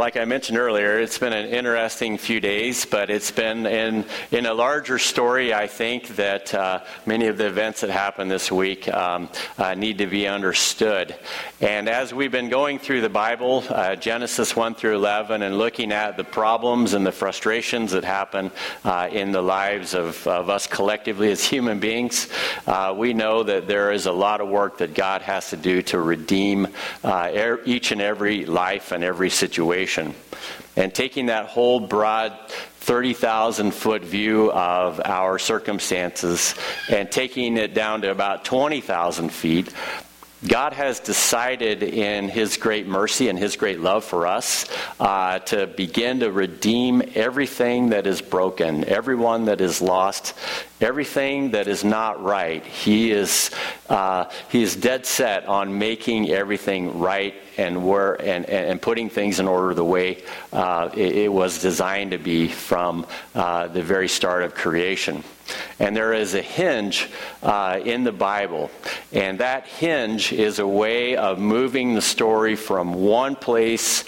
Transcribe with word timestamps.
Like 0.00 0.16
I 0.16 0.24
mentioned 0.24 0.56
earlier, 0.56 0.98
it's 0.98 1.18
been 1.18 1.34
an 1.34 1.50
interesting 1.50 2.16
few 2.16 2.40
days, 2.40 2.86
but 2.86 3.10
it's 3.10 3.30
been 3.30 3.66
in, 3.66 4.06
in 4.30 4.46
a 4.46 4.54
larger 4.54 4.98
story, 4.98 5.52
I 5.52 5.66
think, 5.66 6.16
that 6.16 6.54
uh, 6.54 6.80
many 7.04 7.26
of 7.26 7.36
the 7.36 7.46
events 7.46 7.82
that 7.82 7.90
happened 7.90 8.30
this 8.30 8.50
week 8.50 8.88
um, 8.88 9.28
uh, 9.58 9.74
need 9.74 9.98
to 9.98 10.06
be 10.06 10.26
understood. 10.26 11.14
And 11.60 11.86
as 11.86 12.14
we've 12.14 12.32
been 12.32 12.48
going 12.48 12.78
through 12.78 13.02
the 13.02 13.10
Bible, 13.10 13.62
uh, 13.68 13.94
Genesis 13.94 14.56
1 14.56 14.74
through 14.74 14.96
11, 14.96 15.42
and 15.42 15.58
looking 15.58 15.92
at 15.92 16.16
the 16.16 16.24
problems 16.24 16.94
and 16.94 17.06
the 17.06 17.12
frustrations 17.12 17.92
that 17.92 18.02
happen 18.02 18.52
uh, 18.86 19.10
in 19.12 19.32
the 19.32 19.42
lives 19.42 19.92
of, 19.92 20.26
of 20.26 20.48
us 20.48 20.66
collectively 20.66 21.30
as 21.30 21.44
human 21.44 21.78
beings, 21.78 22.28
uh, 22.66 22.94
we 22.96 23.12
know 23.12 23.42
that 23.42 23.68
there 23.68 23.92
is 23.92 24.06
a 24.06 24.12
lot 24.12 24.40
of 24.40 24.48
work 24.48 24.78
that 24.78 24.94
God 24.94 25.20
has 25.20 25.50
to 25.50 25.58
do 25.58 25.82
to 25.82 26.00
redeem 26.00 26.68
uh, 27.04 27.56
each 27.66 27.92
and 27.92 28.00
every 28.00 28.46
life 28.46 28.92
and 28.92 29.04
every 29.04 29.28
situation 29.28 29.89
And 30.76 30.94
taking 30.94 31.26
that 31.26 31.46
whole 31.46 31.80
broad 31.80 32.38
30,000 32.80 33.72
foot 33.72 34.02
view 34.02 34.50
of 34.52 35.00
our 35.04 35.38
circumstances 35.38 36.54
and 36.88 37.10
taking 37.10 37.56
it 37.56 37.74
down 37.74 38.02
to 38.02 38.10
about 38.10 38.44
20,000 38.44 39.30
feet, 39.30 39.72
God 40.46 40.72
has 40.72 41.00
decided 41.00 41.82
in 41.82 42.28
His 42.28 42.56
great 42.56 42.86
mercy 42.86 43.28
and 43.28 43.38
His 43.38 43.56
great 43.56 43.80
love 43.80 44.04
for 44.04 44.26
us 44.26 44.66
uh, 44.98 45.40
to 45.40 45.66
begin 45.66 46.20
to 46.20 46.32
redeem 46.32 47.02
everything 47.14 47.90
that 47.90 48.06
is 48.06 48.22
broken, 48.22 48.84
everyone 48.84 49.44
that 49.46 49.60
is 49.60 49.82
lost, 49.82 50.34
everything 50.80 51.50
that 51.50 51.68
is 51.68 51.84
not 51.84 52.22
right. 52.22 52.64
He 52.64 53.10
is, 53.10 53.50
uh, 53.90 54.30
he 54.48 54.62
is 54.62 54.76
dead 54.76 55.04
set 55.04 55.44
on 55.44 55.78
making 55.78 56.30
everything 56.30 56.98
right 56.98 57.34
and, 57.58 57.76
and, 57.76 58.46
and 58.46 58.80
putting 58.80 59.10
things 59.10 59.40
in 59.40 59.46
order 59.46 59.74
the 59.74 59.84
way 59.84 60.22
uh, 60.54 60.88
it, 60.94 61.16
it, 61.16 61.32
was 61.32 61.60
designed 61.60 62.12
to 62.12 62.18
be 62.18 62.48
from 62.48 63.06
uh, 63.34 63.68
the 63.68 63.82
very 63.82 64.08
start 64.08 64.42
of 64.42 64.54
creation. 64.54 65.22
And 65.78 65.96
there 65.96 66.12
is 66.12 66.34
a 66.34 66.42
hinge 66.42 67.08
uh, 67.42 67.80
in 67.84 68.04
the 68.04 68.12
Bible. 68.12 68.70
And 69.12 69.40
that 69.40 69.66
hinge 69.66 70.32
is 70.32 70.58
a 70.58 70.66
way 70.66 71.16
of 71.16 71.38
moving 71.38 71.94
the 71.94 72.02
story 72.02 72.56
from 72.56 72.94
one 72.94 73.36
place 73.36 74.04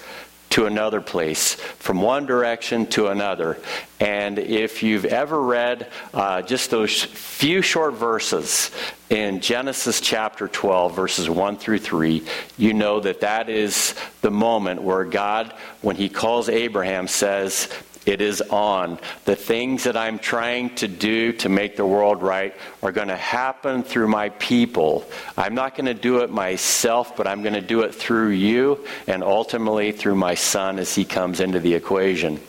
to 0.53 0.67
another 0.67 1.01
place, 1.01 1.55
from 1.55 2.03
one 2.03 2.27
direction 2.27 2.85
to 2.85 3.07
another. 3.07 3.59
And 3.99 4.39
if 4.39 4.83
you've 4.83 5.07
ever 5.07 5.41
read 5.41 5.91
uh, 6.13 6.43
just 6.43 6.71
those 6.71 7.03
few 7.03 7.63
short 7.63 7.95
verses 7.95 8.71
in 9.09 9.41
Genesis 9.41 10.03
chapter 10.03 10.49
12, 10.49 10.95
verses 10.95 11.31
1 11.31 11.57
through 11.57 11.79
3, 11.79 12.23
you 12.59 12.75
know 12.75 13.01
that 13.01 13.21
that 13.21 13.49
is 13.49 13.95
the 14.21 14.31
moment 14.31 14.83
where 14.83 15.05
God, 15.05 15.55
when 15.81 15.97
He 15.97 16.11
calls 16.11 16.51
Abraham, 16.51 17.09
says, 17.09 17.71
it 18.05 18.21
is 18.21 18.41
on. 18.43 18.99
The 19.25 19.37
things 19.37 19.85
that 19.85 19.97
I'm 19.97 20.19
trying 20.19 20.75
to 20.77 20.89
do 20.89 21.33
to 21.35 21.49
make 21.49 21.77
the 21.77 21.87
world 21.87 22.23
right 22.23 22.55
are 22.83 22.93
going 22.93 23.09
to 23.09 23.17
happen 23.17 23.83
through 23.83 24.09
my 24.09 24.31
people. 24.31 25.05
I'm 25.37 25.55
not 25.55 25.77
going 25.77 25.87
to 25.87 25.95
do 25.95 26.21
it 26.21 26.31
myself, 26.31 27.17
but 27.17 27.27
I'm 27.27 27.43
going 27.43 27.55
to 27.55 27.61
do 27.61 27.83
it 27.83 27.95
through 27.95 28.31
you 28.31 28.85
and 29.07 29.23
ultimately 29.23 29.93
through 29.93 30.17
my 30.17 30.35
son 30.35 30.79
as 30.79 30.95
he 30.95 31.05
comes 31.05 31.41
into 31.41 31.61
the 31.61 31.75
equation. 31.75 32.41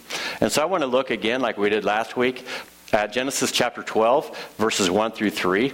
And 0.41 0.51
so 0.51 0.61
I 0.61 0.65
want 0.65 0.81
to 0.81 0.87
look 0.87 1.11
again, 1.11 1.41
like 1.41 1.57
we 1.57 1.69
did 1.69 1.85
last 1.85 2.17
week, 2.17 2.45
at 2.91 3.11
Genesis 3.11 3.51
chapter 3.51 3.81
12, 3.81 4.55
verses 4.57 4.89
1 4.89 5.11
through 5.11 5.31
3. 5.31 5.73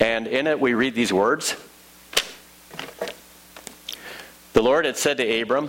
And 0.00 0.26
in 0.26 0.46
it, 0.46 0.60
we 0.60 0.74
read 0.74 0.94
these 0.94 1.12
words 1.12 1.56
The 4.52 4.62
Lord 4.62 4.84
had 4.84 4.96
said 4.96 5.16
to 5.16 5.40
Abram, 5.40 5.68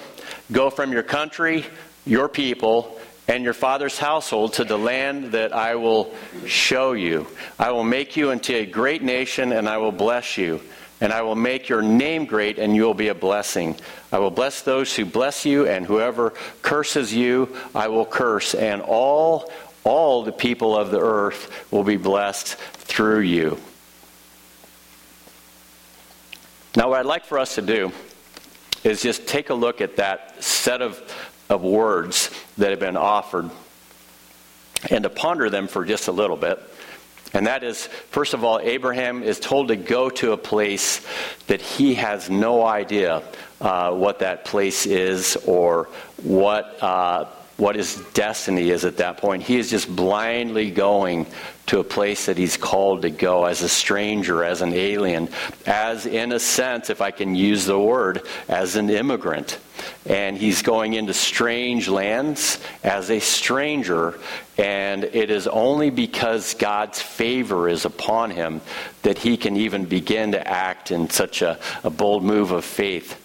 Go 0.52 0.70
from 0.70 0.92
your 0.92 1.04
country, 1.04 1.66
your 2.06 2.30
people, 2.30 3.00
and 3.28 3.44
your 3.44 3.54
father's 3.54 3.98
household 3.98 4.54
to 4.54 4.64
the 4.64 4.78
land 4.78 5.32
that 5.32 5.54
I 5.54 5.76
will 5.76 6.14
show 6.46 6.94
you. 6.94 7.28
I 7.58 7.72
will 7.72 7.84
make 7.84 8.16
you 8.16 8.32
into 8.32 8.56
a 8.56 8.66
great 8.66 9.02
nation, 9.02 9.52
and 9.52 9.68
I 9.68 9.78
will 9.78 9.92
bless 9.92 10.38
you. 10.38 10.62
And 11.02 11.12
I 11.12 11.24
will 11.24 11.36
make 11.36 11.68
your 11.68 11.82
name 11.82 12.26
great, 12.26 12.58
and 12.58 12.76
you 12.76 12.84
will 12.84 12.94
be 12.94 13.10
a 13.10 13.16
blessing. 13.16 13.76
I 14.12 14.20
will 14.20 14.32
bless 14.32 14.62
those 14.62 14.96
who 14.96 15.06
bless 15.06 15.46
you, 15.46 15.68
and 15.68 15.86
whoever 15.86 16.34
curses 16.62 17.14
you, 17.14 17.56
I 17.74 17.90
will 17.90 18.06
curse. 18.06 18.54
And 18.54 18.82
all, 18.82 19.52
all 19.84 20.24
the 20.24 20.32
people 20.32 20.78
of 20.78 20.92
the 20.92 21.02
earth 21.02 21.72
will 21.72 21.84
be 21.84 21.98
blessed 21.98 22.56
through 22.56 23.22
you. 23.22 23.60
Now, 26.78 26.90
what 26.90 27.00
I'd 27.00 27.06
like 27.06 27.26
for 27.26 27.40
us 27.40 27.56
to 27.56 27.62
do 27.62 27.92
is 28.84 29.02
just 29.02 29.28
take 29.28 29.50
a 29.50 29.54
look 29.54 29.82
at 29.82 29.98
that 29.98 30.44
set 30.44 30.82
of 30.82 31.02
of 31.50 31.62
words 31.62 32.32
that 32.58 32.70
have 32.72 32.80
been 32.80 32.98
offered 32.98 33.50
and 34.90 35.04
to 35.04 35.10
ponder 35.10 35.50
them 35.50 35.68
for 35.68 35.86
just 35.86 36.08
a 36.08 36.12
little 36.12 36.38
bit. 36.38 36.60
And 37.34 37.48
that 37.48 37.64
is, 37.64 37.88
first 37.88 38.34
of 38.34 38.44
all, 38.44 38.60
Abraham 38.60 39.24
is 39.24 39.40
told 39.40 39.68
to 39.68 39.76
go 39.76 40.10
to 40.10 40.32
a 40.32 40.38
place 40.38 41.06
that 41.48 41.62
he 41.62 41.96
has 41.96 42.30
no 42.30 42.66
idea 42.66 43.24
uh, 43.60 43.92
what 43.92 44.20
that 44.20 44.46
place 44.46 44.86
is 44.86 45.36
or 45.46 45.90
what, 46.24 46.82
uh, 46.82 47.26
what 47.58 47.76
his 47.76 47.96
destiny 48.14 48.70
is 48.70 48.84
at 48.84 48.98
that 48.98 49.18
point. 49.18 49.44
He 49.44 49.58
is 49.58 49.70
just 49.70 49.94
blindly 49.94 50.72
going 50.72 51.26
to 51.68 51.80
a 51.80 51.84
place 51.84 52.26
that 52.26 52.38
he's 52.38 52.58
called 52.58 53.04
to 53.04 53.10
go 53.10 53.46
as 53.46 53.62
a 53.62 53.70
stranger, 53.70 54.44
as 54.44 54.62
an 54.62 54.74
alien, 54.74 55.30
as, 55.66 56.06
in 56.06 56.32
a 56.32 56.40
sense, 56.40 56.90
if 56.90 57.02
I 57.02 57.12
can 57.12 57.34
use 57.34 57.66
the 57.66 57.80
word, 57.80 58.22
as 58.48 58.76
an 58.76 58.90
immigrant. 58.90 59.58
And 60.06 60.38
he's 60.38 60.62
going 60.62 60.94
into 60.94 61.14
strange 61.14 61.88
lands 61.88 62.60
as 62.84 63.10
a 63.10 63.20
stranger, 63.20 64.20
and 64.58 65.04
it 65.06 65.30
is 65.32 65.48
only 65.48 65.90
because 65.90 66.54
God's 66.56 67.02
favor 67.02 67.68
is 67.70 67.86
upon 67.86 68.32
him 68.32 68.62
that 69.04 69.18
he 69.18 69.38
can 69.38 69.56
even 69.56 69.86
begin 69.86 70.34
to 70.34 70.48
act 70.48 70.92
in 70.92 71.10
such 71.10 71.42
a, 71.42 71.60
a 71.84 71.90
bold 71.90 72.24
move 72.24 72.52
of 72.52 72.66
faith. 72.66 73.22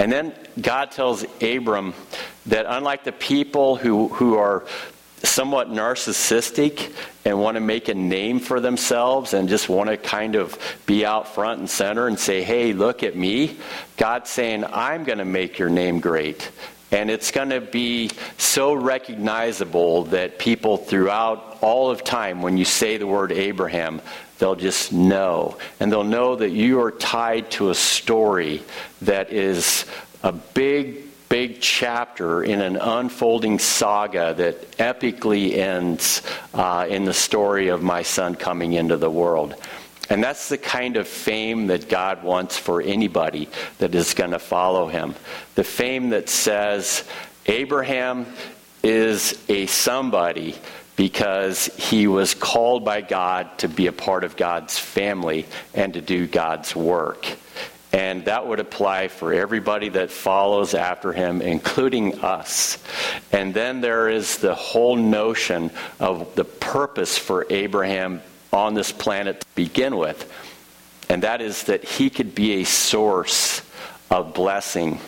And 0.00 0.10
then 0.10 0.32
God 0.60 0.90
tells 0.90 1.24
Abram 1.42 1.94
that 2.46 2.64
unlike 2.66 3.04
the 3.04 3.12
people 3.12 3.76
who, 3.76 4.08
who 4.08 4.36
are 4.36 4.64
somewhat 5.22 5.68
narcissistic 5.68 6.90
and 7.26 7.38
want 7.38 7.56
to 7.56 7.60
make 7.60 7.88
a 7.88 7.94
name 7.94 8.40
for 8.40 8.60
themselves 8.60 9.34
and 9.34 9.46
just 9.46 9.68
want 9.68 9.90
to 9.90 9.98
kind 9.98 10.36
of 10.36 10.58
be 10.86 11.04
out 11.04 11.34
front 11.34 11.60
and 11.60 11.68
center 11.68 12.06
and 12.06 12.18
say, 12.18 12.42
hey, 12.42 12.72
look 12.72 13.02
at 13.02 13.14
me. 13.14 13.58
God's 13.98 14.30
saying, 14.30 14.64
I'm 14.64 15.04
going 15.04 15.18
to 15.18 15.26
make 15.26 15.58
your 15.58 15.68
name 15.68 16.00
great. 16.00 16.50
And 16.90 17.10
it's 17.10 17.30
going 17.30 17.50
to 17.50 17.60
be 17.60 18.10
so 18.38 18.72
recognizable 18.72 20.04
that 20.04 20.38
people 20.38 20.78
throughout 20.78 21.58
all 21.60 21.90
of 21.90 22.02
time, 22.02 22.40
when 22.40 22.56
you 22.56 22.64
say 22.64 22.96
the 22.96 23.06
word 23.06 23.32
Abraham, 23.32 24.00
they'll 24.40 24.56
just 24.56 24.92
know. 24.92 25.56
And 25.78 25.92
they'll 25.92 26.02
know 26.02 26.34
that 26.34 26.50
you 26.50 26.80
are 26.80 26.90
tied 26.90 27.50
to 27.52 27.70
a 27.70 27.74
story 27.74 28.62
that 29.02 29.32
is 29.32 29.86
a 30.24 30.32
big 30.32 31.04
big 31.28 31.60
chapter 31.60 32.42
in 32.42 32.60
an 32.60 32.76
unfolding 32.76 33.56
saga 33.56 34.34
that 34.34 34.72
epically 34.78 35.56
ends 35.56 36.22
uh, 36.54 36.84
in 36.88 37.04
the 37.04 37.14
story 37.14 37.68
of 37.68 37.80
my 37.80 38.02
son 38.02 38.34
coming 38.34 38.72
into 38.72 38.96
the 38.96 39.08
world. 39.08 39.54
And 40.10 40.24
that's 40.24 40.48
the 40.48 40.58
kind 40.58 40.96
of 40.96 41.06
fame 41.06 41.68
that 41.68 41.88
God 41.88 42.24
wants 42.24 42.58
for 42.58 42.82
anybody 42.82 43.48
that 43.78 43.94
is 43.94 44.12
going 44.12 44.32
to 44.32 44.40
follow 44.40 44.88
him. 44.88 45.14
The 45.54 45.62
fame 45.62 46.10
that 46.10 46.28
says, 46.28 47.04
Abraham 47.46 48.26
is 48.82 49.40
a 49.48 49.66
somebody 49.66 50.56
because 51.00 51.64
he 51.78 52.06
was 52.06 52.34
called 52.34 52.84
by 52.84 53.00
God 53.00 53.56
to 53.56 53.68
be 53.68 53.86
a 53.86 53.92
part 53.92 54.22
of 54.22 54.36
God's 54.36 54.78
family 54.78 55.46
and 55.72 55.94
to 55.94 56.02
do 56.02 56.26
God's 56.26 56.76
work. 56.76 57.38
And 57.90 58.26
that 58.26 58.46
would 58.46 58.60
apply 58.60 59.08
for 59.08 59.32
everybody 59.32 59.88
that 59.88 60.10
follows 60.10 60.74
after 60.74 61.14
him, 61.14 61.40
including 61.40 62.20
us. 62.20 62.76
And 63.32 63.54
then 63.54 63.80
there 63.80 64.10
is 64.10 64.36
the 64.36 64.54
whole 64.54 64.94
notion 64.94 65.70
of 66.00 66.34
the 66.34 66.44
purpose 66.44 67.16
for 67.16 67.46
Abraham 67.48 68.20
on 68.52 68.74
this 68.74 68.92
planet 68.92 69.40
to 69.40 69.46
begin 69.54 69.96
with. 69.96 70.30
And 71.08 71.22
that 71.22 71.40
is 71.40 71.62
that 71.62 71.82
he 71.82 72.10
could 72.10 72.34
be 72.34 72.60
a 72.60 72.64
source 72.64 73.62
of 74.10 74.34
blessing, 74.34 75.00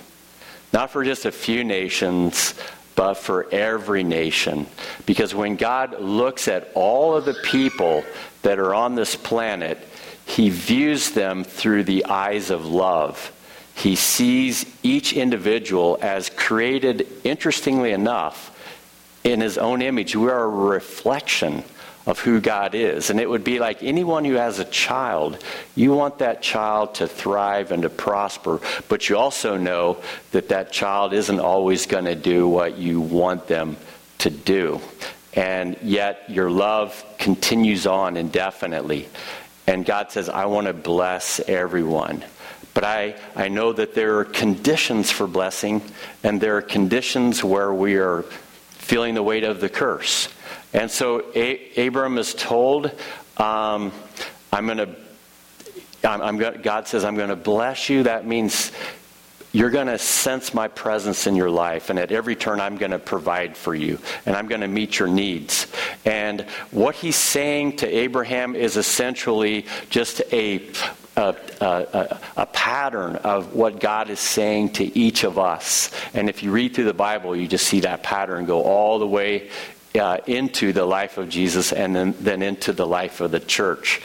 not 0.73 0.91
for 0.91 1.05
just 1.05 1.27
a 1.27 1.33
few 1.33 1.65
nations, 1.65 2.55
but 2.95 3.15
for 3.15 3.49
every 3.51 4.05
nation. 4.05 4.67
Because 5.07 5.35
when 5.35 5.57
God 5.57 6.01
looks 6.01 6.49
at 6.49 6.71
all 6.75 7.17
of 7.17 7.25
the 7.25 7.35
people 7.35 8.05
that 8.43 8.59
are 8.59 8.75
on 8.75 8.95
this 8.95 9.17
planet, 9.17 9.79
he 10.25 10.51
views 10.51 11.11
them 11.11 11.45
through 11.45 11.85
the 11.85 12.05
eyes 12.07 12.51
of 12.51 12.67
love. 12.67 13.33
He 13.75 13.97
sees 13.97 14.67
each 14.83 15.13
individual 15.13 15.99
as 16.01 16.29
created, 16.31 17.07
interestingly 17.25 17.93
enough, 17.93 18.51
in 19.25 19.41
his 19.41 19.57
own 19.57 19.83
image. 19.83 20.15
We 20.15 20.29
are 20.29 20.45
a 20.45 20.49
reflection 20.49 21.65
of 22.07 22.19
who 22.19 22.41
God 22.41 22.75
is. 22.75 23.11
And 23.11 23.21
it 23.21 23.29
would 23.29 23.45
be 23.45 23.59
like 23.59 23.83
anyone 23.83 24.25
who 24.25 24.35
has 24.35 24.59
a 24.59 24.65
child, 24.65 25.39
you 25.75 25.93
want 25.93 26.19
that 26.19 26.43
child 26.43 26.97
to 26.97 27.07
thrive 27.07 27.73
and 27.73 27.83
to 27.83 27.91
prosper, 27.91 28.61
but 28.89 29.09
you 29.09 29.17
also 29.17 29.57
know 29.57 29.99
that 30.33 30.49
that 30.49 30.73
child 30.73 31.13
isn't 31.13 31.41
always 31.41 31.87
going 31.87 32.07
to 32.07 32.15
do 32.15 32.49
what 32.49 32.77
you 32.77 33.01
want 33.01 33.47
them 33.47 33.77
to 34.19 34.31
do. 34.31 34.81
And 35.35 35.77
yet 35.83 36.29
your 36.29 36.51
love 36.51 37.05
continues 37.19 37.87
on 37.87 38.17
indefinitely. 38.17 39.09
And 39.67 39.87
God 39.87 40.11
says, 40.11 40.29
I 40.29 40.47
want 40.47 40.67
to 40.67 40.73
bless 40.73 41.41
everyone. 41.41 42.25
But 42.75 42.85
I, 42.85 43.17
I 43.37 43.49
know 43.49 43.73
that 43.73 43.95
there 43.95 44.19
are 44.19 44.25
conditions 44.25 45.11
for 45.11 45.27
blessing, 45.27 45.83
and 46.25 46.41
there 46.41 46.57
are 46.57 46.63
conditions 46.63 47.45
where 47.45 47.73
we 47.73 47.97
are 47.97 48.23
feeling 48.71 49.15
the 49.15 49.23
weight 49.23 49.45
of 49.45 49.61
the 49.61 49.69
curse. 49.69 50.29
And 50.73 50.91
so 50.91 51.25
a- 51.35 51.87
Abram 51.87 52.19
is 52.19 52.35
told, 52.35 52.87
um, 53.37 53.93
I'm 54.53 54.67
going 54.67 54.79
to, 54.79 54.97
I'm, 56.05 56.21
I'm 56.23 56.63
God 56.63 56.89
says, 56.89 57.05
I'm 57.05 57.17
going 57.17 57.29
to 57.29 57.37
bless 57.37 57.89
you. 57.89 58.05
That 58.05 58.27
means 58.27 58.73
you're 59.53 59.71
going 59.71 59.87
to 59.87 59.99
sense 59.99 60.55
my 60.55 60.69
presence 60.69 61.27
in 61.27 61.37
your 61.37 61.51
life, 61.51 61.91
and 61.91 61.99
at 61.99 62.11
every 62.11 62.35
turn, 62.35 62.59
I'm 62.59 62.79
going 62.79 62.93
to 62.93 62.99
provide 62.99 63.55
for 63.55 63.75
you, 63.75 63.99
and 64.25 64.35
I'm 64.35 64.49
going 64.49 64.63
to 64.63 64.69
meet 64.69 64.99
your 64.99 65.09
needs. 65.09 65.67
And 66.07 66.41
what 66.71 66.95
he's 66.95 67.17
saying 67.17 67.77
to 67.77 67.87
Abraham 67.87 68.57
is 68.57 68.79
essentially 68.79 69.67
just 69.91 70.23
a, 70.33 70.67
a, 71.19 71.37
a, 71.61 72.21
a, 72.39 72.47
pattern 72.47 73.17
of 73.17 73.55
what 73.55 73.79
God 73.79 74.09
is 74.09 74.21
saying 74.21 74.71
to 74.75 74.99
each 74.99 75.25
of 75.25 75.39
us. 75.39 75.91
And 76.15 76.31
if 76.31 76.43
you 76.43 76.51
read 76.51 76.75
through 76.75 76.85
the 76.85 76.95
Bible, 76.95 77.37
you 77.37 77.47
just 77.47 77.67
see 77.67 77.81
that 77.81 78.03
pattern 78.03 78.47
go 78.47 78.63
all 78.63 78.99
the 78.99 79.07
way 79.07 79.51
uh, 79.95 80.19
into 80.27 80.73
the 80.73 80.85
life 80.85 81.19
of 81.19 81.29
Jesus 81.29 81.73
and 81.73 81.95
then, 81.95 82.15
then 82.21 82.43
into 82.43 82.73
the 82.73 82.87
life 82.87 83.21
of 83.21 83.31
the 83.31 83.41
church. 83.41 84.01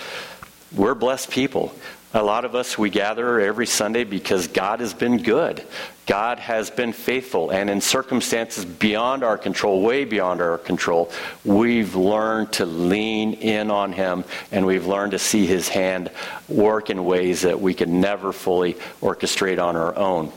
We're 0.76 0.96
blessed 0.96 1.32
people. 1.32 1.74
A 2.14 2.24
lot 2.24 2.46
of 2.46 2.56
us, 2.56 2.78
we 2.78 2.90
gather 2.90 3.40
every 3.40 3.68
Sunday 3.68 4.04
because 4.04 4.48
God 4.48 4.80
has 4.80 4.94
been 4.94 5.22
good. 5.22 5.64
God 6.06 6.40
has 6.40 6.70
been 6.70 6.94
faithful. 6.94 7.52
And 7.52 7.70
in 7.70 7.82
circumstances 7.82 8.64
beyond 8.64 9.24
our 9.24 9.38
control, 9.38 9.82
way 9.82 10.06
beyond 10.06 10.42
our 10.42 10.58
control, 10.58 11.12
we've 11.44 11.96
learned 11.96 12.54
to 12.54 12.66
lean 12.66 13.34
in 13.34 13.70
on 13.70 13.92
Him 13.92 14.24
and 14.54 14.66
we've 14.66 14.88
learned 14.88 15.12
to 15.12 15.20
see 15.20 15.46
His 15.46 15.68
hand 15.68 16.10
work 16.48 16.90
in 16.90 17.04
ways 17.04 17.42
that 17.42 17.60
we 17.60 17.74
could 17.74 17.90
never 17.90 18.32
fully 18.32 18.76
orchestrate 19.02 19.62
on 19.62 19.76
our 19.76 19.96
own. 19.96 20.32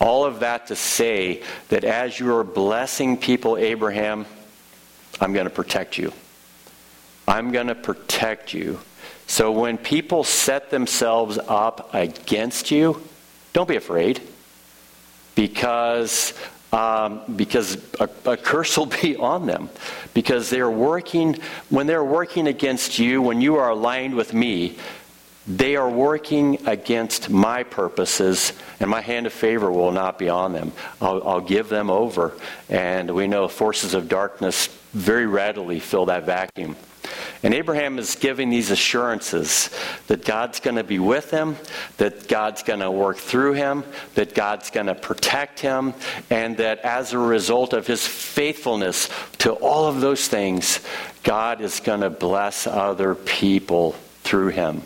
All 0.00 0.24
of 0.24 0.40
that 0.40 0.68
to 0.68 0.76
say 0.76 1.42
that 1.68 1.84
as 1.84 2.18
you 2.18 2.34
are 2.36 2.44
blessing 2.44 3.18
people, 3.18 3.58
Abraham, 3.58 4.24
I'm 5.20 5.32
going 5.32 5.44
to 5.44 5.50
protect 5.50 5.98
you. 5.98 6.12
I'm 7.28 7.52
going 7.52 7.68
to 7.68 7.74
protect 7.74 8.54
you. 8.54 8.80
So 9.26 9.52
when 9.52 9.78
people 9.78 10.24
set 10.24 10.70
themselves 10.70 11.38
up 11.38 11.94
against 11.94 12.70
you, 12.70 13.00
don't 13.52 13.68
be 13.68 13.76
afraid 13.76 14.20
because 15.34 16.34
um, 16.72 17.22
because 17.34 17.78
a, 17.98 18.08
a, 18.24 18.36
curse 18.36 18.76
will 18.78 18.86
be 18.86 19.16
on 19.16 19.46
them 19.46 19.70
because 20.14 20.50
they're 20.50 20.70
working 20.70 21.38
when 21.68 21.86
they're 21.86 22.04
working 22.04 22.46
against 22.46 22.98
you 22.98 23.22
when 23.22 23.40
you 23.40 23.56
are 23.56 23.70
aligned 23.70 24.14
with 24.14 24.32
me 24.32 24.76
they 25.46 25.74
are 25.74 25.88
working 25.88 26.64
against 26.68 27.28
my 27.28 27.64
purposes 27.64 28.52
and 28.78 28.88
my 28.88 29.00
hand 29.00 29.26
of 29.26 29.32
favor 29.32 29.70
will 29.72 29.90
not 29.90 30.18
be 30.18 30.28
on 30.28 30.52
them 30.52 30.70
I'll, 31.00 31.26
I'll 31.26 31.40
give 31.40 31.68
them 31.68 31.90
over 31.90 32.34
and 32.68 33.12
we 33.12 33.26
know 33.26 33.48
forces 33.48 33.94
of 33.94 34.08
darkness 34.08 34.68
very 34.92 35.26
readily 35.26 35.80
fill 35.80 36.06
that 36.06 36.24
vacuum 36.24 36.76
and 37.42 37.54
Abraham 37.54 37.98
is 37.98 38.16
giving 38.16 38.50
these 38.50 38.70
assurances 38.70 39.70
that 40.08 40.26
God's 40.26 40.60
going 40.60 40.76
to 40.76 40.84
be 40.84 40.98
with 40.98 41.30
him, 41.30 41.56
that 41.96 42.28
God's 42.28 42.62
going 42.62 42.80
to 42.80 42.90
work 42.90 43.16
through 43.16 43.54
him, 43.54 43.82
that 44.14 44.34
God's 44.34 44.70
going 44.70 44.86
to 44.86 44.94
protect 44.94 45.60
him, 45.60 45.94
and 46.28 46.58
that 46.58 46.80
as 46.80 47.14
a 47.14 47.18
result 47.18 47.72
of 47.72 47.86
his 47.86 48.06
faithfulness 48.06 49.08
to 49.38 49.52
all 49.52 49.86
of 49.86 50.02
those 50.02 50.28
things, 50.28 50.80
God 51.22 51.62
is 51.62 51.80
going 51.80 52.02
to 52.02 52.10
bless 52.10 52.66
other 52.66 53.14
people 53.14 53.92
through 54.22 54.48
him. 54.48 54.82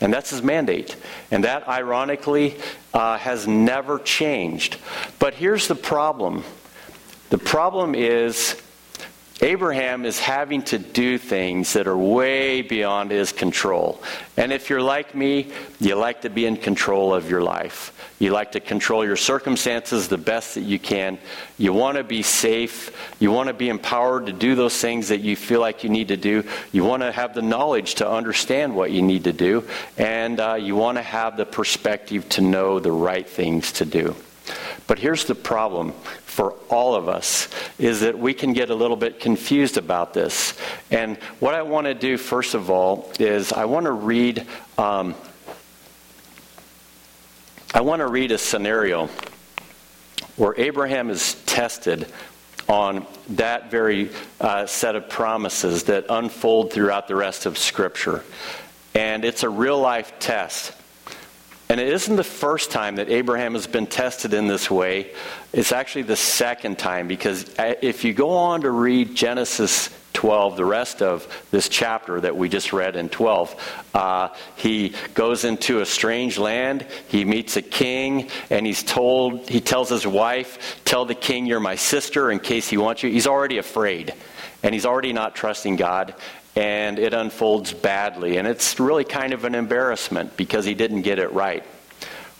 And 0.00 0.12
that's 0.12 0.30
his 0.30 0.42
mandate. 0.42 0.96
And 1.30 1.44
that, 1.44 1.68
ironically, 1.68 2.56
uh, 2.94 3.18
has 3.18 3.46
never 3.46 3.98
changed. 3.98 4.78
But 5.18 5.34
here's 5.34 5.68
the 5.68 5.74
problem 5.74 6.44
the 7.30 7.38
problem 7.38 7.94
is 7.94 8.60
Abraham 9.44 10.06
is 10.06 10.18
having 10.18 10.62
to 10.62 10.78
do 10.78 11.18
things 11.18 11.74
that 11.74 11.86
are 11.86 11.98
way 11.98 12.62
beyond 12.62 13.10
his 13.10 13.30
control. 13.30 14.02
And 14.38 14.50
if 14.54 14.70
you're 14.70 14.80
like 14.80 15.14
me, 15.14 15.52
you 15.80 15.96
like 15.96 16.22
to 16.22 16.30
be 16.30 16.46
in 16.46 16.56
control 16.56 17.12
of 17.12 17.28
your 17.28 17.42
life. 17.42 17.92
You 18.18 18.30
like 18.30 18.52
to 18.52 18.60
control 18.60 19.04
your 19.04 19.16
circumstances 19.16 20.08
the 20.08 20.16
best 20.16 20.54
that 20.54 20.62
you 20.62 20.78
can. 20.78 21.18
You 21.58 21.74
want 21.74 21.98
to 21.98 22.04
be 22.04 22.22
safe. 22.22 22.90
You 23.20 23.32
want 23.32 23.48
to 23.48 23.52
be 23.52 23.68
empowered 23.68 24.24
to 24.26 24.32
do 24.32 24.54
those 24.54 24.80
things 24.80 25.08
that 25.08 25.20
you 25.20 25.36
feel 25.36 25.60
like 25.60 25.84
you 25.84 25.90
need 25.90 26.08
to 26.08 26.16
do. 26.16 26.44
You 26.72 26.84
want 26.84 27.02
to 27.02 27.12
have 27.12 27.34
the 27.34 27.42
knowledge 27.42 27.96
to 27.96 28.08
understand 28.08 28.74
what 28.74 28.92
you 28.92 29.02
need 29.02 29.24
to 29.24 29.34
do. 29.34 29.68
And 29.98 30.40
uh, 30.40 30.54
you 30.54 30.74
want 30.74 30.96
to 30.96 31.02
have 31.02 31.36
the 31.36 31.44
perspective 31.44 32.26
to 32.30 32.40
know 32.40 32.80
the 32.80 32.92
right 32.92 33.28
things 33.28 33.72
to 33.72 33.84
do. 33.84 34.16
But 34.86 34.98
here's 34.98 35.24
the 35.24 35.34
problem 35.34 35.92
for 36.24 36.54
all 36.68 36.94
of 36.94 37.08
us 37.08 37.48
is 37.78 38.00
that 38.00 38.18
we 38.18 38.34
can 38.34 38.52
get 38.52 38.70
a 38.70 38.74
little 38.74 38.96
bit 38.96 39.18
confused 39.20 39.76
about 39.76 40.12
this. 40.12 40.58
And 40.90 41.16
what 41.40 41.54
I 41.54 41.62
want 41.62 41.86
to 41.86 41.94
do, 41.94 42.18
first 42.18 42.54
of 42.54 42.70
all, 42.70 43.10
is 43.18 43.52
I 43.52 43.64
want 43.64 43.86
to 43.86 43.92
read. 43.92 44.46
Um, 44.76 45.14
I 47.72 47.80
want 47.80 48.00
to 48.00 48.06
read 48.06 48.30
a 48.30 48.38
scenario 48.38 49.08
where 50.36 50.54
Abraham 50.56 51.10
is 51.10 51.34
tested 51.44 52.06
on 52.68 53.06
that 53.30 53.70
very 53.70 54.10
uh, 54.40 54.66
set 54.66 54.96
of 54.96 55.08
promises 55.08 55.84
that 55.84 56.06
unfold 56.08 56.72
throughout 56.72 57.08
the 57.08 57.16
rest 57.16 57.46
of 57.46 57.58
Scripture. 57.58 58.22
And 58.94 59.24
it's 59.24 59.42
a 59.42 59.48
real 59.48 59.80
life 59.80 60.12
test. 60.18 60.72
And 61.68 61.80
it 61.80 61.88
isn't 61.88 62.16
the 62.16 62.24
first 62.24 62.70
time 62.70 62.96
that 62.96 63.08
Abraham 63.08 63.54
has 63.54 63.66
been 63.66 63.86
tested 63.86 64.34
in 64.34 64.46
this 64.46 64.70
way. 64.70 65.12
It's 65.52 65.72
actually 65.72 66.02
the 66.02 66.16
second 66.16 66.78
time 66.78 67.08
because 67.08 67.58
uh, 67.58 67.74
if 67.80 68.04
you 68.04 68.12
go 68.12 68.30
on 68.30 68.60
to 68.62 68.70
read 68.70 69.14
Genesis 69.14 69.88
12, 70.12 70.56
the 70.56 70.64
rest 70.64 71.02
of 71.02 71.26
this 71.50 71.68
chapter 71.68 72.20
that 72.20 72.36
we 72.36 72.48
just 72.48 72.72
read 72.72 72.96
in 72.96 73.08
12, 73.08 73.84
uh, 73.94 74.28
he 74.56 74.94
goes 75.14 75.44
into 75.44 75.80
a 75.80 75.86
strange 75.86 76.38
land. 76.38 76.86
He 77.08 77.24
meets 77.24 77.56
a 77.56 77.62
king, 77.62 78.28
and 78.50 78.66
he's 78.66 78.82
told, 78.82 79.48
he 79.48 79.60
tells 79.60 79.88
his 79.88 80.06
wife, 80.06 80.82
Tell 80.84 81.06
the 81.06 81.14
king 81.14 81.46
you're 81.46 81.60
my 81.60 81.76
sister 81.76 82.30
in 82.30 82.40
case 82.40 82.68
he 82.68 82.76
wants 82.76 83.02
you. 83.02 83.10
He's 83.10 83.26
already 83.26 83.58
afraid, 83.58 84.14
and 84.62 84.74
he's 84.74 84.86
already 84.86 85.12
not 85.12 85.34
trusting 85.34 85.76
God 85.76 86.14
and 86.56 86.98
it 86.98 87.14
unfolds 87.14 87.72
badly. 87.72 88.36
And 88.36 88.46
it's 88.46 88.78
really 88.78 89.04
kind 89.04 89.32
of 89.32 89.44
an 89.44 89.54
embarrassment 89.54 90.36
because 90.36 90.64
he 90.64 90.74
didn't 90.74 91.02
get 91.02 91.18
it 91.18 91.32
right. 91.32 91.64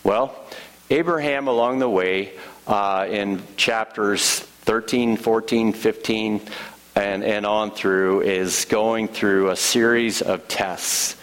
Well, 0.03 0.35
Abraham, 0.89 1.47
along 1.47 1.79
the 1.79 1.89
way, 1.89 2.33
uh, 2.67 3.07
in 3.09 3.41
chapters 3.57 4.39
13, 4.39 5.17
14, 5.17 5.73
15, 5.73 6.41
and, 6.95 7.23
and 7.23 7.45
on 7.45 7.71
through, 7.71 8.21
is 8.21 8.65
going 8.65 9.07
through 9.07 9.49
a 9.49 9.55
series 9.55 10.21
of 10.21 10.47
tests. 10.47 11.13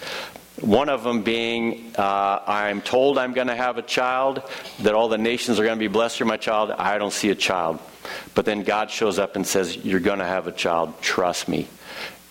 One 0.61 0.89
of 0.89 1.03
them 1.03 1.23
being, 1.23 1.93
uh, 1.97 2.41
I'm 2.47 2.83
told 2.83 3.19
I'm 3.19 3.33
going 3.33 3.49
to 3.49 3.57
have 3.57 3.79
a 3.79 3.83
child, 3.83 4.43
that 4.81 4.95
all 4.95 5.09
the 5.09 5.19
nations 5.19 5.59
are 5.59 5.65
going 5.65 5.77
to 5.77 5.81
be 5.81 5.89
blessed 5.89 6.19
through 6.19 6.29
my 6.29 6.37
child. 6.37 6.71
I 6.71 6.99
don't 6.99 7.13
see 7.13 7.31
a 7.31 7.35
child. 7.35 7.81
But 8.35 8.45
then 8.45 8.63
God 8.63 8.91
shows 8.91 9.19
up 9.19 9.35
and 9.35 9.47
says, 9.47 9.77
You're 9.77 10.01
going 10.01 10.19
to 10.19 10.25
have 10.25 10.47
a 10.47 10.53
child. 10.53 11.01
Trust 11.01 11.49
me. 11.49 11.67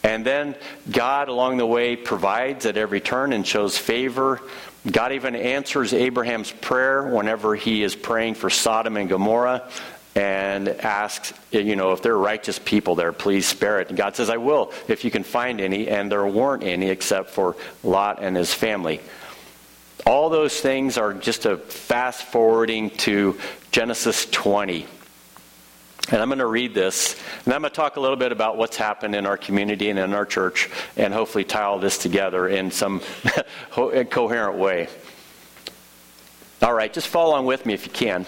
And 0.03 0.25
then 0.25 0.55
God, 0.89 1.29
along 1.29 1.58
the 1.58 1.65
way, 1.65 1.96
provides 1.96 2.65
at 2.65 2.77
every 2.77 3.01
turn 3.01 3.34
and 3.34 3.46
shows 3.46 3.77
favor. 3.77 4.41
God 4.89 5.12
even 5.12 5.36
answers 5.36 5.93
Abraham's 5.93 6.51
prayer 6.51 7.03
whenever 7.03 7.55
he 7.55 7.84
is 7.84 7.96
praying 7.96 8.36
for 8.36 8.50
Sodom 8.50 8.98
and 8.98 9.08
Gomorrah 9.08 9.70
and 10.15 10.67
asks, 10.67 11.34
you 11.51 11.75
know, 11.75 11.93
if 11.93 12.01
there 12.01 12.13
are 12.13 12.20
righteous 12.20 12.60
people 12.60 12.96
there, 12.96 13.13
please 13.13 13.46
spare 13.46 13.79
it. 13.79 13.89
And 13.89 13.98
God 13.98 14.15
says, 14.15 14.29
I 14.29 14.38
will, 14.38 14.74
if 14.88 15.05
you 15.05 15.12
can 15.12 15.24
find 15.24 15.62
any. 15.62 15.88
And 15.88 16.12
there 16.12 16.25
weren't 16.25 16.63
any 16.63 16.89
except 16.89 17.29
for 17.29 17.55
Lot 17.84 18.22
and 18.22 18.36
his 18.36 18.53
family. 18.53 19.00
All 20.05 20.29
those 20.29 20.60
things 20.60 20.98
are 20.98 21.13
just 21.13 21.46
a 21.46 21.58
fast 21.58 22.24
forwarding 22.24 22.89
to 22.89 23.39
Genesis 23.72 24.25
20. 24.25 24.88
And 26.10 26.22
I'm 26.22 26.29
going 26.29 26.39
to 26.39 26.48
read 26.48 26.74
this, 26.74 27.15
and 27.46 27.53
I'm 27.53 27.62
going 27.62 27.70
to 27.70 27.75
talk 27.75 27.96
a 27.96 28.00
little 28.00 28.17
bit 28.17 28.31
about 28.31 28.58
what's 28.58 28.75
happened 28.75 29.15
in 29.15 29.25
our 29.25 29.38
community 29.38 29.89
and 29.89 30.00
in 30.00 30.13
our 30.13 30.25
church, 30.25 30.70
and 30.98 31.13
hopefully 31.13 31.43
tie 31.43 31.63
all 31.63 31.79
this 31.79 31.98
together 31.98 32.48
in 32.48 32.72
some 32.72 33.01
coherent 33.72 34.58
way. 34.58 34.88
All 36.62 36.74
right, 36.74 36.91
just 36.91 37.08
follow 37.08 37.31
along 37.31 37.46
with 37.46 37.65
me 37.65 37.74
if 37.74 37.86
you 37.86 37.91
can. 37.91 38.25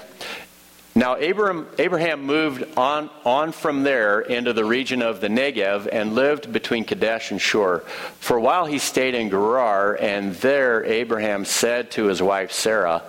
Now, 0.96 1.18
Abraham, 1.18 1.68
Abraham 1.80 2.24
moved 2.24 2.78
on, 2.78 3.10
on 3.26 3.52
from 3.52 3.82
there 3.82 4.22
into 4.22 4.54
the 4.54 4.64
region 4.64 5.02
of 5.02 5.22
the 5.22 5.28
Negev 5.28 5.90
and 5.92 6.14
lived 6.14 6.54
between 6.54 6.86
Kadesh 6.86 7.32
and 7.32 7.42
Shur. 7.42 7.80
For 8.20 8.38
a 8.38 8.42
while 8.42 8.68
he 8.68 8.78
stayed 8.78 9.16
in 9.16 9.30
Gerar, 9.30 9.96
and 9.96 10.36
there 10.36 10.86
Abraham 10.86 11.46
said 11.46 11.90
to 11.92 12.06
his 12.06 12.22
wife 12.22 12.52
Sarah, 12.52 13.02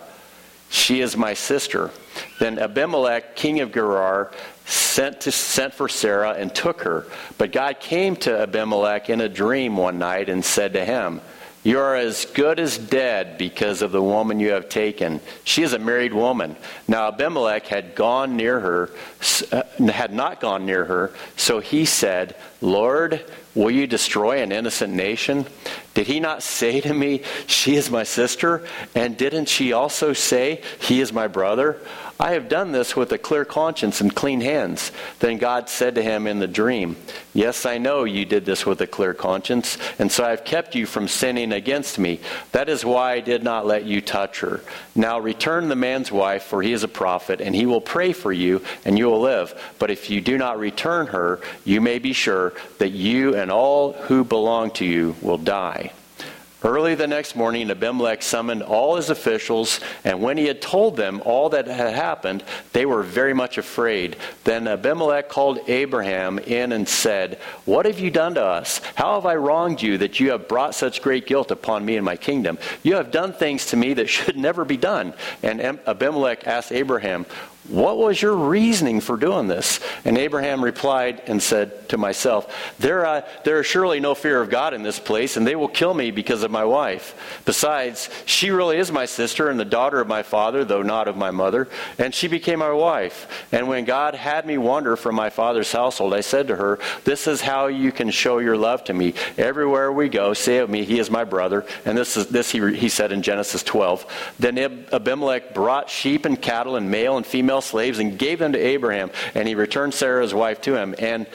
She 0.70 1.02
is 1.02 1.14
my 1.14 1.34
sister. 1.34 1.90
Then 2.38 2.58
Abimelech, 2.58 3.36
king 3.36 3.60
of 3.60 3.72
Gerar, 3.72 4.32
sent, 4.66 5.22
to, 5.22 5.32
sent 5.32 5.74
for 5.74 5.88
Sarah 5.88 6.32
and 6.32 6.54
took 6.54 6.82
her. 6.82 7.06
But 7.38 7.52
God 7.52 7.80
came 7.80 8.16
to 8.16 8.40
Abimelech 8.40 9.10
in 9.10 9.20
a 9.20 9.28
dream 9.28 9.76
one 9.76 9.98
night 9.98 10.28
and 10.28 10.44
said 10.44 10.74
to 10.74 10.84
him, 10.84 11.20
you 11.64 11.78
are 11.80 11.96
as 11.96 12.26
good 12.26 12.60
as 12.60 12.76
dead 12.76 13.38
because 13.38 13.80
of 13.80 13.90
the 13.90 14.02
woman 14.02 14.38
you 14.38 14.50
have 14.50 14.68
taken. 14.68 15.20
She 15.44 15.62
is 15.62 15.72
a 15.72 15.78
married 15.78 16.12
woman. 16.12 16.56
Now 16.86 17.08
Abimelech 17.08 17.66
had 17.66 17.94
gone 17.94 18.36
near 18.36 18.60
her, 18.60 18.90
uh, 19.50 19.62
had 19.90 20.12
not 20.12 20.40
gone 20.40 20.66
near 20.66 20.84
her, 20.84 21.14
so 21.36 21.60
he 21.60 21.86
said, 21.86 22.36
Lord, 22.60 23.24
will 23.54 23.70
you 23.70 23.86
destroy 23.86 24.42
an 24.42 24.52
innocent 24.52 24.92
nation? 24.92 25.46
Did 25.94 26.06
he 26.08 26.20
not 26.20 26.42
say 26.42 26.80
to 26.80 26.92
me, 26.92 27.22
She 27.46 27.76
is 27.76 27.90
my 27.90 28.02
sister? 28.02 28.66
And 28.94 29.16
didn't 29.16 29.48
she 29.48 29.72
also 29.72 30.12
say, 30.12 30.60
He 30.80 31.00
is 31.00 31.12
my 31.12 31.28
brother? 31.28 31.80
I 32.18 32.32
have 32.32 32.48
done 32.48 32.70
this 32.70 32.94
with 32.94 33.10
a 33.10 33.18
clear 33.18 33.44
conscience 33.44 34.00
and 34.00 34.14
clean 34.14 34.40
hands. 34.40 34.92
Then 35.18 35.38
God 35.38 35.68
said 35.68 35.96
to 35.96 36.02
him 36.02 36.28
in 36.28 36.38
the 36.38 36.46
dream, 36.46 36.96
Yes, 37.32 37.66
I 37.66 37.78
know 37.78 38.04
you 38.04 38.24
did 38.24 38.44
this 38.44 38.64
with 38.64 38.80
a 38.80 38.86
clear 38.86 39.14
conscience, 39.14 39.76
and 39.98 40.12
so 40.12 40.24
I 40.24 40.30
have 40.30 40.44
kept 40.44 40.76
you 40.76 40.86
from 40.86 41.08
sinning 41.08 41.52
against 41.52 41.98
me. 41.98 42.20
That 42.52 42.68
is 42.68 42.84
why 42.84 43.14
I 43.14 43.20
did 43.20 43.42
not 43.42 43.66
let 43.66 43.84
you 43.84 44.00
touch 44.00 44.40
her. 44.40 44.60
Now 44.94 45.18
return 45.18 45.68
the 45.68 45.74
man's 45.74 46.12
wife, 46.12 46.44
for 46.44 46.62
he 46.62 46.72
is 46.72 46.84
a 46.84 46.88
prophet, 46.88 47.40
and 47.40 47.52
he 47.52 47.66
will 47.66 47.80
pray 47.80 48.12
for 48.12 48.32
you, 48.32 48.62
and 48.84 48.96
you 48.96 49.06
will 49.06 49.20
live. 49.20 49.52
But 49.80 49.90
if 49.90 50.08
you 50.08 50.20
do 50.20 50.38
not 50.38 50.60
return 50.60 51.08
her, 51.08 51.40
you 51.64 51.80
may 51.80 51.98
be 51.98 52.12
sure 52.12 52.52
that 52.78 52.90
you 52.90 53.34
and 53.34 53.43
all 53.50 53.92
who 53.92 54.24
belong 54.24 54.70
to 54.72 54.84
you 54.84 55.16
will 55.22 55.38
die. 55.38 55.92
Early 56.64 56.94
the 56.94 57.06
next 57.06 57.36
morning, 57.36 57.70
Abimelech 57.70 58.22
summoned 58.22 58.62
all 58.62 58.96
his 58.96 59.10
officials, 59.10 59.80
and 60.02 60.22
when 60.22 60.38
he 60.38 60.46
had 60.46 60.62
told 60.62 60.96
them 60.96 61.20
all 61.26 61.50
that 61.50 61.66
had 61.66 61.92
happened, 61.92 62.42
they 62.72 62.86
were 62.86 63.02
very 63.02 63.34
much 63.34 63.58
afraid. 63.58 64.16
Then 64.44 64.66
Abimelech 64.66 65.28
called 65.28 65.58
Abraham 65.68 66.38
in 66.38 66.72
and 66.72 66.88
said, 66.88 67.38
What 67.66 67.84
have 67.84 67.98
you 67.98 68.10
done 68.10 68.36
to 68.36 68.42
us? 68.42 68.78
How 68.94 69.16
have 69.16 69.26
I 69.26 69.36
wronged 69.36 69.82
you 69.82 69.98
that 69.98 70.20
you 70.20 70.30
have 70.30 70.48
brought 70.48 70.74
such 70.74 71.02
great 71.02 71.26
guilt 71.26 71.50
upon 71.50 71.84
me 71.84 71.96
and 71.96 72.04
my 72.04 72.16
kingdom? 72.16 72.56
You 72.82 72.94
have 72.94 73.10
done 73.10 73.34
things 73.34 73.66
to 73.66 73.76
me 73.76 73.92
that 73.92 74.08
should 74.08 74.38
never 74.38 74.64
be 74.64 74.78
done. 74.78 75.12
And 75.42 75.60
Abimelech 75.60 76.46
asked 76.46 76.72
Abraham, 76.72 77.26
what 77.68 77.96
was 77.96 78.20
your 78.20 78.34
reasoning 78.34 79.00
for 79.00 79.16
doing 79.16 79.46
this? 79.46 79.80
And 80.04 80.18
Abraham 80.18 80.62
replied 80.62 81.22
and 81.26 81.42
said 81.42 81.88
to 81.88 81.96
myself, 81.96 82.74
there, 82.78 83.06
uh, 83.06 83.22
there 83.44 83.60
is 83.60 83.66
surely 83.66 84.00
no 84.00 84.14
fear 84.14 84.42
of 84.42 84.50
God 84.50 84.74
in 84.74 84.82
this 84.82 84.98
place, 84.98 85.36
and 85.36 85.46
they 85.46 85.56
will 85.56 85.68
kill 85.68 85.94
me 85.94 86.10
because 86.10 86.42
of 86.42 86.50
my 86.50 86.64
wife. 86.64 87.42
Besides, 87.46 88.10
she 88.26 88.50
really 88.50 88.76
is 88.76 88.92
my 88.92 89.06
sister 89.06 89.48
and 89.48 89.58
the 89.58 89.64
daughter 89.64 89.98
of 90.00 90.06
my 90.08 90.22
father, 90.22 90.64
though 90.64 90.82
not 90.82 91.08
of 91.08 91.16
my 91.16 91.30
mother, 91.30 91.68
and 91.98 92.14
she 92.14 92.28
became 92.28 92.58
my 92.58 92.70
wife. 92.70 93.46
And 93.50 93.66
when 93.66 93.86
God 93.86 94.14
had 94.14 94.44
me 94.44 94.58
wander 94.58 94.94
from 94.94 95.14
my 95.14 95.30
father's 95.30 95.72
household, 95.72 96.12
I 96.12 96.20
said 96.20 96.48
to 96.48 96.56
her, 96.56 96.78
This 97.04 97.26
is 97.26 97.40
how 97.40 97.68
you 97.68 97.92
can 97.92 98.10
show 98.10 98.40
your 98.40 98.58
love 98.58 98.84
to 98.84 98.94
me. 98.94 99.14
Everywhere 99.38 99.90
we 99.90 100.10
go, 100.10 100.34
say 100.34 100.58
of 100.58 100.68
me, 100.68 100.84
He 100.84 100.98
is 100.98 101.10
my 101.10 101.24
brother. 101.24 101.64
And 101.86 101.96
this 101.96 102.18
is 102.18 102.26
this 102.26 102.50
he, 102.50 102.74
he 102.76 102.90
said 102.90 103.10
in 103.10 103.22
Genesis 103.22 103.62
12. 103.62 104.34
Then 104.38 104.58
Abimelech 104.92 105.54
brought 105.54 105.88
sheep 105.88 106.26
and 106.26 106.40
cattle 106.40 106.76
and 106.76 106.90
male 106.90 107.16
and 107.16 107.24
female 107.24 107.53
slaves 107.60 107.98
and 107.98 108.18
gave 108.18 108.38
them 108.38 108.52
to 108.52 108.58
Abraham, 108.58 109.10
and 109.34 109.46
he 109.48 109.54
returned 109.54 109.94
Sarah's 109.94 110.34
wife 110.34 110.60
to 110.62 110.76
him. 110.76 110.94
And 110.98 111.26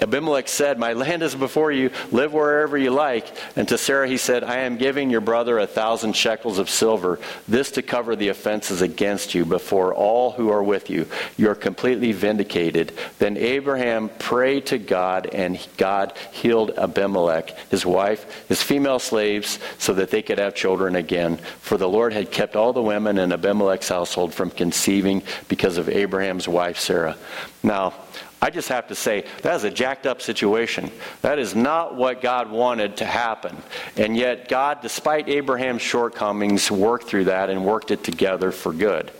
Abimelech 0.00 0.48
said, 0.48 0.78
My 0.78 0.92
land 0.92 1.22
is 1.22 1.34
before 1.34 1.72
you, 1.72 1.90
live 2.12 2.32
wherever 2.32 2.76
you 2.76 2.90
like. 2.90 3.26
And 3.56 3.66
to 3.68 3.78
Sarah 3.78 4.08
he 4.08 4.18
said, 4.18 4.44
I 4.44 4.58
am 4.58 4.76
giving 4.76 5.10
your 5.10 5.20
brother 5.20 5.58
a 5.58 5.66
thousand 5.66 6.14
shekels 6.14 6.58
of 6.58 6.68
silver, 6.68 7.18
this 7.48 7.70
to 7.72 7.82
cover 7.82 8.14
the 8.14 8.28
offenses 8.28 8.82
against 8.82 9.34
you 9.34 9.44
before 9.44 9.94
all 9.94 10.32
who 10.32 10.50
are 10.50 10.62
with 10.62 10.90
you. 10.90 11.06
You 11.36 11.50
are 11.50 11.54
completely 11.54 12.12
vindicated. 12.12 12.92
Then 13.18 13.36
Abraham 13.36 14.10
prayed 14.18 14.66
to 14.66 14.78
God, 14.78 15.26
and 15.26 15.58
God 15.76 16.12
healed 16.30 16.72
Abimelech, 16.76 17.56
his 17.70 17.86
wife, 17.86 18.46
his 18.48 18.62
female 18.62 18.98
slaves, 18.98 19.58
so 19.78 19.94
that 19.94 20.10
they 20.10 20.22
could 20.22 20.38
have 20.38 20.54
children 20.54 20.96
again. 20.96 21.38
For 21.60 21.78
the 21.78 21.88
Lord 21.88 22.12
had 22.12 22.30
kept 22.30 22.54
all 22.56 22.72
the 22.72 22.82
women 22.82 23.18
in 23.18 23.32
Abimelech's 23.32 23.88
household 23.88 24.34
from 24.34 24.50
conceiving 24.50 25.22
because 25.48 25.78
of 25.78 25.88
Abraham's 25.88 26.46
wife 26.46 26.78
Sarah. 26.78 27.16
Now, 27.62 27.94
I 28.46 28.50
just 28.50 28.68
have 28.68 28.86
to 28.86 28.94
say, 28.94 29.24
that 29.42 29.56
is 29.56 29.64
a 29.64 29.72
jacked 29.72 30.06
up 30.06 30.22
situation. 30.22 30.92
That 31.22 31.40
is 31.40 31.56
not 31.56 31.96
what 31.96 32.20
God 32.20 32.48
wanted 32.48 32.98
to 32.98 33.04
happen. 33.04 33.56
And 33.96 34.16
yet, 34.16 34.46
God, 34.46 34.82
despite 34.82 35.28
Abraham's 35.28 35.82
shortcomings, 35.82 36.70
worked 36.70 37.08
through 37.08 37.24
that 37.24 37.50
and 37.50 37.64
worked 37.64 37.90
it 37.90 38.04
together 38.04 38.52
for 38.52 38.72
good. 38.72 39.10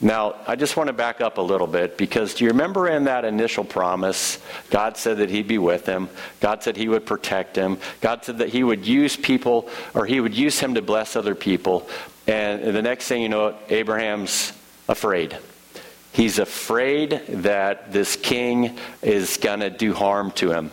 Now, 0.00 0.36
I 0.46 0.56
just 0.56 0.74
want 0.74 0.86
to 0.86 0.94
back 0.94 1.20
up 1.20 1.36
a 1.36 1.42
little 1.42 1.66
bit 1.66 1.98
because 1.98 2.32
do 2.32 2.44
you 2.44 2.52
remember 2.52 2.88
in 2.88 3.04
that 3.04 3.26
initial 3.26 3.62
promise, 3.62 4.38
God 4.70 4.96
said 4.96 5.18
that 5.18 5.28
He'd 5.28 5.46
be 5.46 5.58
with 5.58 5.84
him. 5.84 6.08
God 6.40 6.62
said 6.62 6.78
He 6.78 6.88
would 6.88 7.04
protect 7.04 7.56
him. 7.56 7.76
God 8.00 8.24
said 8.24 8.38
that 8.38 8.48
He 8.48 8.64
would 8.64 8.86
use 8.86 9.18
people, 9.18 9.68
or 9.92 10.06
He 10.06 10.18
would 10.18 10.34
use 10.34 10.58
him 10.58 10.76
to 10.76 10.80
bless 10.80 11.14
other 11.14 11.34
people. 11.34 11.86
And 12.26 12.74
the 12.74 12.80
next 12.80 13.06
thing 13.06 13.20
you 13.20 13.28
know, 13.28 13.54
Abraham's 13.68 14.54
afraid. 14.88 15.36
He's 16.12 16.38
afraid 16.38 17.22
that 17.28 17.92
this 17.92 18.16
king 18.16 18.78
is 19.02 19.36
going 19.36 19.60
to 19.60 19.70
do 19.70 19.94
harm 19.94 20.32
to 20.32 20.50
him. 20.50 20.70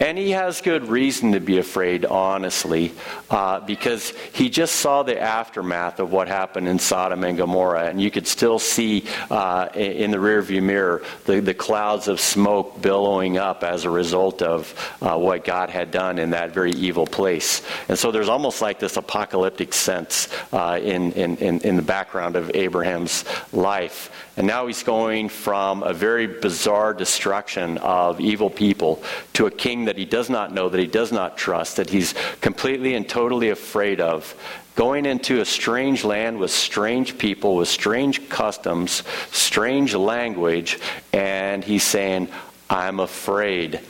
And 0.00 0.16
he 0.16 0.30
has 0.30 0.60
good 0.60 0.88
reason 0.88 1.32
to 1.32 1.40
be 1.40 1.58
afraid, 1.58 2.04
honestly, 2.04 2.92
uh, 3.30 3.58
because 3.60 4.10
he 4.32 4.48
just 4.48 4.76
saw 4.76 5.02
the 5.02 5.20
aftermath 5.20 5.98
of 5.98 6.12
what 6.12 6.28
happened 6.28 6.68
in 6.68 6.78
Sodom 6.78 7.24
and 7.24 7.36
Gomorrah. 7.36 7.86
And 7.88 8.00
you 8.00 8.08
could 8.08 8.28
still 8.28 8.60
see 8.60 9.06
uh, 9.28 9.68
in 9.74 10.12
the 10.12 10.18
rearview 10.18 10.62
mirror 10.62 11.02
the, 11.24 11.40
the 11.40 11.54
clouds 11.54 12.06
of 12.06 12.20
smoke 12.20 12.80
billowing 12.80 13.38
up 13.38 13.64
as 13.64 13.84
a 13.84 13.90
result 13.90 14.40
of 14.40 14.72
uh, 15.02 15.18
what 15.18 15.44
God 15.44 15.68
had 15.68 15.90
done 15.90 16.20
in 16.20 16.30
that 16.30 16.54
very 16.54 16.72
evil 16.72 17.06
place. 17.06 17.62
And 17.88 17.98
so 17.98 18.12
there's 18.12 18.28
almost 18.28 18.62
like 18.62 18.78
this 18.78 18.96
apocalyptic 18.96 19.74
sense 19.74 20.28
uh, 20.52 20.78
in, 20.80 21.10
in, 21.12 21.36
in, 21.38 21.60
in 21.62 21.74
the 21.74 21.82
background 21.82 22.36
of 22.36 22.52
Abraham's 22.54 23.24
life. 23.52 24.12
And 24.38 24.46
now 24.46 24.68
he's 24.68 24.84
going 24.84 25.30
from 25.30 25.82
a 25.82 25.92
very 25.92 26.28
bizarre 26.28 26.94
destruction 26.94 27.76
of 27.78 28.20
evil 28.20 28.48
people 28.48 29.02
to 29.32 29.46
a 29.46 29.50
king 29.50 29.86
that 29.86 29.98
he 29.98 30.04
does 30.04 30.30
not 30.30 30.54
know, 30.54 30.68
that 30.68 30.78
he 30.78 30.86
does 30.86 31.10
not 31.10 31.36
trust, 31.36 31.78
that 31.78 31.90
he's 31.90 32.14
completely 32.40 32.94
and 32.94 33.08
totally 33.08 33.50
afraid 33.50 34.00
of. 34.00 34.36
Going 34.76 35.06
into 35.06 35.40
a 35.40 35.44
strange 35.44 36.04
land 36.04 36.38
with 36.38 36.52
strange 36.52 37.18
people, 37.18 37.56
with 37.56 37.66
strange 37.66 38.28
customs, 38.28 39.02
strange 39.32 39.92
language, 39.96 40.78
and 41.12 41.64
he's 41.64 41.82
saying, 41.82 42.28
I'm 42.70 43.00
afraid. 43.00 43.80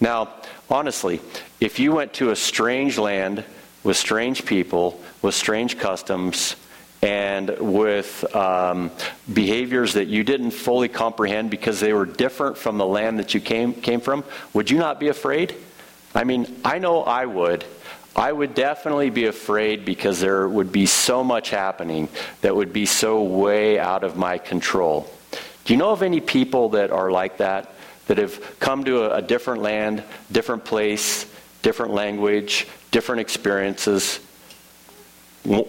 Now, 0.00 0.30
honestly, 0.70 1.20
if 1.60 1.78
you 1.78 1.92
went 1.92 2.14
to 2.14 2.30
a 2.30 2.36
strange 2.36 2.96
land 2.96 3.44
with 3.84 3.98
strange 3.98 4.46
people, 4.46 5.02
with 5.20 5.34
strange 5.34 5.78
customs, 5.78 6.56
and 7.02 7.48
with 7.58 8.34
um, 8.34 8.90
behaviors 9.32 9.94
that 9.94 10.06
you 10.06 10.24
didn't 10.24 10.50
fully 10.50 10.88
comprehend 10.88 11.50
because 11.50 11.78
they 11.78 11.92
were 11.92 12.06
different 12.06 12.58
from 12.58 12.78
the 12.78 12.86
land 12.86 13.18
that 13.18 13.34
you 13.34 13.40
came, 13.40 13.72
came 13.72 14.00
from, 14.00 14.24
would 14.52 14.70
you 14.70 14.78
not 14.78 14.98
be 14.98 15.08
afraid? 15.08 15.54
I 16.14 16.24
mean, 16.24 16.60
I 16.64 16.78
know 16.78 17.02
I 17.02 17.26
would. 17.26 17.64
I 18.16 18.32
would 18.32 18.54
definitely 18.54 19.10
be 19.10 19.26
afraid 19.26 19.84
because 19.84 20.18
there 20.18 20.48
would 20.48 20.72
be 20.72 20.86
so 20.86 21.22
much 21.22 21.50
happening 21.50 22.08
that 22.40 22.56
would 22.56 22.72
be 22.72 22.84
so 22.84 23.22
way 23.22 23.78
out 23.78 24.02
of 24.02 24.16
my 24.16 24.38
control. 24.38 25.08
Do 25.64 25.72
you 25.72 25.76
know 25.76 25.90
of 25.90 26.02
any 26.02 26.20
people 26.20 26.70
that 26.70 26.90
are 26.90 27.12
like 27.12 27.36
that? 27.36 27.74
That 28.08 28.18
have 28.18 28.58
come 28.58 28.84
to 28.84 29.04
a, 29.04 29.18
a 29.18 29.22
different 29.22 29.60
land, 29.60 30.02
different 30.32 30.64
place, 30.64 31.30
different 31.62 31.92
language, 31.92 32.66
different 32.90 33.20
experiences, 33.20 34.18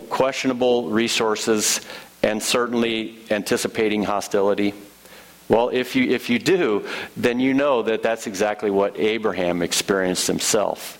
questionable 0.09 0.89
resources, 0.89 1.81
and 2.21 2.41
certainly 2.41 3.17
anticipating 3.29 4.03
hostility? 4.03 4.74
Well, 5.48 5.69
if 5.69 5.95
you, 5.95 6.09
if 6.09 6.29
you 6.29 6.38
do, 6.38 6.88
then 7.17 7.39
you 7.39 7.53
know 7.53 7.81
that 7.83 8.03
that's 8.03 8.27
exactly 8.27 8.69
what 8.69 9.00
Abraham 9.00 9.63
experienced 9.63 10.27
himself. 10.27 10.98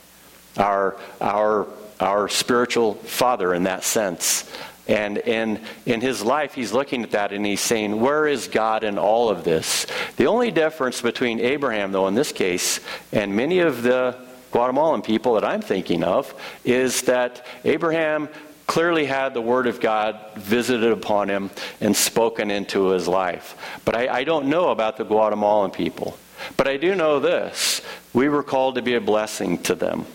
Our, 0.58 0.98
our, 1.22 1.68
our 2.00 2.28
spiritual 2.28 2.96
father, 2.96 3.54
in 3.54 3.64
that 3.64 3.84
sense. 3.84 4.52
And 4.88 5.20
in, 5.20 5.62
in 5.86 6.02
his 6.02 6.24
life, 6.24 6.56
he's 6.56 6.74
looking 6.74 7.04
at 7.04 7.12
that 7.12 7.32
and 7.32 7.46
he's 7.46 7.62
saying, 7.62 8.02
Where 8.02 8.26
is 8.26 8.48
God 8.48 8.84
in 8.84 8.98
all 8.98 9.30
of 9.30 9.44
this? 9.44 9.86
The 10.18 10.26
only 10.26 10.50
difference 10.50 11.00
between 11.00 11.40
Abraham, 11.40 11.92
though, 11.92 12.08
in 12.08 12.16
this 12.16 12.32
case, 12.32 12.80
and 13.12 13.36
many 13.36 13.60
of 13.60 13.84
the 13.84 14.18
Guatemalan 14.52 15.04
people 15.04 15.36
that 15.36 15.46
I'm 15.46 15.62
thinking 15.62 16.04
of, 16.04 16.34
is 16.66 17.04
that 17.04 17.46
Abraham 17.66 18.30
clearly 18.70 19.06
had 19.06 19.34
the 19.34 19.42
Word 19.42 19.66
of 19.66 19.80
God 19.80 20.20
visited 20.36 20.92
upon 20.92 21.28
him 21.28 21.50
and 21.82 21.96
spoken 21.96 22.52
into 22.52 22.90
his 22.90 23.08
life. 23.08 23.58
But 23.84 23.96
I, 23.96 24.20
I 24.20 24.24
don't 24.24 24.46
know 24.46 24.70
about 24.70 24.96
the 24.96 25.04
Guatemalan 25.04 25.72
people. 25.72 26.20
But 26.56 26.68
I 26.68 26.78
do 26.78 26.94
know 26.94 27.20
this 27.20 27.82
we 28.14 28.30
were 28.30 28.44
called 28.44 28.76
to 28.76 28.84
be 28.84 28.94
a 28.94 29.02
blessing 29.02 29.58
to 29.64 29.74
them 29.74 30.06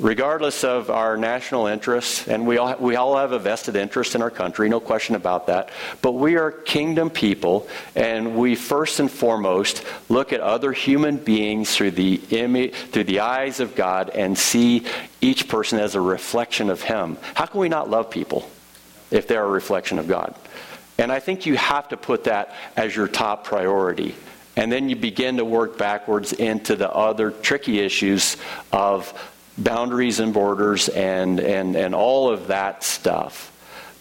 regardless 0.00 0.62
of 0.62 0.90
our 0.90 1.16
national 1.16 1.66
interests, 1.66 2.28
and 2.28 2.46
we 2.46 2.56
all, 2.58 2.76
we 2.78 2.96
all 2.96 3.16
have 3.16 3.32
a 3.32 3.38
vested 3.38 3.74
interest 3.74 4.14
in 4.14 4.22
our 4.22 4.30
country, 4.30 4.68
no 4.68 4.78
question 4.78 5.16
about 5.16 5.48
that, 5.48 5.70
but 6.02 6.12
we 6.12 6.36
are 6.36 6.52
kingdom 6.52 7.10
people, 7.10 7.68
and 7.96 8.36
we 8.36 8.54
first 8.54 9.00
and 9.00 9.10
foremost 9.10 9.82
look 10.08 10.32
at 10.32 10.40
other 10.40 10.72
human 10.72 11.16
beings 11.16 11.74
through 11.74 11.90
the, 11.90 12.20
image, 12.30 12.74
through 12.74 13.04
the 13.04 13.20
eyes 13.20 13.58
of 13.58 13.74
God 13.74 14.10
and 14.10 14.38
see 14.38 14.86
each 15.20 15.48
person 15.48 15.80
as 15.80 15.96
a 15.96 16.00
reflection 16.00 16.70
of 16.70 16.80
Him. 16.80 17.18
How 17.34 17.46
can 17.46 17.60
we 17.60 17.68
not 17.68 17.90
love 17.90 18.10
people 18.10 18.48
if 19.10 19.26
they're 19.26 19.44
a 19.44 19.50
reflection 19.50 19.98
of 19.98 20.06
God? 20.06 20.34
And 20.96 21.10
I 21.12 21.20
think 21.20 21.46
you 21.46 21.56
have 21.56 21.88
to 21.88 21.96
put 21.96 22.24
that 22.24 22.54
as 22.76 22.94
your 22.94 23.08
top 23.08 23.44
priority. 23.44 24.14
And 24.56 24.72
then 24.72 24.88
you 24.88 24.96
begin 24.96 25.36
to 25.36 25.44
work 25.44 25.78
backwards 25.78 26.32
into 26.32 26.74
the 26.74 26.90
other 26.90 27.30
tricky 27.30 27.78
issues 27.78 28.36
of 28.72 29.12
boundaries 29.58 30.20
and 30.20 30.32
borders 30.32 30.88
and, 30.88 31.40
and, 31.40 31.76
and 31.76 31.94
all 31.94 32.30
of 32.30 32.46
that 32.46 32.82
stuff. 32.82 33.52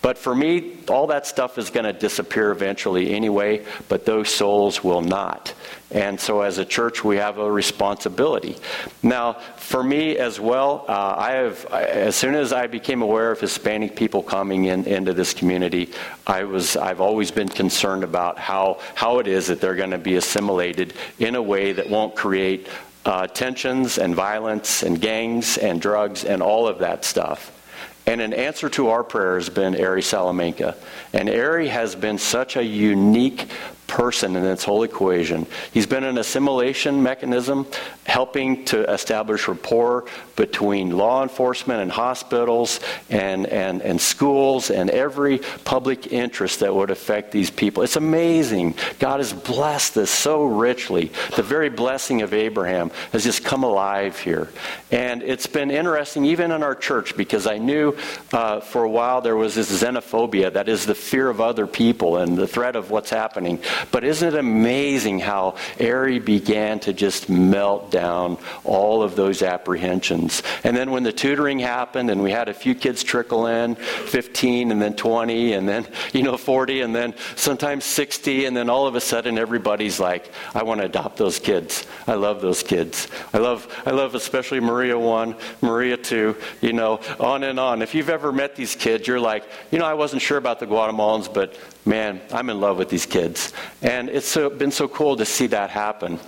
But 0.02 0.18
for 0.18 0.34
me, 0.34 0.78
all 0.88 1.08
that 1.08 1.26
stuff 1.26 1.58
is 1.58 1.70
going 1.70 1.86
to 1.86 1.92
disappear 1.92 2.52
eventually 2.52 3.14
anyway, 3.14 3.66
but 3.90 4.06
those 4.06 4.30
souls 4.30 4.84
will 4.84 5.02
not. 5.02 5.54
And 5.90 6.20
so, 6.20 6.42
as 6.42 6.60
a 6.60 6.66
church, 6.66 7.04
we 7.04 7.18
have 7.18 7.40
a 7.40 7.52
responsibility. 7.52 8.58
Now, 9.02 9.34
for 9.58 9.84
me 9.84 10.18
as 10.18 10.40
well, 10.40 10.86
uh, 10.88 11.16
I 11.18 11.32
have, 11.32 11.66
as 11.66 12.16
soon 12.16 12.36
as 12.36 12.54
I 12.54 12.68
became 12.68 13.02
aware 13.02 13.32
of 13.32 13.40
Hispanic 13.40 13.96
people 13.96 14.22
coming 14.22 14.66
in, 14.66 14.86
into 14.86 15.14
this 15.14 15.34
community, 15.34 15.92
I 16.26 16.44
was, 16.44 16.78
I've 16.78 17.02
always 17.02 17.32
been 17.32 17.50
concerned 17.50 18.04
about 18.04 18.38
how, 18.38 18.80
how 18.96 19.20
it 19.20 19.28
is 19.28 19.48
that 19.48 19.60
they're 19.60 19.76
going 19.76 19.92
to 19.92 19.98
be 19.98 20.16
assimilated 20.16 20.94
in 21.20 21.36
a 21.36 21.42
way 21.42 21.72
that 21.74 21.90
won't 21.90 22.16
create 22.16 22.68
uh, 23.08 23.26
tensions 23.26 23.98
and 23.98 24.14
violence 24.14 24.84
and 24.84 25.00
gangs 25.00 25.58
and 25.58 25.82
drugs 25.82 26.26
and 26.26 26.44
all 26.44 26.68
of 26.68 26.80
that 26.80 27.06
stuff. 27.06 27.54
And 28.06 28.22
an 28.22 28.34
answer 28.34 28.70
to 28.70 28.90
our 28.90 29.04
prayer 29.04 29.36
has 29.36 29.50
been 29.50 29.82
Ari 29.82 30.02
Salamanca. 30.02 30.76
And 31.14 31.30
Ari 31.30 31.70
has 31.70 31.96
been 31.96 32.18
such 32.18 32.58
a 32.58 32.64
unique 32.64 33.50
person 33.88 34.36
in 34.36 34.44
this 34.44 34.64
whole 34.64 34.84
equation. 34.84 35.48
He's 35.72 35.88
been 35.88 36.04
an 36.04 36.18
assimilation 36.18 37.02
mechanism, 37.02 37.66
helping 38.06 38.66
to 38.66 38.90
establish 38.92 39.48
rapport 39.48 40.06
between 40.36 40.92
law 40.92 41.24
enforcement 41.24 41.82
and 41.82 41.92
hospitals 41.92 42.80
and, 43.10 43.48
and, 43.48 43.82
and 43.82 44.00
schools 44.00 44.70
and 44.70 44.90
every 44.90 45.40
public 45.64 46.12
interest 46.12 46.60
that 46.60 46.74
would 46.74 46.92
affect 46.92 47.32
these 47.32 47.50
people. 47.50 47.84
It's 47.84 47.96
amazing. 47.96 48.76
God 49.00 49.20
has 49.20 49.34
blessed 49.34 49.96
this 49.96 50.12
so 50.12 50.46
richly. 50.46 51.12
The 51.36 51.44
very 51.44 51.70
blessing 51.70 52.22
of 52.22 52.34
Abraham 52.34 52.92
has 53.12 53.24
just 53.24 53.44
come 53.44 53.64
alive 53.64 54.20
here. 54.20 54.50
And 54.92 55.24
it's 55.24 55.48
been 55.48 55.72
interesting, 55.72 56.26
even 56.26 56.52
in 56.52 56.64
our 56.64 56.76
church, 56.76 57.18
because 57.18 57.48
I 57.48 57.58
knew 57.58 57.98
uh, 58.32 58.60
for 58.60 58.84
a 58.84 58.90
while 58.90 59.22
there 59.22 59.36
was 59.36 59.56
this 59.56 59.72
xenophobia 59.82 60.54
that 60.54 60.70
is 60.70 60.86
the 60.86 60.96
fear 60.96 61.30
of 61.30 61.42
other 61.42 61.68
people 61.68 62.18
and 62.18 62.38
the 62.38 62.48
threat 62.48 62.76
of 62.76 62.92
what's 62.92 63.10
happening. 63.10 63.60
But 63.92 64.04
isn't 64.04 64.28
it 64.28 64.38
amazing 64.38 65.20
how 65.20 65.56
Ari 65.80 66.20
began 66.20 66.80
to 66.82 66.94
just 66.94 67.30
melt 67.30 67.92
down 67.92 68.38
all 68.64 69.04
of 69.04 69.16
those 69.16 69.42
apprehensions? 69.42 70.44
And 70.64 70.76
then 70.76 70.92
when 70.92 71.04
the 71.04 71.14
tutoring 71.14 71.60
happened 71.60 72.10
and 72.10 72.22
we 72.22 72.32
had 72.32 72.50
a 72.50 72.54
few 72.54 72.76
kids 72.76 73.04
trickle 73.04 73.48
in, 73.48 73.76
15 73.76 74.72
and 74.72 74.82
then 74.82 74.96
20 74.96 75.54
and 75.54 75.68
then, 75.68 75.88
you 76.14 76.24
know, 76.24 76.38
40 76.38 76.82
and 76.82 76.96
then 76.96 77.14
sometimes 77.36 77.86
60 77.86 78.46
and 78.46 78.56
then 78.56 78.70
all 78.70 78.88
of 78.88 78.96
a 78.96 79.02
sudden 79.02 79.38
everybody's 79.38 80.00
like, 80.00 80.32
I 80.54 80.64
want 80.64 80.82
to 80.82 80.86
adopt 80.86 81.18
those 81.18 81.40
kids. 81.40 81.86
I 82.08 82.16
love 82.16 82.42
those 82.42 82.64
kids. 82.64 83.08
I 83.34 83.38
love, 83.38 83.68
I 83.86 83.92
love 83.92 84.16
especially 84.16 84.60
Maria 84.60 84.98
1, 84.98 85.36
Maria 85.62 85.98
2, 85.98 86.36
you 86.62 86.74
know, 86.74 87.00
on 87.20 87.44
and 87.44 87.60
on. 87.60 87.82
If 87.82 87.96
you've 87.96 88.10
ever 88.10 88.32
met 88.32 88.56
these 88.56 88.76
kids, 88.76 89.08
you're 89.08 89.20
like, 89.20 89.44
you 89.72 89.80
know, 89.80 89.86
I 89.86 89.94
wasn't 89.94 90.22
sure 90.22 90.38
about 90.38 90.60
the 90.60 90.68
Guatemalans, 90.68 91.34
but 91.34 91.56
man, 91.88 92.22
I'm 92.32 92.50
in 92.50 92.60
love 92.60 92.78
with 92.78 92.90
these 92.90 93.06
kids. 93.06 93.54
And 93.82 94.10
it's 94.10 94.28
so, 94.28 94.50
been 94.50 94.72
so 94.72 94.88
cool 94.88 95.16
to 95.16 95.26
see 95.26 95.48
that 95.48 95.70
happen. 95.70 96.20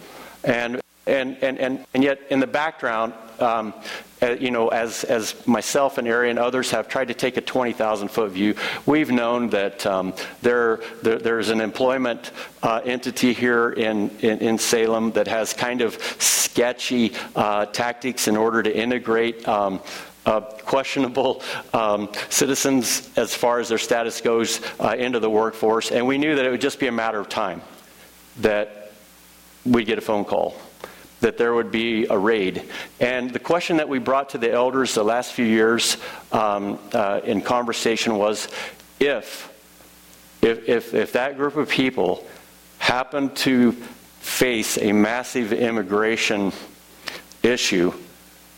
And, 0.44 0.82
and, 1.06 1.38
and, 1.44 1.60
and, 1.60 1.86
and 1.93 2.04
yet, 2.04 2.22
in 2.30 2.39
the 2.39 2.48
background, 2.48 3.13
um, 3.39 3.74
uh, 4.22 4.32
you 4.32 4.52
know, 4.52 4.67
as, 4.69 5.04
as 5.06 5.36
myself 5.48 5.98
and 5.98 6.08
Ari 6.08 6.30
and 6.30 6.39
others 6.39 6.72
have 6.72 6.88
tried 6.88 7.08
to 7.08 7.13
take 7.13 7.38
a 7.38 7.41
20,000 7.41 8.10
foot 8.10 8.32
view, 8.32 8.56
we've 8.86 9.12
known 9.12 9.50
that 9.50 9.86
um, 9.86 10.13
there, 10.41 10.82
there, 11.02 11.17
there's 11.19 11.50
an 11.50 11.62
employment 11.62 12.32
uh, 12.63 12.82
entity 12.84 13.34
here 13.34 13.72
in, 13.72 14.10
in, 14.19 14.39
in, 14.39 14.58
Salem 14.58 15.12
that 15.12 15.28
has 15.28 15.54
kind 15.54 15.82
of 15.82 15.95
sketchy 16.22 17.13
uh, 17.36 17.65
tactics 17.67 18.28
in 18.28 18.36
order 18.36 18.62
to 18.62 18.76
integrate. 18.76 19.48
Um, 19.48 19.80
uh, 20.25 20.41
questionable 20.41 21.41
um, 21.73 22.10
citizens 22.29 23.10
as 23.15 23.34
far 23.34 23.60
as 23.60 23.69
their 23.69 23.77
status 23.77 24.21
goes 24.21 24.62
uh, 24.79 24.95
into 24.97 25.19
the 25.19 25.29
workforce. 25.29 25.91
And 25.91 26.05
we 26.08 26.17
knew 26.17 26.36
that 26.36 26.45
it 26.45 26.49
would 26.49 26.62
just 26.62 26.79
be 26.79 26.88
a 26.88 26.91
matter 26.91 27.19
of 27.19 27.29
time 27.29 27.62
that 28.38 28.91
we'd 29.65 29.86
get 29.86 29.97
a 29.97 30.01
phone 30.01 30.25
call, 30.25 30.55
that 31.21 31.38
there 31.38 31.53
would 31.53 31.71
be 31.71 32.05
a 32.05 32.17
raid. 32.17 32.63
And 32.99 33.32
the 33.32 33.39
question 33.39 33.77
that 33.77 33.89
we 33.89 33.99
brought 33.99 34.29
to 34.29 34.38
the 34.38 34.51
elders 34.51 34.93
the 34.93 35.03
last 35.03 35.34
few 35.34 35.45
years 35.45 35.97
um, 36.32 36.79
uh, 36.93 37.21
in 37.23 37.41
conversation 37.41 38.15
was 38.15 38.47
if, 38.99 39.51
if, 40.41 40.67
if, 40.69 40.93
if 40.93 41.13
that 41.13 41.38
group 41.38 41.55
of 41.55 41.69
people 41.69 42.25
happened 42.77 43.36
to 43.36 43.73
face 44.19 44.77
a 44.77 44.91
massive 44.91 45.53
immigration 45.53 46.51
issue 47.43 47.93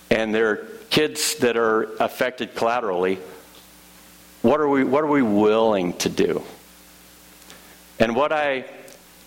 and 0.09 0.33
they're 0.33 0.67
kids 0.91 1.35
that 1.37 1.57
are 1.57 1.83
affected 1.99 2.53
collaterally, 2.53 3.17
what 4.43 4.59
are 4.59 4.69
we, 4.69 4.83
what 4.83 5.03
are 5.03 5.07
we 5.07 5.21
willing 5.23 5.93
to 5.93 6.09
do? 6.09 6.43
And 7.99 8.15
what 8.15 8.31
I, 8.31 8.65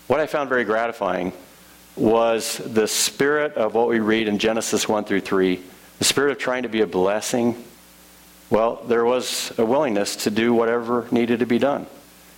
what 0.07 0.21
I 0.21 0.27
found 0.27 0.49
very 0.49 0.65
gratifying 0.65 1.33
was 1.97 2.59
the 2.59 2.87
spirit 2.87 3.55
of 3.55 3.75
what 3.75 3.89
we 3.89 3.99
read 3.99 4.29
in 4.29 4.39
Genesis 4.39 4.89
1 4.89 5.05
through 5.05 5.21
3, 5.21 5.61
the 5.99 6.05
spirit 6.05 6.33
of 6.33 6.39
trying 6.39 6.65
to 6.65 6.69
be 6.69 6.83
a 6.83 6.87
blessing. 6.87 7.65
Well, 8.51 8.83
there 8.87 9.05
was 9.05 9.57
a 9.59 9.65
willingness 9.65 10.17
to 10.25 10.31
do 10.31 10.53
whatever 10.53 11.09
needed 11.11 11.39
to 11.39 11.47
be 11.47 11.59
done. 11.59 11.87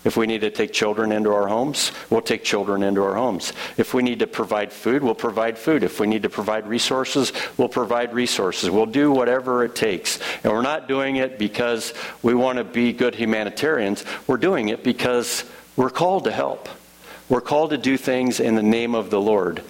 If 0.07 0.17
we 0.17 0.29
need 0.29 0.43
to 0.43 0.51
take 0.53 0.73
children 0.73 1.11
into 1.11 1.33
our 1.33 1.49
homes, 1.49 1.91
we'll 2.11 2.23
take 2.23 2.45
children 2.45 2.85
into 2.85 3.03
our 3.03 3.17
homes. 3.17 3.53
If 3.77 3.93
we 3.93 4.05
need 4.05 4.21
to 4.21 4.29
provide 4.29 4.73
food, 4.73 5.03
we'll 5.03 5.17
provide 5.17 5.59
food. 5.59 5.83
If 5.83 5.99
we 5.99 6.07
need 6.07 6.23
to 6.23 6.31
provide 6.31 6.69
resources, 6.69 7.33
we'll 7.57 7.69
provide 7.69 8.15
resources. 8.15 8.71
We'll 8.71 8.87
do 8.87 9.11
whatever 9.11 9.65
it 9.65 9.75
takes. 9.75 10.21
And 10.45 10.53
we're 10.53 10.63
not 10.63 10.87
doing 10.87 11.17
it 11.17 11.41
because 11.41 11.93
we 12.23 12.35
want 12.35 12.59
to 12.59 12.65
be 12.65 12.93
good 12.93 13.17
humanitarians. 13.17 14.05
We're 14.29 14.37
doing 14.37 14.69
it 14.69 14.85
because 14.85 15.43
we're 15.75 15.91
called 15.91 16.23
to 16.25 16.31
help. 16.31 16.69
We're 17.29 17.41
called 17.41 17.71
to 17.71 17.79
do 17.79 17.97
things 17.97 18.39
in 18.39 18.55
the 18.55 18.63
name 18.63 18.95
of 18.95 19.11
the 19.11 19.21
Lord. 19.21 19.65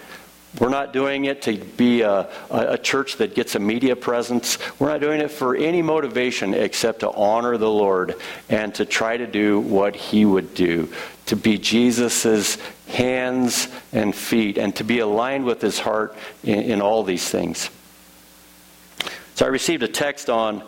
We're 0.58 0.68
not 0.70 0.92
doing 0.92 1.26
it 1.26 1.42
to 1.42 1.58
be 1.58 2.00
a, 2.00 2.30
a, 2.50 2.78
church 2.78 3.16
that 3.16 3.34
gets 3.34 3.54
a 3.56 3.58
media 3.58 3.94
presence. 3.94 4.58
We're 4.78 4.88
not 4.88 5.00
doing 5.00 5.20
it 5.20 5.30
for 5.30 5.54
any 5.54 5.82
motivation 5.82 6.54
except 6.54 7.00
to 7.00 7.10
honor 7.10 7.58
the 7.58 7.70
Lord 7.70 8.14
and 8.48 8.74
to 8.76 8.86
try 8.86 9.18
to 9.18 9.26
do 9.26 9.60
what 9.60 9.94
He 9.94 10.24
would 10.24 10.54
do, 10.54 10.90
to 11.26 11.36
be 11.36 11.58
Jesus' 11.58 12.56
hands 12.88 13.68
and 13.92 14.14
feet, 14.14 14.56
and 14.56 14.74
to 14.76 14.84
be 14.84 15.00
aligned 15.00 15.44
with 15.44 15.60
His 15.60 15.78
heart 15.78 16.16
in, 16.42 16.60
in 16.60 16.80
all 16.80 17.02
these 17.02 17.28
things. 17.28 17.68
So 19.34 19.44
I 19.44 19.48
received 19.48 19.82
a 19.82 19.88
text 19.88 20.30
on 20.30 20.62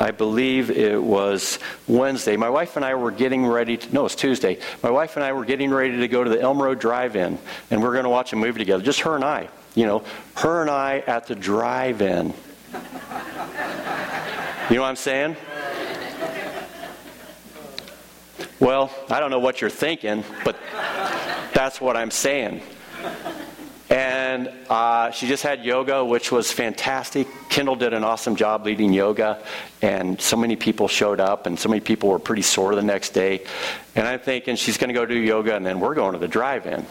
I 0.00 0.10
believe 0.10 0.70
it 0.70 1.00
was 1.00 1.58
Wednesday. 1.86 2.36
My 2.36 2.50
wife 2.50 2.76
and 2.76 2.84
I 2.84 2.94
were 2.94 3.10
getting 3.10 3.46
ready 3.46 3.76
to, 3.76 3.94
no, 3.94 4.06
it's 4.06 4.16
Tuesday. 4.16 4.58
My 4.82 4.90
wife 4.90 5.16
and 5.16 5.24
I 5.24 5.32
were 5.32 5.44
getting 5.44 5.70
ready 5.70 5.98
to 5.98 6.08
go 6.08 6.24
to 6.24 6.30
the 6.30 6.40
Elm 6.40 6.60
Road 6.60 6.80
Drive 6.80 7.14
In, 7.14 7.38
and 7.70 7.82
we're 7.82 7.92
going 7.92 8.04
to 8.04 8.10
watch 8.10 8.32
a 8.32 8.36
movie 8.36 8.58
together. 8.58 8.82
Just 8.82 9.00
her 9.00 9.14
and 9.14 9.24
I. 9.24 9.48
You 9.74 9.86
know, 9.86 10.04
her 10.36 10.60
and 10.60 10.70
I 10.70 10.98
at 11.06 11.26
the 11.26 11.34
drive 11.34 12.02
in. 12.02 12.34
You 14.70 14.76
know 14.76 14.82
what 14.82 14.88
I'm 14.88 14.96
saying? 14.96 15.36
Well, 18.60 18.92
I 19.10 19.20
don't 19.20 19.30
know 19.30 19.40
what 19.40 19.60
you're 19.60 19.70
thinking, 19.70 20.24
but 20.44 20.56
that's 21.54 21.80
what 21.80 21.96
I'm 21.96 22.10
saying. 22.10 22.62
And 23.92 24.50
uh, 24.70 25.10
she 25.10 25.28
just 25.28 25.42
had 25.42 25.66
yoga, 25.66 26.02
which 26.02 26.32
was 26.32 26.50
fantastic. 26.50 27.28
Kendall 27.50 27.76
did 27.76 27.92
an 27.92 28.04
awesome 28.04 28.36
job 28.36 28.64
leading 28.64 28.90
yoga, 28.90 29.44
and 29.82 30.18
so 30.18 30.34
many 30.34 30.56
people 30.56 30.88
showed 30.88 31.20
up, 31.20 31.44
and 31.44 31.58
so 31.58 31.68
many 31.68 31.80
people 31.80 32.08
were 32.08 32.18
pretty 32.18 32.40
sore 32.40 32.74
the 32.74 32.82
next 32.82 33.10
day. 33.10 33.44
And 33.94 34.08
I'm 34.08 34.18
thinking 34.18 34.56
she's 34.56 34.78
going 34.78 34.88
to 34.88 34.94
go 34.94 35.04
do 35.04 35.18
yoga, 35.18 35.54
and 35.56 35.66
then 35.66 35.78
we're 35.78 35.94
going 35.94 36.14
to 36.14 36.18
the 36.18 36.26
drive 36.26 36.66
in. 36.66 36.86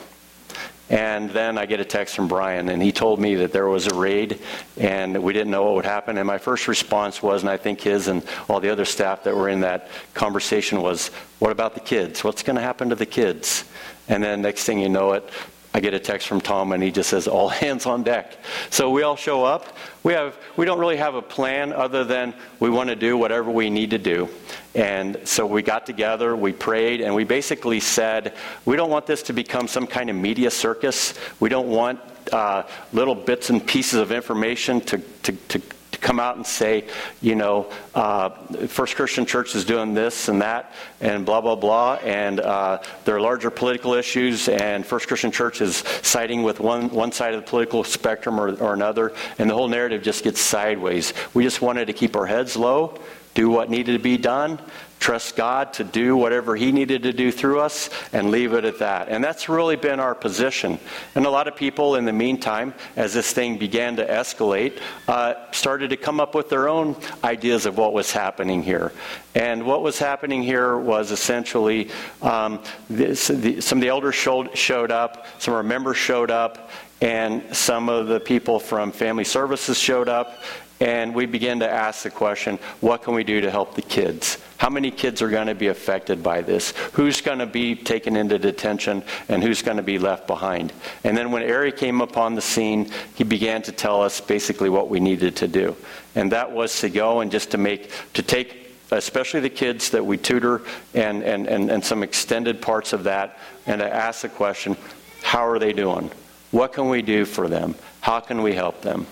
And 0.92 1.32
then 1.32 1.58
I 1.58 1.66
get 1.66 1.80
a 1.80 1.86
text 1.86 2.16
from 2.16 2.28
Brian, 2.28 2.70
and 2.70 2.80
he 2.84 2.92
told 2.92 3.20
me 3.20 3.34
that 3.34 3.52
there 3.52 3.68
was 3.68 3.88
a 3.88 3.96
raid, 3.96 4.40
and 4.78 5.24
we 5.24 5.34
didn't 5.34 5.50
know 5.50 5.64
what 5.64 5.74
would 5.74 5.86
happen. 5.86 6.20
And 6.20 6.28
my 6.28 6.38
first 6.38 6.68
response 6.68 7.24
was, 7.24 7.42
and 7.42 7.50
I 7.50 7.58
think 7.58 7.82
his 7.82 8.10
and 8.10 8.24
all 8.48 8.60
the 8.60 8.70
other 8.70 8.86
staff 8.86 9.24
that 9.24 9.36
were 9.36 9.50
in 9.50 9.62
that 9.62 9.88
conversation 10.14 10.84
was, 10.84 11.08
What 11.40 11.52
about 11.52 11.74
the 11.74 11.80
kids? 11.80 12.24
What's 12.24 12.44
going 12.44 12.58
to 12.58 12.62
happen 12.62 12.90
to 12.90 12.96
the 12.96 13.08
kids? 13.08 13.64
And 14.08 14.22
then 14.22 14.44
next 14.44 14.66
thing 14.66 14.78
you 14.78 14.90
know 14.90 15.14
it, 15.14 15.28
I 15.74 15.80
get 15.80 15.94
a 15.94 16.00
text 16.00 16.28
from 16.28 16.42
Tom 16.42 16.74
and 16.74 16.84
he 16.84 16.92
just 16.92 17.10
says 17.10 17.28
all 17.28 17.50
hands 17.64 17.86
on 17.86 18.04
deck. 18.04 18.38
So 18.70 18.90
we 18.90 19.04
all 19.04 19.16
show 19.16 19.44
up. 19.44 19.76
We 20.04 20.14
have 20.14 20.38
we 20.58 20.66
don't 20.66 20.80
really 20.80 20.98
have 20.98 21.16
a 21.16 21.22
plan 21.22 21.74
other 21.74 22.04
than 22.04 22.34
we 22.60 22.70
want 22.70 22.90
to 22.90 22.96
do 22.96 23.18
whatever 23.18 23.52
we 23.52 23.70
need 23.70 23.92
to 23.92 23.98
do. 23.98 24.30
And 24.74 25.18
so 25.26 25.46
we 25.46 25.62
got 25.62 25.86
together, 25.86 26.36
we 26.36 26.54
prayed, 26.54 27.02
and 27.02 27.14
we 27.14 27.24
basically 27.26 27.80
said, 27.80 28.34
we 28.66 28.78
don't 28.78 28.90
want 28.90 29.06
this 29.06 29.24
to 29.24 29.34
become 29.34 29.68
some 29.68 29.86
kind 29.86 30.10
of 30.10 30.16
media 30.16 30.50
circus. 30.50 31.14
We 31.42 31.50
don't 31.50 31.68
want 31.68 32.00
uh, 32.32 32.64
little 32.94 33.16
bits 33.16 33.50
and 33.50 33.66
pieces 33.66 34.00
of 34.00 34.12
information 34.12 34.80
to, 34.82 34.98
to, 35.24 35.32
to 35.34 35.62
come 36.02 36.20
out 36.20 36.36
and 36.36 36.46
say, 36.46 36.86
you 37.22 37.36
know, 37.36 37.72
uh, 37.96 38.30
First 38.68 38.96
Christian 38.96 39.26
Church 39.26 39.56
is 39.56 39.64
doing 39.64 39.94
this 39.94 40.28
and 40.28 40.42
that 40.42 40.74
and 41.00 41.26
blah, 41.26 41.40
blah, 41.40 41.56
blah, 41.56 41.94
and 42.04 42.40
uh, 42.40 42.82
there 43.06 43.16
are 43.16 43.22
larger 43.22 43.50
political 43.50 43.94
issues, 43.94 44.50
and 44.50 44.86
First 44.86 45.08
Christian 45.08 45.32
Church 45.32 45.62
is 45.62 45.78
siding 46.02 46.44
with 46.44 46.60
one, 46.60 46.90
one 46.90 47.12
side 47.12 47.34
of 47.34 47.42
the 47.46 47.50
political 47.50 47.84
spectrum 47.84 48.40
or, 48.40 48.56
or 48.56 48.74
another, 48.74 49.14
and 49.38 49.50
the 49.50 49.54
whole 49.54 49.68
narrative 49.68 50.02
just 50.02 50.24
gets 50.24 50.42
sideways. 50.42 51.14
We 51.34 51.44
just 51.44 51.62
wanted 51.62 51.86
to 51.86 51.94
keep 51.94 52.16
our 52.16 52.26
heads 52.26 52.58
low, 52.58 53.00
do 53.34 53.50
what 53.50 53.70
needed 53.70 53.94
to 53.94 54.00
be 54.00 54.18
done, 54.18 54.60
trust 55.02 55.36
God 55.36 55.74
to 55.74 55.84
do 55.84 56.16
whatever 56.16 56.56
He 56.56 56.72
needed 56.72 57.04
to 57.04 57.12
do 57.12 57.32
through 57.32 57.60
us, 57.60 57.90
and 58.14 58.30
leave 58.30 58.54
it 58.54 58.64
at 58.64 58.80
that. 58.80 59.10
And 59.10 59.22
that's 59.22 59.50
really 59.50 59.76
been 59.76 60.00
our 60.00 60.16
position. 60.16 60.80
And 61.16 61.26
a 61.26 61.30
lot 61.30 61.48
of 61.48 61.56
people, 61.56 61.96
in 61.96 62.06
the 62.06 62.14
meantime, 62.14 62.74
as 62.96 63.14
this 63.14 63.34
thing 63.34 63.58
began 63.58 63.96
to 63.98 64.06
escalate, 64.06 64.80
uh, 65.08 65.34
started 65.52 65.90
to 65.90 65.98
come 65.98 66.20
up 66.20 66.36
with 66.36 66.50
their 66.50 66.70
own 66.70 66.96
ideas 67.24 67.66
of 67.66 67.78
what 67.78 67.94
was 67.94 68.12
happening 68.12 68.62
here. 68.62 68.94
And 69.34 69.66
what 69.66 69.82
was 69.82 69.98
happening 69.98 70.44
here 70.44 70.78
was 70.78 71.12
essentially 71.12 71.90
um, 72.22 72.62
this, 72.88 73.28
the, 73.28 73.60
some 73.60 73.80
of 73.80 73.82
the 73.82 73.90
elders 73.90 74.16
showed, 74.16 74.56
showed 74.56 74.92
up, 74.92 75.26
some 75.40 75.54
of 75.54 75.58
our 75.58 75.64
members 75.64 75.98
showed 75.98 76.30
up, 76.30 76.70
and 77.02 77.56
some 77.56 77.90
of 77.90 78.08
the 78.08 78.20
people 78.20 78.60
from 78.60 78.92
family 78.92 79.24
services 79.24 79.80
showed 79.80 80.08
up, 80.08 80.44
and 80.80 81.14
we 81.16 81.26
began 81.26 81.60
to 81.60 81.70
ask 81.70 82.04
the 82.04 82.10
question 82.12 82.60
what 82.82 83.02
can 83.04 83.16
we 83.16 83.24
do 83.24 83.42
to 83.42 83.50
help 83.50 83.74
the 83.74 83.82
kids? 83.82 84.38
How 84.62 84.70
many 84.70 84.92
kids 84.92 85.24
are 85.24 85.30
going 85.30 85.48
to 85.48 85.56
be 85.56 85.70
affected 85.70 86.22
by 86.22 86.42
this? 86.44 86.76
Who's 86.94 87.20
going 87.20 87.40
to 87.40 87.48
be 87.48 87.74
taken 87.74 88.16
into 88.16 88.38
detention 88.38 89.02
and 89.28 89.42
who's 89.42 89.64
going 89.64 89.78
to 89.78 89.82
be 89.84 89.98
left 89.98 90.28
behind? 90.28 90.72
And 91.04 91.18
then 91.18 91.32
when 91.32 91.42
Ari 91.42 91.72
came 91.72 92.00
upon 92.00 92.36
the 92.36 92.44
scene, 92.44 92.92
he 93.16 93.24
began 93.24 93.64
to 93.64 93.72
tell 93.72 94.04
us 94.04 94.22
basically 94.22 94.70
what 94.70 94.88
we 94.88 95.00
needed 95.00 95.36
to 95.38 95.48
do. 95.48 95.76
And 96.14 96.32
that 96.32 96.52
was 96.52 96.80
to 96.82 96.92
go 96.92 97.22
and 97.22 97.32
just 97.32 97.50
to 97.52 97.58
make, 97.58 97.90
to 98.14 98.22
take 98.22 98.76
especially 98.92 99.40
the 99.40 99.50
kids 99.50 99.90
that 99.90 100.06
we 100.06 100.16
tutor 100.16 100.62
and, 100.94 101.24
and, 101.24 101.48
and, 101.48 101.72
and 101.72 101.84
some 101.84 102.04
extended 102.04 102.62
parts 102.62 102.94
of 102.94 103.06
that, 103.06 103.40
and 103.66 103.80
to 103.80 103.92
ask 103.92 104.22
the 104.22 104.30
question 104.30 104.78
how 105.24 105.48
are 105.48 105.58
they 105.58 105.74
doing? 105.74 106.12
What 106.52 106.74
can 106.74 106.88
we 106.88 107.02
do 107.02 107.26
for 107.26 107.48
them? 107.48 107.74
How 108.02 108.20
can 108.20 108.44
we 108.44 108.54
help 108.54 108.84
them? 108.84 109.08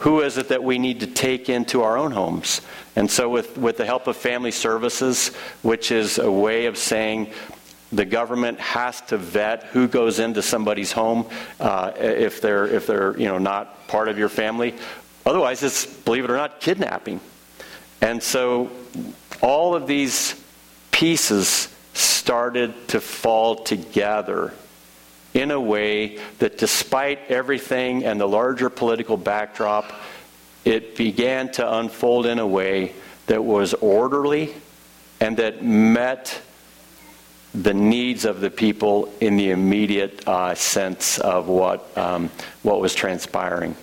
Who 0.00 0.20
is 0.20 0.38
it 0.38 0.48
that 0.48 0.62
we 0.62 0.78
need 0.78 1.00
to 1.00 1.06
take 1.06 1.48
into 1.48 1.82
our 1.82 1.96
own 1.96 2.12
homes? 2.12 2.60
And 2.94 3.10
so, 3.10 3.28
with, 3.28 3.58
with 3.58 3.76
the 3.76 3.84
help 3.84 4.06
of 4.06 4.16
family 4.16 4.52
services, 4.52 5.28
which 5.62 5.90
is 5.90 6.18
a 6.18 6.30
way 6.30 6.66
of 6.66 6.78
saying 6.78 7.32
the 7.90 8.04
government 8.04 8.60
has 8.60 9.00
to 9.02 9.16
vet 9.16 9.64
who 9.64 9.88
goes 9.88 10.18
into 10.18 10.42
somebody's 10.42 10.92
home 10.92 11.26
uh, 11.58 11.92
if 11.96 12.40
they're 12.40 12.66
if 12.66 12.86
they're 12.86 13.18
you 13.18 13.26
know 13.26 13.38
not 13.38 13.88
part 13.88 14.08
of 14.08 14.18
your 14.18 14.28
family. 14.28 14.74
Otherwise, 15.26 15.62
it's 15.62 15.86
believe 15.86 16.24
it 16.24 16.30
or 16.30 16.36
not 16.36 16.60
kidnapping. 16.60 17.20
And 18.00 18.22
so, 18.22 18.70
all 19.40 19.74
of 19.74 19.86
these 19.86 20.40
pieces 20.92 21.74
started 21.94 22.88
to 22.88 23.00
fall 23.00 23.56
together 23.56 24.52
in 25.38 25.52
a 25.52 25.60
way 25.60 26.18
that, 26.40 26.58
despite 26.58 27.30
everything 27.30 28.04
and 28.04 28.20
the 28.20 28.26
larger 28.26 28.68
political 28.68 29.16
backdrop, 29.16 29.92
it 30.64 30.96
began 30.96 31.50
to 31.52 31.76
unfold 31.78 32.26
in 32.26 32.40
a 32.40 32.46
way 32.46 32.92
that 33.26 33.44
was 33.44 33.72
orderly 33.74 34.52
and 35.20 35.36
that 35.36 35.62
met 35.62 36.42
the 37.54 37.72
needs 37.72 38.24
of 38.24 38.40
the 38.40 38.50
people 38.50 39.12
in 39.20 39.36
the 39.36 39.50
immediate 39.50 40.26
uh, 40.26 40.54
sense 40.56 41.18
of 41.18 41.46
what, 41.46 41.96
um, 41.96 42.30
what 42.62 42.80
was 42.80 42.94
transpiring. 42.94 43.76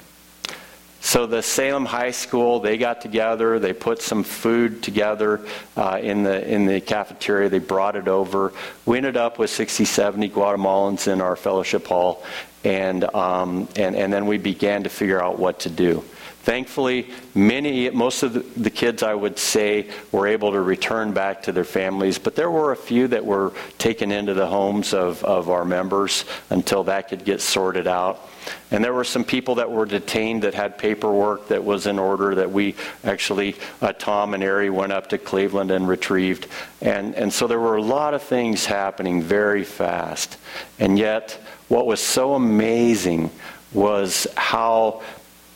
So 1.05 1.27
the 1.27 1.43
Salem 1.43 1.85
High 1.85 2.09
School, 2.09 2.59
they 2.59 2.79
got 2.79 2.99
together. 2.99 3.59
They 3.59 3.73
put 3.73 4.01
some 4.01 4.23
food 4.23 4.81
together 4.81 5.45
uh, 5.77 5.99
in 6.01 6.23
the 6.23 6.51
in 6.51 6.65
the 6.65 6.81
cafeteria. 6.81 7.47
They 7.47 7.59
brought 7.59 7.95
it 7.95 8.07
over. 8.07 8.53
We 8.87 8.97
ended 8.97 9.15
up 9.15 9.37
with 9.37 9.51
60, 9.51 9.85
70 9.85 10.31
Guatemalans 10.31 11.07
in 11.07 11.21
our 11.21 11.35
fellowship 11.35 11.85
hall, 11.85 12.23
and 12.63 13.03
um, 13.13 13.69
and 13.75 13.95
and 13.95 14.11
then 14.11 14.25
we 14.25 14.39
began 14.39 14.81
to 14.81 14.89
figure 14.89 15.21
out 15.21 15.37
what 15.37 15.59
to 15.59 15.69
do. 15.69 16.03
Thankfully, 16.41 17.11
many, 17.35 17.89
most 17.91 18.23
of 18.23 18.61
the, 18.61 18.69
kids, 18.69 19.01
I 19.01 19.13
would 19.13 19.39
say, 19.39 19.89
were 20.11 20.27
able 20.27 20.51
to 20.51 20.61
return 20.61 21.11
back 21.11 21.43
to 21.43 21.51
their 21.51 21.63
families, 21.63 22.19
but 22.19 22.35
there 22.35 22.51
were 22.51 22.71
a 22.71 22.75
few 22.77 23.07
that 23.07 23.25
were 23.25 23.51
taken 23.79 24.11
into 24.11 24.35
the 24.35 24.45
homes 24.45 24.93
of, 24.93 25.23
of 25.23 25.49
our 25.49 25.65
members 25.65 26.23
until 26.51 26.83
that 26.83 27.09
could 27.09 27.25
get 27.25 27.41
sorted 27.41 27.87
out. 27.87 28.29
And 28.71 28.83
there 28.83 28.93
were 28.93 29.03
some 29.03 29.23
people 29.23 29.55
that 29.55 29.71
were 29.71 29.85
detained 29.85 30.43
that 30.43 30.53
had 30.53 30.77
paperwork 30.77 31.47
that 31.49 31.63
was 31.63 31.87
in 31.87 31.99
order 31.99 32.35
that 32.35 32.51
we 32.51 32.75
actually, 33.03 33.55
uh, 33.81 33.93
Tom 33.93 34.33
and 34.33 34.43
Ari 34.43 34.69
went 34.69 34.91
up 34.91 35.07
to 35.09 35.17
Cleveland 35.17 35.71
and 35.71 35.87
retrieved. 35.87 36.47
And, 36.81 37.15
and 37.15 37.31
so 37.31 37.47
there 37.47 37.59
were 37.59 37.75
a 37.75 37.81
lot 37.81 38.13
of 38.13 38.23
things 38.23 38.65
happening 38.65 39.21
very 39.21 39.63
fast. 39.63 40.37
And 40.79 40.97
yet, 40.97 41.39
what 41.67 41.85
was 41.85 41.99
so 41.99 42.35
amazing 42.35 43.31
was 43.73 44.27
how 44.35 45.01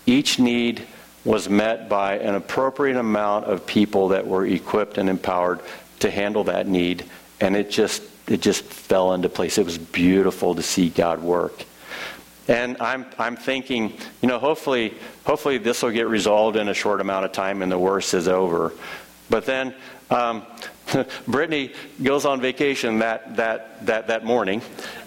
each 0.05 0.39
need 0.39 0.85
was 1.25 1.49
met 1.49 1.89
by 1.89 2.17
an 2.17 2.35
appropriate 2.35 2.97
amount 2.97 3.45
of 3.45 3.65
people 3.65 4.09
that 4.09 4.25
were 4.25 4.45
equipped 4.45 4.97
and 4.97 5.09
empowered 5.09 5.59
to 5.99 6.09
handle 6.09 6.45
that 6.45 6.67
need, 6.67 7.05
and 7.39 7.55
it 7.55 7.69
just 7.69 8.01
it 8.27 8.41
just 8.41 8.63
fell 8.63 9.13
into 9.13 9.27
place. 9.27 9.57
It 9.57 9.65
was 9.65 9.77
beautiful 9.77 10.55
to 10.55 10.61
see 10.61 10.89
God 10.89 11.21
work. 11.21 11.65
And 12.49 12.75
I'm 12.81 13.05
I'm 13.17 13.37
thinking, 13.37 13.93
you 14.21 14.27
know, 14.27 14.39
hopefully 14.39 14.95
hopefully 15.23 15.57
this 15.57 15.81
will 15.81 15.91
get 15.91 16.09
resolved 16.09 16.57
in 16.57 16.67
a 16.67 16.73
short 16.73 16.99
amount 16.99 17.23
of 17.23 17.31
time 17.31 17.61
and 17.61 17.71
the 17.71 17.79
worst 17.79 18.13
is 18.13 18.27
over. 18.27 18.73
But 19.29 19.45
then 19.45 19.73
um, 20.09 20.45
Brittany 21.27 21.73
goes 22.01 22.25
on 22.25 22.41
vacation 22.41 22.99
that, 22.99 23.35
that, 23.35 23.85
that, 23.85 24.07
that 24.07 24.25
morning, 24.25 24.61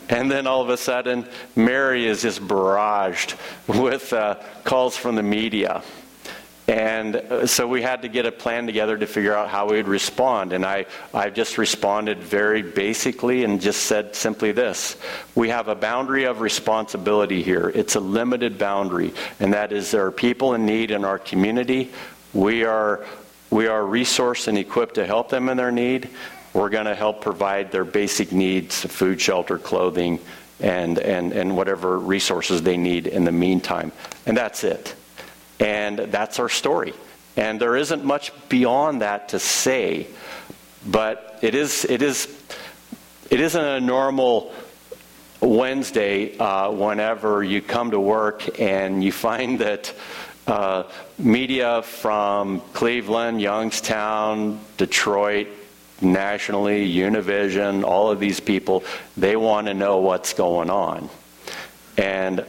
and 0.08 0.30
then 0.30 0.46
all 0.46 0.62
of 0.62 0.68
a 0.68 0.76
sudden, 0.76 1.26
Mary 1.56 2.06
is 2.06 2.22
just 2.22 2.40
barraged 2.40 3.36
with 3.66 4.12
uh, 4.12 4.36
calls 4.64 4.96
from 4.96 5.16
the 5.16 5.22
media. 5.22 5.82
And 6.72 7.16
uh, 7.16 7.46
so 7.46 7.68
we 7.68 7.82
had 7.82 8.00
to 8.00 8.08
get 8.08 8.24
a 8.24 8.32
plan 8.32 8.64
together 8.64 8.96
to 8.96 9.06
figure 9.06 9.34
out 9.34 9.50
how 9.50 9.68
we 9.68 9.76
would 9.76 9.88
respond. 9.88 10.54
And 10.54 10.64
I, 10.64 10.86
I 11.12 11.28
just 11.28 11.58
responded 11.58 12.20
very 12.20 12.62
basically 12.62 13.44
and 13.44 13.60
just 13.60 13.82
said 13.82 14.16
simply 14.16 14.52
this 14.52 14.96
We 15.34 15.50
have 15.50 15.68
a 15.68 15.74
boundary 15.74 16.24
of 16.24 16.40
responsibility 16.40 17.42
here. 17.42 17.68
It's 17.74 17.94
a 17.94 18.00
limited 18.00 18.56
boundary, 18.56 19.12
and 19.38 19.52
that 19.52 19.70
is 19.70 19.90
there 19.90 20.06
are 20.06 20.10
people 20.10 20.54
in 20.54 20.64
need 20.64 20.90
in 20.90 21.04
our 21.04 21.18
community. 21.18 21.92
We 22.32 22.64
are, 22.64 23.04
we 23.50 23.66
are 23.66 23.82
resourced 23.82 24.48
and 24.48 24.56
equipped 24.56 24.94
to 24.94 25.04
help 25.04 25.28
them 25.28 25.50
in 25.50 25.58
their 25.58 25.72
need. 25.72 26.08
We're 26.54 26.70
going 26.70 26.86
to 26.86 26.94
help 26.94 27.20
provide 27.20 27.70
their 27.70 27.84
basic 27.84 28.32
needs 28.32 28.80
food, 28.86 29.20
shelter, 29.20 29.58
clothing, 29.58 30.20
and, 30.58 30.98
and, 30.98 31.32
and 31.34 31.54
whatever 31.54 31.98
resources 31.98 32.62
they 32.62 32.78
need 32.78 33.06
in 33.06 33.24
the 33.24 33.32
meantime. 33.32 33.92
And 34.24 34.34
that's 34.34 34.64
it. 34.64 34.94
And 35.62 35.98
that's 35.98 36.38
our 36.38 36.48
story. 36.48 36.92
And 37.36 37.60
there 37.60 37.76
isn't 37.76 38.04
much 38.04 38.32
beyond 38.48 39.00
that 39.00 39.30
to 39.30 39.38
say, 39.38 40.08
but 40.86 41.38
it 41.40 41.54
is, 41.54 41.84
it 41.84 42.02
is, 42.02 42.28
it 43.30 43.40
isn't 43.40 43.64
a 43.64 43.80
normal 43.80 44.52
Wednesday 45.40 46.36
uh, 46.36 46.70
whenever 46.70 47.42
you 47.42 47.62
come 47.62 47.92
to 47.92 48.00
work 48.00 48.60
and 48.60 49.02
you 49.02 49.12
find 49.12 49.60
that 49.60 49.94
uh, 50.46 50.82
media 51.18 51.82
from 51.82 52.60
Cleveland, 52.72 53.40
Youngstown, 53.40 54.60
Detroit, 54.76 55.48
nationally, 56.00 56.92
Univision, 56.92 57.84
all 57.84 58.10
of 58.10 58.18
these 58.18 58.40
people, 58.40 58.82
they 59.16 59.36
want 59.36 59.68
to 59.68 59.74
know 59.74 59.98
what's 59.98 60.32
going 60.34 60.68
on. 60.68 61.08
And 61.96 62.44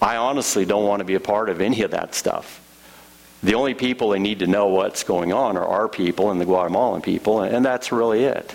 I 0.00 0.16
honestly 0.16 0.64
don't 0.64 0.84
want 0.84 1.00
to 1.00 1.04
be 1.04 1.14
a 1.14 1.20
part 1.20 1.48
of 1.48 1.60
any 1.60 1.82
of 1.82 1.90
that 1.90 2.14
stuff. 2.14 2.60
The 3.42 3.54
only 3.54 3.74
people 3.74 4.10
that 4.10 4.18
need 4.18 4.40
to 4.40 4.46
know 4.46 4.66
what's 4.66 5.04
going 5.04 5.32
on 5.32 5.56
are 5.56 5.66
our 5.66 5.88
people 5.88 6.30
and 6.30 6.40
the 6.40 6.44
Guatemalan 6.44 7.02
people, 7.02 7.42
and 7.42 7.64
that's 7.64 7.92
really 7.92 8.24
it. 8.24 8.54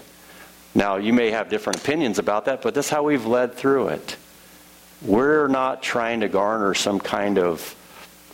Now, 0.75 0.97
you 0.97 1.13
may 1.13 1.31
have 1.31 1.49
different 1.49 1.79
opinions 1.79 2.19
about 2.19 2.45
that, 2.45 2.61
but 2.61 2.73
that's 2.73 2.89
how 2.89 3.03
we've 3.03 3.25
led 3.25 3.53
through 3.53 3.89
it. 3.89 4.17
we're 5.01 5.47
not 5.47 5.83
trying 5.83 6.21
to 6.21 6.29
garner 6.29 6.73
some 6.73 6.99
kind 6.99 7.37
of 7.37 7.75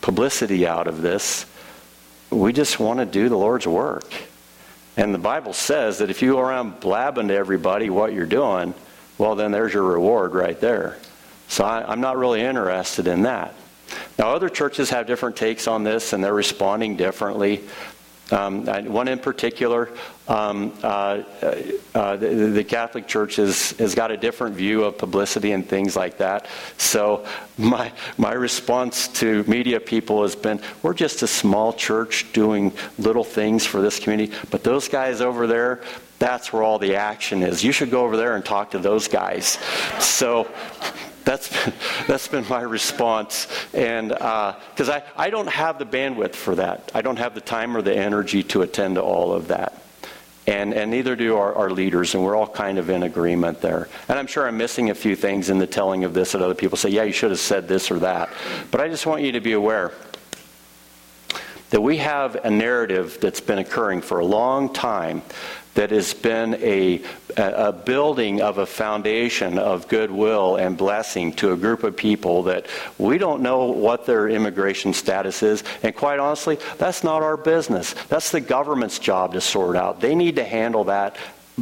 publicity 0.00 0.66
out 0.66 0.86
of 0.86 1.02
this. 1.02 1.46
We 2.30 2.52
just 2.52 2.78
want 2.78 3.00
to 3.00 3.06
do 3.06 3.28
the 3.28 3.36
Lord's 3.36 3.66
work. 3.66 4.10
And 4.96 5.12
the 5.12 5.18
Bible 5.18 5.52
says 5.52 5.98
that 5.98 6.10
if 6.10 6.22
you 6.22 6.32
go 6.32 6.40
around 6.40 6.80
blabbing 6.80 7.28
to 7.28 7.34
everybody 7.34 7.90
what 7.90 8.12
you're 8.12 8.26
doing, 8.26 8.74
well, 9.18 9.34
then 9.34 9.50
there's 9.50 9.74
your 9.74 9.82
reward 9.82 10.34
right 10.34 10.58
there. 10.60 10.96
So 11.50 11.64
I, 11.64 11.92
am 11.92 12.00
not 12.00 12.16
really 12.16 12.42
interested 12.42 13.08
in 13.08 13.22
that. 13.22 13.54
Now, 14.16 14.30
other 14.30 14.48
churches 14.48 14.88
have 14.90 15.08
different 15.08 15.34
takes 15.34 15.66
on 15.66 15.82
this, 15.82 16.12
and 16.12 16.22
they're 16.22 16.32
responding 16.32 16.96
differently. 16.96 17.64
Um, 18.30 18.66
one 18.92 19.08
in 19.08 19.18
particular, 19.18 19.88
um, 20.28 20.72
uh, 20.84 21.22
uh, 21.92 22.16
the, 22.16 22.28
the, 22.28 22.62
Catholic 22.62 23.08
Church 23.08 23.34
has, 23.34 23.72
has 23.72 23.96
got 23.96 24.12
a 24.12 24.16
different 24.16 24.54
view 24.54 24.84
of 24.84 24.96
publicity 24.96 25.50
and 25.50 25.68
things 25.68 25.96
like 25.96 26.18
that. 26.18 26.46
So 26.78 27.26
my, 27.58 27.90
my 28.16 28.34
response 28.34 29.08
to 29.18 29.42
media 29.48 29.80
people 29.80 30.22
has 30.22 30.36
been, 30.36 30.60
we're 30.84 30.94
just 30.94 31.24
a 31.24 31.26
small 31.26 31.72
church 31.72 32.32
doing 32.32 32.72
little 33.00 33.24
things 33.24 33.66
for 33.66 33.82
this 33.82 33.98
community, 33.98 34.32
but 34.52 34.62
those 34.62 34.86
guys 34.86 35.20
over 35.20 35.48
there, 35.48 35.82
that's 36.20 36.52
where 36.52 36.62
all 36.62 36.78
the 36.78 36.94
action 36.94 37.42
is. 37.42 37.64
You 37.64 37.72
should 37.72 37.90
go 37.90 38.04
over 38.04 38.16
there 38.16 38.36
and 38.36 38.44
talk 38.44 38.70
to 38.70 38.78
those 38.78 39.08
guys. 39.08 39.58
So 39.98 40.46
that's 41.24 41.48
been, 41.48 41.74
that's 42.06 42.28
been 42.28 42.46
my 42.48 42.62
response. 42.62 43.46
And 43.74 44.08
because 44.08 44.88
uh, 44.88 45.02
I, 45.16 45.26
I 45.26 45.30
don't 45.30 45.48
have 45.48 45.78
the 45.78 45.86
bandwidth 45.86 46.34
for 46.34 46.54
that, 46.56 46.90
I 46.94 47.02
don't 47.02 47.18
have 47.18 47.34
the 47.34 47.40
time 47.40 47.76
or 47.76 47.82
the 47.82 47.96
energy 47.96 48.42
to 48.44 48.62
attend 48.62 48.96
to 48.96 49.02
all 49.02 49.32
of 49.32 49.48
that. 49.48 49.82
And, 50.46 50.72
and 50.74 50.90
neither 50.90 51.14
do 51.14 51.36
our, 51.36 51.54
our 51.54 51.70
leaders, 51.70 52.14
and 52.14 52.24
we're 52.24 52.34
all 52.34 52.48
kind 52.48 52.78
of 52.78 52.90
in 52.90 53.02
agreement 53.04 53.60
there. 53.60 53.88
And 54.08 54.18
I'm 54.18 54.26
sure 54.26 54.48
I'm 54.48 54.56
missing 54.56 54.90
a 54.90 54.94
few 54.94 55.14
things 55.14 55.50
in 55.50 55.58
the 55.58 55.66
telling 55.66 56.02
of 56.02 56.14
this 56.14 56.32
that 56.32 56.42
other 56.42 56.54
people 56.54 56.76
say, 56.76 56.88
yeah, 56.88 57.04
you 57.04 57.12
should 57.12 57.30
have 57.30 57.38
said 57.38 57.68
this 57.68 57.90
or 57.90 58.00
that. 58.00 58.30
But 58.70 58.80
I 58.80 58.88
just 58.88 59.06
want 59.06 59.22
you 59.22 59.32
to 59.32 59.40
be 59.40 59.52
aware 59.52 59.92
that 61.70 61.80
we 61.80 61.98
have 61.98 62.34
a 62.36 62.50
narrative 62.50 63.18
that's 63.20 63.40
been 63.40 63.58
occurring 63.58 64.00
for 64.00 64.18
a 64.18 64.24
long 64.24 64.72
time 64.72 65.22
that 65.74 65.90
has 65.90 66.14
been 66.14 66.54
a, 66.56 67.02
a 67.36 67.72
building 67.72 68.40
of 68.40 68.58
a 68.58 68.66
foundation 68.66 69.58
of 69.58 69.86
goodwill 69.88 70.56
and 70.56 70.76
blessing 70.76 71.32
to 71.34 71.52
a 71.52 71.56
group 71.56 71.84
of 71.84 71.96
people 71.96 72.44
that 72.44 72.66
we 72.98 73.18
don't 73.18 73.40
know 73.40 73.66
what 73.66 74.04
their 74.04 74.28
immigration 74.28 74.92
status 74.92 75.42
is. 75.42 75.62
And 75.82 75.94
quite 75.94 76.18
honestly, 76.18 76.58
that's 76.78 77.04
not 77.04 77.22
our 77.22 77.36
business. 77.36 77.94
That's 78.08 78.30
the 78.30 78.40
government's 78.40 78.98
job 78.98 79.34
to 79.34 79.40
sort 79.40 79.76
out. 79.76 80.00
They 80.00 80.14
need 80.14 80.36
to 80.36 80.44
handle 80.44 80.84
that 80.84 81.16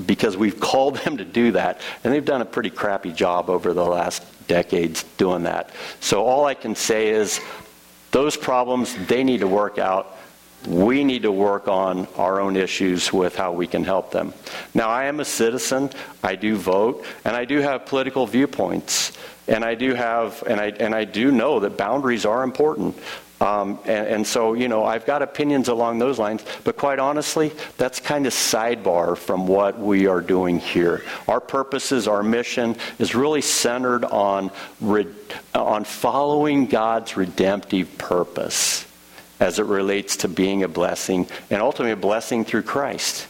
because 0.06 0.36
we've 0.36 0.58
called 0.60 0.96
them 0.96 1.18
to 1.18 1.24
do 1.24 1.52
that. 1.52 1.80
And 2.02 2.12
they've 2.12 2.24
done 2.24 2.40
a 2.40 2.46
pretty 2.46 2.70
crappy 2.70 3.12
job 3.12 3.50
over 3.50 3.74
the 3.74 3.84
last 3.84 4.24
decades 4.48 5.04
doing 5.18 5.42
that. 5.42 5.70
So 6.00 6.24
all 6.24 6.46
I 6.46 6.54
can 6.54 6.74
say 6.74 7.10
is 7.10 7.40
those 8.10 8.36
problems, 8.36 8.94
they 9.06 9.22
need 9.22 9.40
to 9.40 9.48
work 9.48 9.78
out 9.78 10.17
we 10.66 11.04
need 11.04 11.22
to 11.22 11.32
work 11.32 11.68
on 11.68 12.08
our 12.16 12.40
own 12.40 12.56
issues 12.56 13.12
with 13.12 13.36
how 13.36 13.52
we 13.52 13.66
can 13.66 13.84
help 13.84 14.10
them. 14.10 14.34
Now, 14.74 14.88
I 14.88 15.04
am 15.04 15.20
a 15.20 15.24
citizen, 15.24 15.90
I 16.22 16.34
do 16.34 16.56
vote, 16.56 17.04
and 17.24 17.36
I 17.36 17.44
do 17.44 17.58
have 17.60 17.86
political 17.86 18.26
viewpoints. 18.26 19.12
And 19.46 19.64
I 19.64 19.74
do 19.74 19.94
have, 19.94 20.42
and 20.46 20.60
I, 20.60 20.66
and 20.66 20.94
I 20.94 21.04
do 21.04 21.32
know 21.32 21.60
that 21.60 21.78
boundaries 21.78 22.26
are 22.26 22.42
important. 22.42 22.98
Um, 23.40 23.78
and, 23.84 24.06
and, 24.08 24.26
so, 24.26 24.54
you 24.54 24.68
know, 24.68 24.84
I've 24.84 25.06
got 25.06 25.22
opinions 25.22 25.68
along 25.68 26.00
those 26.00 26.18
lines, 26.18 26.44
but 26.64 26.76
quite 26.76 26.98
honestly, 26.98 27.52
that's 27.76 28.00
kind 28.00 28.26
of 28.26 28.32
sidebar 28.32 29.16
from 29.16 29.46
what 29.46 29.78
we 29.78 30.08
are 30.08 30.20
doing 30.20 30.58
here. 30.58 31.04
Our 31.28 31.40
purposes, 31.40 32.08
our 32.08 32.24
mission 32.24 32.76
is 32.98 33.14
really 33.14 33.40
centered 33.40 34.04
on, 34.04 34.50
re- 34.80 35.06
on 35.54 35.84
following 35.84 36.66
God's 36.66 37.16
redemptive 37.16 37.96
purpose 37.96 38.87
as 39.40 39.58
it 39.58 39.66
relates 39.66 40.16
to 40.18 40.28
being 40.28 40.62
a 40.62 40.68
blessing 40.68 41.26
and 41.50 41.62
ultimately 41.62 41.92
a 41.92 41.96
blessing 41.96 42.44
through 42.44 42.62
Christ. 42.62 43.26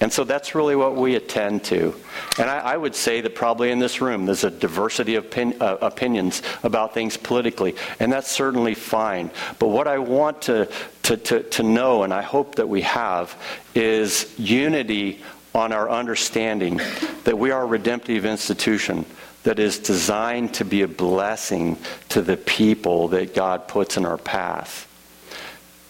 And 0.00 0.12
so 0.12 0.24
that's 0.24 0.54
really 0.54 0.76
what 0.76 0.96
we 0.96 1.14
attend 1.14 1.64
to. 1.64 1.94
And 2.38 2.50
I, 2.50 2.58
I 2.58 2.76
would 2.76 2.94
say 2.94 3.20
that 3.20 3.34
probably 3.34 3.70
in 3.70 3.78
this 3.78 4.00
room 4.00 4.26
there's 4.26 4.44
a 4.44 4.50
diversity 4.50 5.14
of 5.14 5.30
pin, 5.30 5.56
uh, 5.60 5.78
opinions 5.80 6.42
about 6.62 6.92
things 6.92 7.16
politically, 7.16 7.76
and 8.00 8.12
that's 8.12 8.30
certainly 8.30 8.74
fine. 8.74 9.30
But 9.58 9.68
what 9.68 9.86
I 9.86 9.98
want 9.98 10.42
to, 10.42 10.68
to, 11.04 11.16
to, 11.16 11.42
to 11.44 11.62
know, 11.62 12.02
and 12.02 12.12
I 12.12 12.22
hope 12.22 12.56
that 12.56 12.68
we 12.68 12.82
have, 12.82 13.40
is 13.74 14.34
unity 14.36 15.22
on 15.54 15.72
our 15.72 15.88
understanding 15.88 16.80
that 17.22 17.38
we 17.38 17.52
are 17.52 17.62
a 17.62 17.66
redemptive 17.66 18.26
institution 18.26 19.06
that 19.44 19.58
is 19.58 19.78
designed 19.78 20.52
to 20.54 20.64
be 20.64 20.82
a 20.82 20.88
blessing 20.88 21.78
to 22.08 22.20
the 22.20 22.36
people 22.36 23.08
that 23.08 23.34
God 23.34 23.68
puts 23.68 23.96
in 23.96 24.04
our 24.04 24.18
path. 24.18 24.88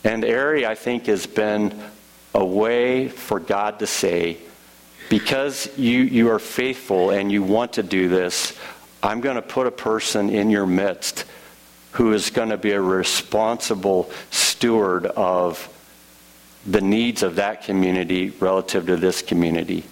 And 0.05 0.25
Ari, 0.25 0.67
I 0.67 0.75
think, 0.75 1.07
has 1.07 1.27
been 1.27 1.75
a 2.35 2.45
way 2.45 3.09
for 3.09 3.41
God 3.41 3.79
to 3.79 3.87
say, 3.87 4.37
because 5.09 5.69
you, 5.79 6.01
you 6.03 6.31
are 6.31 6.39
faithful 6.39 7.11
and 7.11 7.33
you 7.33 7.43
want 7.43 7.75
to 7.75 7.83
do 7.83 8.09
this, 8.09 8.57
I'm 9.03 9.21
going 9.21 9.37
to 9.37 9.43
put 9.43 9.67
a 9.67 9.71
person 9.71 10.31
in 10.31 10.51
your 10.51 10.67
midst 10.67 11.25
who 11.93 12.13
is 12.13 12.31
going 12.31 12.49
to 12.51 12.57
be 12.57 12.73
a 12.73 12.81
responsible 12.81 14.11
steward 14.31 15.07
of 15.07 15.71
the 16.67 16.81
needs 16.81 17.23
of 17.23 17.37
that 17.37 17.63
community 17.65 18.31
relative 18.31 18.87
to 18.87 18.97
this 18.97 19.23
community. 19.23 19.85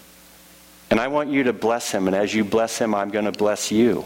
And 0.91 0.99
I 0.99 1.09
want 1.09 1.31
you 1.31 1.45
to 1.45 1.53
bless 1.53 1.91
him, 1.91 2.07
and 2.07 2.17
as 2.17 2.35
you 2.35 2.45
bless 2.45 2.79
him, 2.79 2.95
I'm 2.95 3.11
going 3.11 3.27
to 3.27 3.33
bless 3.33 3.71
you. 3.71 4.05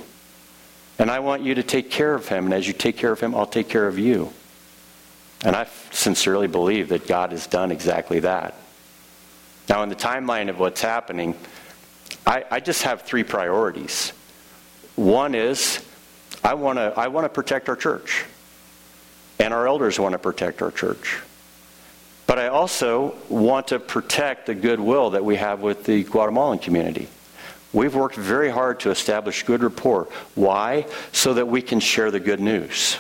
And 0.99 1.11
I 1.11 1.21
want 1.21 1.43
you 1.43 1.55
to 1.55 1.63
take 1.63 1.91
care 1.91 2.15
of 2.15 2.29
him, 2.29 2.45
and 2.45 2.55
as 2.55 2.67
you 2.67 2.73
take 2.73 2.97
care 2.97 3.13
of 3.13 3.21
him, 3.21 3.35
I'll 3.35 3.47
take 3.47 3.69
care 3.69 3.87
of 3.87 3.99
you. 3.99 4.33
And 5.45 5.55
I 5.55 5.67
sincerely 5.91 6.47
believe 6.47 6.89
that 6.89 7.07
God 7.07 7.33
has 7.33 7.47
done 7.47 7.71
exactly 7.71 8.21
that. 8.21 8.55
Now, 9.69 9.83
in 9.83 9.89
the 9.89 9.97
timeline 9.97 10.49
of 10.49 10.59
what's 10.59 10.81
happening, 10.81 11.35
I, 12.27 12.45
I 12.51 12.61
just 12.61 12.83
have 12.83 13.03
three 13.03 13.25
priorities. 13.25 14.13
One 14.95 15.35
is 15.35 15.85
I 16.43 16.55
want 16.55 16.79
to 16.79 16.93
I 16.97 17.09
want 17.09 17.25
to 17.25 17.29
protect 17.29 17.69
our 17.69 17.77
church, 17.77 18.25
and 19.39 19.53
our 19.53 19.67
elders 19.67 19.99
want 19.99 20.13
to 20.13 20.19
protect 20.19 20.63
our 20.63 20.71
church. 20.71 21.21
But 22.27 22.39
I 22.39 22.49
also 22.49 23.15
want 23.29 23.69
to 23.69 23.79
protect 23.79 24.47
the 24.47 24.55
goodwill 24.55 25.11
that 25.11 25.25
we 25.25 25.37
have 25.37 25.61
with 25.61 25.85
the 25.85 26.03
Guatemalan 26.05 26.59
community. 26.59 27.09
We've 27.73 27.95
worked 27.95 28.17
very 28.17 28.49
hard 28.49 28.81
to 28.81 28.91
establish 28.91 29.43
good 29.43 29.63
rapport. 29.63 30.09
Why? 30.35 30.87
So 31.13 31.35
that 31.35 31.47
we 31.47 31.63
can 31.63 31.79
share 31.79 32.11
the 32.11 32.21
good 32.21 32.41
news. 32.41 32.99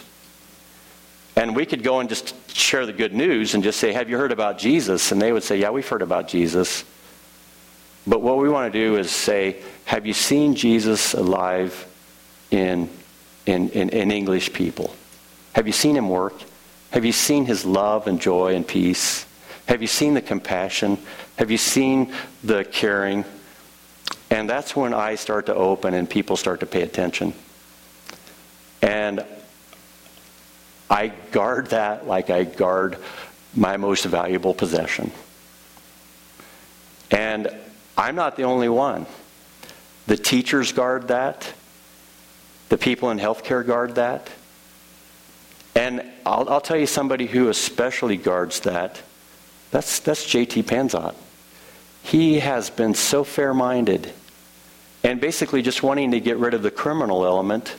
And 1.36 1.54
we 1.54 1.66
could 1.66 1.82
go 1.82 2.00
and 2.00 2.08
just 2.08 2.34
share 2.56 2.86
the 2.86 2.94
good 2.94 3.14
news 3.14 3.54
and 3.54 3.62
just 3.62 3.78
say, 3.78 3.92
Have 3.92 4.08
you 4.08 4.16
heard 4.16 4.32
about 4.32 4.58
Jesus? 4.58 5.12
And 5.12 5.20
they 5.20 5.32
would 5.32 5.44
say, 5.44 5.58
Yeah, 5.58 5.70
we've 5.70 5.86
heard 5.86 6.02
about 6.02 6.28
Jesus. 6.28 6.84
But 8.06 8.22
what 8.22 8.38
we 8.38 8.48
want 8.48 8.72
to 8.72 8.78
do 8.78 8.96
is 8.96 9.10
say, 9.10 9.62
Have 9.84 10.06
you 10.06 10.14
seen 10.14 10.54
Jesus 10.54 11.12
alive 11.12 11.86
in, 12.50 12.88
in, 13.44 13.68
in, 13.70 13.90
in 13.90 14.10
English 14.10 14.52
people? 14.54 14.94
Have 15.52 15.66
you 15.66 15.72
seen 15.72 15.96
him 15.96 16.08
work? 16.08 16.34
Have 16.90 17.04
you 17.04 17.12
seen 17.12 17.44
his 17.44 17.66
love 17.66 18.06
and 18.06 18.20
joy 18.20 18.54
and 18.54 18.66
peace? 18.66 19.26
Have 19.66 19.82
you 19.82 19.88
seen 19.88 20.14
the 20.14 20.22
compassion? 20.22 20.98
Have 21.36 21.50
you 21.50 21.58
seen 21.58 22.12
the 22.42 22.64
caring? 22.64 23.24
And 24.30 24.48
that's 24.48 24.74
when 24.74 24.94
eyes 24.94 25.20
start 25.20 25.46
to 25.46 25.54
open 25.54 25.92
and 25.92 26.08
people 26.08 26.36
start 26.36 26.60
to 26.60 26.66
pay 26.66 26.82
attention. 26.82 27.34
And 28.80 29.24
I 30.88 31.08
guard 31.08 31.68
that 31.68 32.06
like 32.06 32.30
I 32.30 32.44
guard 32.44 32.98
my 33.54 33.76
most 33.76 34.04
valuable 34.04 34.54
possession. 34.54 35.10
And 37.10 37.48
I'm 37.96 38.14
not 38.14 38.36
the 38.36 38.44
only 38.44 38.68
one. 38.68 39.06
The 40.06 40.16
teachers 40.16 40.72
guard 40.72 41.08
that. 41.08 41.52
The 42.68 42.78
people 42.78 43.10
in 43.10 43.18
healthcare 43.18 43.66
guard 43.66 43.94
that. 43.96 44.28
And 45.74 46.02
I'll, 46.24 46.48
I'll 46.48 46.60
tell 46.60 46.76
you 46.76 46.86
somebody 46.86 47.26
who 47.26 47.48
especially 47.48 48.16
guards 48.16 48.60
that. 48.60 49.02
That's, 49.70 50.00
that's 50.00 50.26
J.T. 50.26 50.62
Panezott. 50.62 51.14
He 52.02 52.38
has 52.38 52.70
been 52.70 52.94
so 52.94 53.24
fair 53.24 53.52
minded 53.52 54.12
and 55.02 55.20
basically 55.20 55.62
just 55.62 55.82
wanting 55.82 56.12
to 56.12 56.20
get 56.20 56.36
rid 56.36 56.54
of 56.54 56.62
the 56.62 56.70
criminal 56.70 57.24
element 57.26 57.74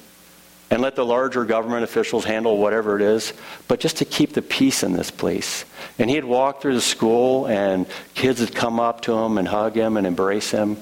and 0.70 0.82
let 0.82 0.96
the 0.96 1.06
larger 1.06 1.46
government 1.46 1.84
officials 1.84 2.26
handle 2.26 2.58
whatever 2.58 2.96
it 2.98 3.02
is, 3.02 3.34
but 3.68 3.80
just 3.80 3.98
to 3.98 4.06
keep 4.06 4.34
the 4.34 4.42
peace 4.42 4.84
in 4.84 4.94
this 4.94 5.10
place. 5.10 5.64
And 5.98 6.10
he'd 6.10 6.26
walk 6.26 6.62
through 6.62 6.76
the 6.76 6.82
school, 6.82 7.48
and 7.48 7.86
kids 8.16 8.42
would 8.42 8.54
come 8.54 8.80
up 8.80 9.02
to 9.02 9.14
him 9.14 9.38
and 9.38 9.48
hug 9.48 9.76
him 9.76 9.96
and 9.96 10.06
embrace 10.06 10.52
him. 10.52 10.78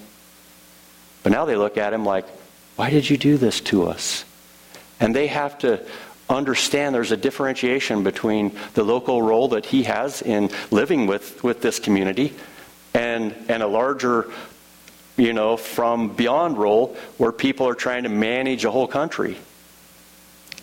But 1.24 1.32
now 1.32 1.46
they 1.46 1.56
look 1.56 1.78
at 1.78 1.94
him 1.94 2.04
like, 2.04 2.26
why 2.76 2.90
did 2.90 3.10
you 3.10 3.18
do 3.18 3.38
this 3.38 3.62
to 3.62 3.88
us? 3.88 4.26
And 5.00 5.16
they 5.16 5.28
have 5.28 5.58
to 5.60 5.86
understand 6.30 6.96
there's 6.96 7.12
a 7.12 7.18
differentiation 7.18 8.04
between 8.04 8.56
the 8.74 8.84
local 8.84 9.22
role 9.22 9.50
that 9.50 9.68
he 9.68 9.84
has 9.84 10.22
in 10.24 10.50
living 10.72 11.06
with, 11.06 11.44
with 11.44 11.62
this 11.62 11.78
community 11.78 12.34
and, 12.96 13.36
and 13.48 13.62
a 13.62 13.68
larger, 13.68 14.32
you 15.16 15.34
know, 15.34 15.58
from 15.58 16.16
beyond 16.16 16.58
role 16.58 16.98
where 17.18 17.32
people 17.32 17.68
are 17.68 17.76
trying 17.76 18.04
to 18.04 18.10
manage 18.10 18.66
a 18.66 18.72
whole 18.72 18.88
country 18.88 19.38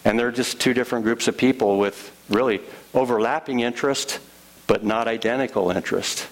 And 0.04 0.18
they're 0.18 0.32
just 0.32 0.60
two 0.60 0.74
different 0.74 1.04
groups 1.04 1.28
of 1.28 1.36
people 1.36 1.78
with 1.78 2.10
really 2.28 2.60
overlapping 2.94 3.60
interest, 3.60 4.18
but 4.66 4.84
not 4.84 5.08
identical 5.08 5.70
interest. 5.70 6.26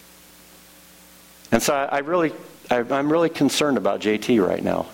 And 1.53 1.63
so 1.63 1.75
I, 1.75 1.85
I 1.85 1.99
really, 1.99 2.33
I, 2.71 2.79
I'm 2.79 3.11
really 3.11 3.29
concerned 3.29 3.77
about 3.77 4.01
JT 4.01 4.45
right 4.47 4.63
now 4.63 4.87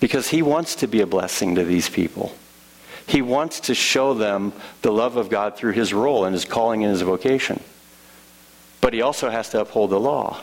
because 0.00 0.28
he 0.28 0.42
wants 0.42 0.76
to 0.76 0.88
be 0.88 1.00
a 1.00 1.06
blessing 1.06 1.54
to 1.56 1.64
these 1.64 1.88
people. 1.88 2.34
He 3.06 3.22
wants 3.22 3.60
to 3.60 3.74
show 3.74 4.14
them 4.14 4.52
the 4.82 4.92
love 4.92 5.16
of 5.16 5.28
God 5.28 5.56
through 5.56 5.72
his 5.72 5.92
role 5.92 6.24
and 6.24 6.34
his 6.34 6.44
calling 6.44 6.84
and 6.84 6.92
his 6.92 7.02
vocation. 7.02 7.60
But 8.80 8.94
he 8.94 9.02
also 9.02 9.30
has 9.30 9.50
to 9.50 9.60
uphold 9.60 9.90
the 9.90 10.00
law, 10.00 10.40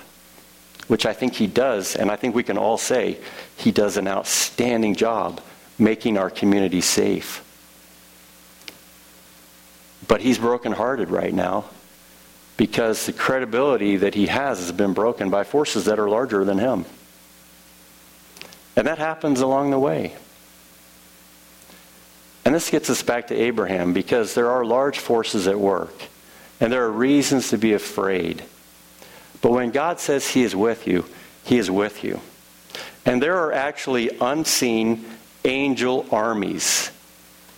which 0.88 1.06
I 1.06 1.14
think 1.14 1.34
he 1.34 1.48
does, 1.48 1.96
and 1.96 2.12
I 2.12 2.18
think 2.18 2.36
we 2.36 2.44
can 2.44 2.58
all 2.58 2.78
say 2.78 3.18
he 3.56 3.72
does 3.72 3.98
an 3.98 4.08
outstanding 4.08 4.96
job 4.96 5.42
making 5.80 6.18
our 6.18 6.30
community 6.30 6.82
safe. 6.82 7.44
But 10.08 10.22
he's 10.22 10.38
brokenhearted 10.38 11.10
right 11.10 11.34
now 11.34 11.66
because 12.56 13.06
the 13.06 13.14
credibility 13.14 13.98
that 13.98 14.16
he 14.16 14.28
has 14.28 14.60
has 14.60 14.72
been 14.72 14.94
broken 14.94 15.30
by 15.30 15.44
forces 15.44 15.86
that 15.86 16.00
are 16.00 16.10
larger 16.10 16.44
than 16.44 16.58
him. 16.58 16.86
And 18.76 18.88
that 18.88 18.98
happens 19.00 19.42
along 19.42 19.72
the 19.72 19.80
way. 19.80 20.16
And 22.46 22.56
this 22.56 22.70
gets 22.70 22.90
us 22.90 23.04
back 23.04 23.28
to 23.28 23.36
Abraham 23.36 23.92
because 23.92 24.34
there 24.34 24.50
are 24.50 24.64
large 24.64 25.00
forces 25.00 25.48
at 25.48 25.60
work, 25.60 25.94
and 26.62 26.72
there 26.72 26.86
are 26.86 26.92
reasons 26.92 27.50
to 27.50 27.58
be 27.58 27.74
afraid. 27.74 28.42
But 29.42 29.52
when 29.52 29.72
God 29.72 30.00
says 30.00 30.30
He 30.30 30.44
is 30.44 30.56
with 30.56 30.88
you, 30.88 31.06
He 31.44 31.58
is 31.58 31.70
with 31.70 32.06
you. 32.06 32.22
And 33.06 33.22
there 33.22 33.38
are 33.38 33.52
actually 33.52 34.12
unseen 34.22 35.06
angel 35.44 36.06
armies 36.12 36.92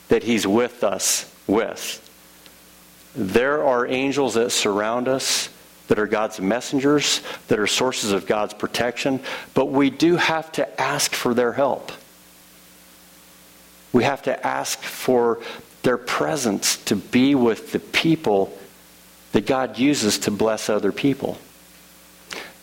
that 0.08 0.24
He's 0.24 0.48
with 0.48 0.84
us 0.84 1.32
with. 1.46 2.09
There 3.16 3.64
are 3.64 3.88
angels 3.88 4.36
that 4.36 4.52
surround 4.52 5.08
us 5.08 5.50
that 5.88 5.98
are 5.98 6.08
God's 6.08 6.40
messengers, 6.40 7.22
that 7.48 7.60
are 7.60 7.68
sources 7.68 8.12
of 8.12 8.28
God's 8.28 8.54
protection, 8.54 9.20
but 9.56 9.66
we 9.66 9.90
do 9.90 10.16
have 10.18 10.52
to 10.54 10.82
ask 10.82 11.14
for 11.14 11.34
their 11.34 11.52
help. 11.52 11.92
We 13.92 14.04
have 14.04 14.22
to 14.24 14.46
ask 14.48 14.80
for 14.82 15.40
their 15.82 15.98
presence 15.98 16.78
to 16.86 16.96
be 16.96 17.34
with 17.34 17.72
the 17.72 17.80
people 17.80 18.56
that 19.32 19.48
God 19.48 19.80
uses 19.80 20.20
to 20.20 20.32
bless 20.32 20.70
other 20.70 20.92
people. 20.92 21.40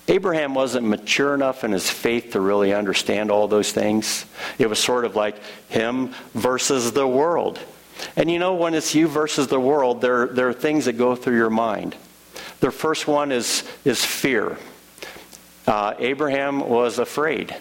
Abraham 0.08 0.54
wasn't 0.54 0.86
mature 0.86 1.34
enough 1.34 1.64
in 1.64 1.72
his 1.72 1.90
faith 1.90 2.32
to 2.32 2.40
really 2.40 2.72
understand 2.72 3.32
all 3.32 3.48
those 3.48 3.72
things. 3.72 4.24
It 4.56 4.68
was 4.68 4.78
sort 4.78 5.04
of 5.04 5.16
like 5.16 5.36
him 5.68 6.12
versus 6.32 6.92
the 6.92 7.08
world. 7.08 7.58
And 8.16 8.30
you 8.30 8.38
know, 8.38 8.54
when 8.54 8.74
it's 8.74 8.94
you 8.94 9.08
versus 9.08 9.48
the 9.48 9.60
world, 9.60 10.00
there, 10.00 10.26
there 10.26 10.48
are 10.48 10.52
things 10.52 10.84
that 10.84 10.94
go 10.94 11.16
through 11.16 11.36
your 11.36 11.50
mind. 11.50 11.96
The 12.60 12.70
first 12.70 13.06
one 13.06 13.32
is, 13.32 13.64
is 13.84 14.04
fear. 14.04 14.56
Uh, 15.66 15.94
Abraham 15.98 16.60
was 16.60 16.98
afraid. 16.98 17.54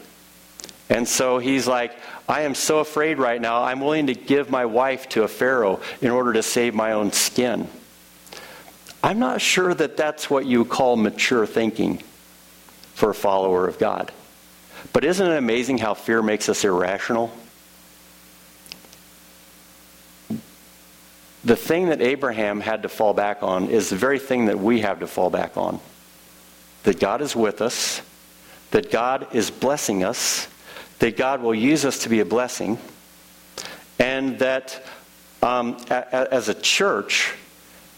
And 0.89 1.07
so 1.07 1.39
he's 1.39 1.67
like, 1.67 1.93
I 2.27 2.41
am 2.41 2.55
so 2.55 2.79
afraid 2.79 3.17
right 3.17 3.41
now, 3.41 3.63
I'm 3.63 3.79
willing 3.79 4.07
to 4.07 4.13
give 4.13 4.49
my 4.49 4.65
wife 4.65 5.09
to 5.09 5.23
a 5.23 5.27
Pharaoh 5.27 5.79
in 6.01 6.11
order 6.11 6.33
to 6.33 6.43
save 6.43 6.73
my 6.73 6.93
own 6.93 7.11
skin. 7.11 7.67
I'm 9.03 9.19
not 9.19 9.41
sure 9.41 9.73
that 9.73 9.97
that's 9.97 10.29
what 10.29 10.45
you 10.45 10.65
call 10.65 10.95
mature 10.95 11.45
thinking 11.45 12.01
for 12.93 13.11
a 13.11 13.15
follower 13.15 13.67
of 13.67 13.77
God. 13.77 14.11
But 14.93 15.03
isn't 15.03 15.31
it 15.31 15.37
amazing 15.37 15.79
how 15.79 15.93
fear 15.93 16.21
makes 16.21 16.49
us 16.49 16.63
irrational? 16.63 17.31
The 21.45 21.55
thing 21.55 21.89
that 21.89 22.01
Abraham 22.01 22.59
had 22.59 22.81
to 22.83 22.89
fall 22.89 23.13
back 23.13 23.43
on 23.43 23.69
is 23.69 23.89
the 23.89 23.95
very 23.95 24.17
thing 24.17 24.47
that 24.47 24.59
we 24.59 24.81
have 24.81 24.99
to 24.99 25.07
fall 25.07 25.29
back 25.29 25.55
on 25.55 25.79
that 26.83 26.99
God 26.99 27.21
is 27.21 27.35
with 27.35 27.61
us, 27.61 28.01
that 28.71 28.91
God 28.91 29.27
is 29.33 29.49
blessing 29.49 30.03
us, 30.03 30.47
that 30.99 31.17
God 31.17 31.41
will 31.41 31.55
use 31.55 31.83
us 31.83 31.99
to 31.99 32.09
be 32.09 32.19
a 32.19 32.25
blessing, 32.25 32.77
and 33.97 34.37
that 34.39 34.83
um, 35.41 35.77
a- 35.89 36.33
as 36.33 36.47
a 36.47 36.53
church, 36.53 37.33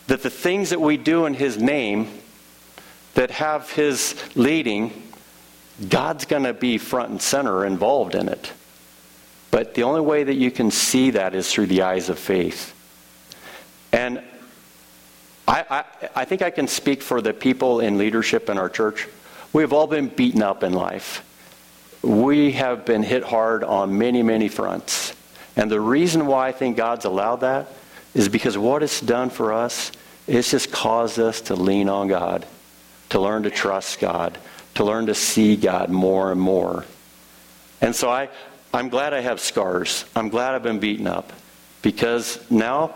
that 0.07 0.23
the 0.23 0.29
things 0.29 0.69
that 0.69 0.79
we 0.79 0.95
do 0.95 1.25
in 1.25 1.33
His 1.33 1.57
name 1.57 2.07
that 3.13 3.31
have 3.31 3.69
His 3.71 4.15
leading, 4.35 5.09
God's 5.89 6.25
going 6.25 6.43
to 6.43 6.53
be 6.53 6.77
front 6.77 7.09
and 7.09 7.21
center 7.21 7.65
involved 7.65 8.15
in 8.15 8.29
it. 8.29 8.51
But 9.51 9.73
the 9.73 9.83
only 9.83 10.01
way 10.01 10.23
that 10.23 10.35
you 10.35 10.51
can 10.51 10.71
see 10.71 11.11
that 11.11 11.35
is 11.35 11.51
through 11.51 11.67
the 11.67 11.81
eyes 11.81 12.09
of 12.09 12.19
faith. 12.19 12.73
And 13.91 14.21
I, 15.47 15.65
I, 15.69 16.09
I, 16.15 16.25
think 16.25 16.41
I 16.41 16.49
can 16.49 16.67
speak 16.67 17.01
for 17.01 17.21
the 17.21 17.33
people 17.33 17.79
in 17.79 17.97
leadership 17.97 18.49
in 18.49 18.57
our 18.57 18.69
church. 18.69 19.07
We've 19.53 19.71
all 19.71 19.87
been 19.87 20.09
beaten 20.09 20.41
up 20.41 20.63
in 20.63 20.73
life. 20.73 21.23
We 22.03 22.51
have 22.53 22.85
been 22.85 23.03
hit 23.03 23.23
hard 23.23 23.63
on 23.63 23.97
many, 23.97 24.23
many 24.23 24.49
fronts. 24.49 25.15
And 25.55 25.71
the 25.71 25.81
reason 25.81 26.27
why 26.27 26.49
I 26.49 26.51
think 26.51 26.77
God's 26.77 27.05
allowed 27.05 27.37
that 27.37 27.67
is 28.13 28.29
because 28.29 28.57
what 28.57 28.83
it's 28.83 29.01
done 29.01 29.29
for 29.29 29.53
us, 29.53 29.91
it's 30.27 30.51
just 30.51 30.71
caused 30.71 31.19
us 31.19 31.41
to 31.41 31.55
lean 31.55 31.89
on 31.89 32.07
God, 32.07 32.45
to 33.09 33.19
learn 33.19 33.43
to 33.43 33.49
trust 33.49 33.99
God, 33.99 34.37
to 34.75 34.83
learn 34.83 35.07
to 35.07 35.15
see 35.15 35.55
God 35.55 35.89
more 35.89 36.31
and 36.31 36.39
more. 36.39 36.85
And 37.81 37.95
so 37.95 38.09
I, 38.09 38.29
I'm 38.73 38.89
glad 38.89 39.13
I 39.13 39.21
have 39.21 39.39
scars. 39.39 40.05
I'm 40.15 40.29
glad 40.29 40.55
I've 40.55 40.63
been 40.63 40.79
beaten 40.79 41.07
up 41.07 41.31
because 41.81 42.39
now 42.51 42.93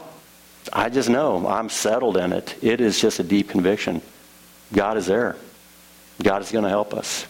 I 0.71 0.89
just 0.89 1.09
know 1.09 1.47
I'm 1.47 1.69
settled 1.69 2.17
in 2.17 2.33
it. 2.33 2.55
It 2.61 2.81
is 2.81 2.99
just 2.99 3.19
a 3.19 3.23
deep 3.23 3.49
conviction. 3.49 4.01
God 4.73 4.97
is 4.97 5.07
there. 5.07 5.35
God 6.21 6.41
is 6.41 6.51
going 6.51 6.63
to 6.63 6.69
help 6.69 6.93
us. 6.93 7.25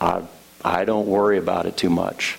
I, 0.00 0.22
I 0.64 0.84
don't 0.84 1.06
worry 1.06 1.38
about 1.38 1.66
it 1.66 1.76
too 1.76 1.90
much. 1.90 2.38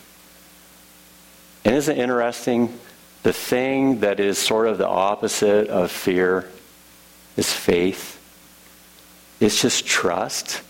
And 1.65 1.75
isn't 1.75 1.97
it 1.97 2.01
interesting? 2.01 2.77
The 3.23 3.33
thing 3.33 4.01
that 4.01 4.19
is 4.19 4.37
sort 4.37 4.67
of 4.67 4.77
the 4.77 4.87
opposite 4.87 5.67
of 5.67 5.91
fear 5.91 6.49
is 7.35 7.51
faith. 7.51 8.17
It's 9.39 9.61
just 9.61 9.85
trust. 9.85 10.61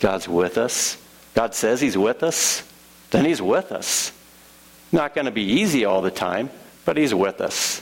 God's 0.00 0.28
with 0.28 0.58
us. 0.58 0.98
God 1.34 1.54
says 1.54 1.80
He's 1.80 1.98
with 1.98 2.22
us, 2.22 2.62
then 3.10 3.24
He's 3.24 3.42
with 3.42 3.72
us. 3.72 4.12
Not 4.92 5.14
going 5.14 5.24
to 5.24 5.32
be 5.32 5.42
easy 5.42 5.84
all 5.84 6.02
the 6.02 6.10
time, 6.10 6.50
but 6.84 6.96
He's 6.96 7.14
with 7.14 7.40
us. 7.40 7.73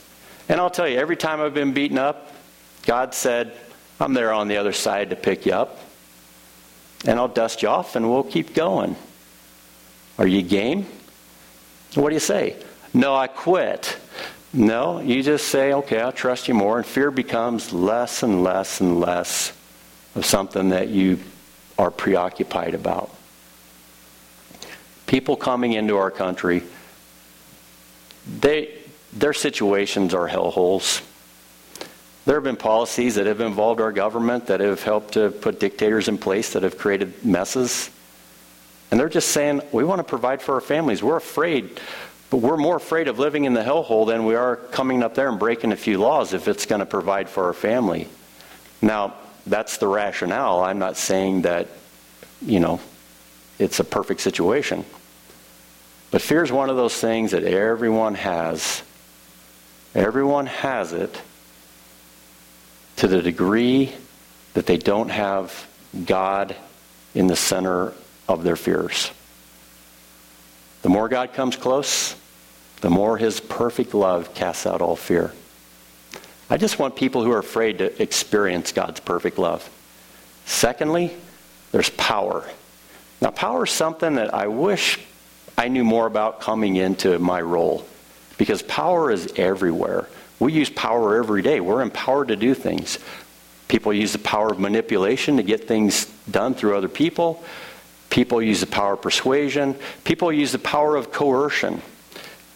And 0.52 0.60
I'll 0.60 0.68
tell 0.68 0.86
you, 0.86 0.98
every 0.98 1.16
time 1.16 1.40
I've 1.40 1.54
been 1.54 1.72
beaten 1.72 1.96
up, 1.96 2.30
God 2.84 3.14
said, 3.14 3.56
I'm 3.98 4.12
there 4.12 4.34
on 4.34 4.48
the 4.48 4.58
other 4.58 4.74
side 4.74 5.08
to 5.08 5.16
pick 5.16 5.46
you 5.46 5.54
up. 5.54 5.78
And 7.06 7.18
I'll 7.18 7.26
dust 7.26 7.62
you 7.62 7.68
off 7.68 7.96
and 7.96 8.10
we'll 8.10 8.22
keep 8.22 8.52
going. 8.52 8.94
Are 10.18 10.26
you 10.26 10.42
game? 10.42 10.84
What 11.94 12.10
do 12.10 12.14
you 12.14 12.20
say? 12.20 12.62
No, 12.92 13.16
I 13.16 13.28
quit. 13.28 13.96
No, 14.52 15.00
you 15.00 15.22
just 15.22 15.48
say, 15.48 15.72
okay, 15.72 16.02
I'll 16.02 16.12
trust 16.12 16.48
you 16.48 16.52
more. 16.52 16.76
And 16.76 16.84
fear 16.84 17.10
becomes 17.10 17.72
less 17.72 18.22
and 18.22 18.44
less 18.44 18.82
and 18.82 19.00
less 19.00 19.54
of 20.14 20.26
something 20.26 20.68
that 20.68 20.88
you 20.88 21.18
are 21.78 21.90
preoccupied 21.90 22.74
about. 22.74 23.08
People 25.06 25.34
coming 25.34 25.72
into 25.72 25.96
our 25.96 26.10
country, 26.10 26.62
they, 28.38 28.81
their 29.12 29.32
situations 29.32 30.14
are 30.14 30.28
hellholes. 30.28 31.02
There 32.24 32.36
have 32.36 32.44
been 32.44 32.56
policies 32.56 33.16
that 33.16 33.26
have 33.26 33.40
involved 33.40 33.80
our 33.80 33.92
government 33.92 34.46
that 34.46 34.60
have 34.60 34.82
helped 34.82 35.14
to 35.14 35.30
put 35.30 35.58
dictators 35.58 36.08
in 36.08 36.18
place 36.18 36.52
that 36.52 36.62
have 36.62 36.78
created 36.78 37.24
messes. 37.24 37.90
And 38.90 39.00
they're 39.00 39.08
just 39.08 39.30
saying, 39.30 39.62
we 39.72 39.84
want 39.84 39.98
to 39.98 40.04
provide 40.04 40.40
for 40.40 40.54
our 40.54 40.60
families. 40.60 41.02
We're 41.02 41.16
afraid, 41.16 41.80
but 42.30 42.36
we're 42.36 42.56
more 42.56 42.76
afraid 42.76 43.08
of 43.08 43.18
living 43.18 43.44
in 43.44 43.54
the 43.54 43.62
hellhole 43.62 44.06
than 44.06 44.24
we 44.24 44.34
are 44.34 44.56
coming 44.56 45.02
up 45.02 45.14
there 45.14 45.28
and 45.28 45.38
breaking 45.38 45.72
a 45.72 45.76
few 45.76 45.98
laws 45.98 46.32
if 46.32 46.46
it's 46.46 46.66
going 46.66 46.80
to 46.80 46.86
provide 46.86 47.28
for 47.28 47.44
our 47.44 47.52
family. 47.52 48.08
Now, 48.80 49.14
that's 49.46 49.78
the 49.78 49.88
rationale. 49.88 50.60
I'm 50.60 50.78
not 50.78 50.96
saying 50.96 51.42
that, 51.42 51.68
you 52.40 52.60
know, 52.60 52.80
it's 53.58 53.80
a 53.80 53.84
perfect 53.84 54.20
situation. 54.20 54.84
But 56.12 56.22
fear 56.22 56.44
is 56.44 56.52
one 56.52 56.70
of 56.70 56.76
those 56.76 56.94
things 56.94 57.32
that 57.32 57.42
everyone 57.42 58.14
has 58.14 58.82
Everyone 59.94 60.46
has 60.46 60.92
it 60.92 61.20
to 62.96 63.08
the 63.08 63.20
degree 63.20 63.92
that 64.54 64.66
they 64.66 64.78
don't 64.78 65.10
have 65.10 65.66
God 66.06 66.56
in 67.14 67.26
the 67.26 67.36
center 67.36 67.92
of 68.28 68.42
their 68.42 68.56
fears. 68.56 69.10
The 70.80 70.88
more 70.88 71.08
God 71.08 71.34
comes 71.34 71.56
close, 71.56 72.16
the 72.80 72.90
more 72.90 73.18
his 73.18 73.38
perfect 73.38 73.92
love 73.92 74.34
casts 74.34 74.66
out 74.66 74.80
all 74.80 74.96
fear. 74.96 75.32
I 76.48 76.56
just 76.56 76.78
want 76.78 76.96
people 76.96 77.22
who 77.22 77.30
are 77.32 77.38
afraid 77.38 77.78
to 77.78 78.02
experience 78.02 78.72
God's 78.72 79.00
perfect 79.00 79.38
love. 79.38 79.68
Secondly, 80.46 81.14
there's 81.70 81.90
power. 81.90 82.44
Now, 83.20 83.30
power 83.30 83.64
is 83.64 83.70
something 83.70 84.16
that 84.16 84.34
I 84.34 84.48
wish 84.48 84.98
I 85.56 85.68
knew 85.68 85.84
more 85.84 86.06
about 86.06 86.40
coming 86.40 86.76
into 86.76 87.18
my 87.18 87.40
role 87.40 87.86
because 88.42 88.60
power 88.60 89.12
is 89.12 89.32
everywhere. 89.36 90.08
We 90.40 90.52
use 90.52 90.68
power 90.68 91.16
every 91.16 91.42
day. 91.42 91.60
We're 91.60 91.80
empowered 91.80 92.26
to 92.26 92.34
do 92.34 92.54
things. 92.54 92.98
People 93.68 93.92
use 93.92 94.10
the 94.10 94.18
power 94.18 94.50
of 94.50 94.58
manipulation 94.58 95.36
to 95.36 95.44
get 95.44 95.68
things 95.68 96.06
done 96.28 96.54
through 96.54 96.76
other 96.76 96.88
people. 96.88 97.44
People 98.10 98.42
use 98.42 98.58
the 98.58 98.66
power 98.66 98.94
of 98.94 99.00
persuasion. 99.00 99.76
People 100.02 100.32
use 100.32 100.50
the 100.50 100.58
power 100.58 100.96
of 100.96 101.12
coercion. 101.12 101.82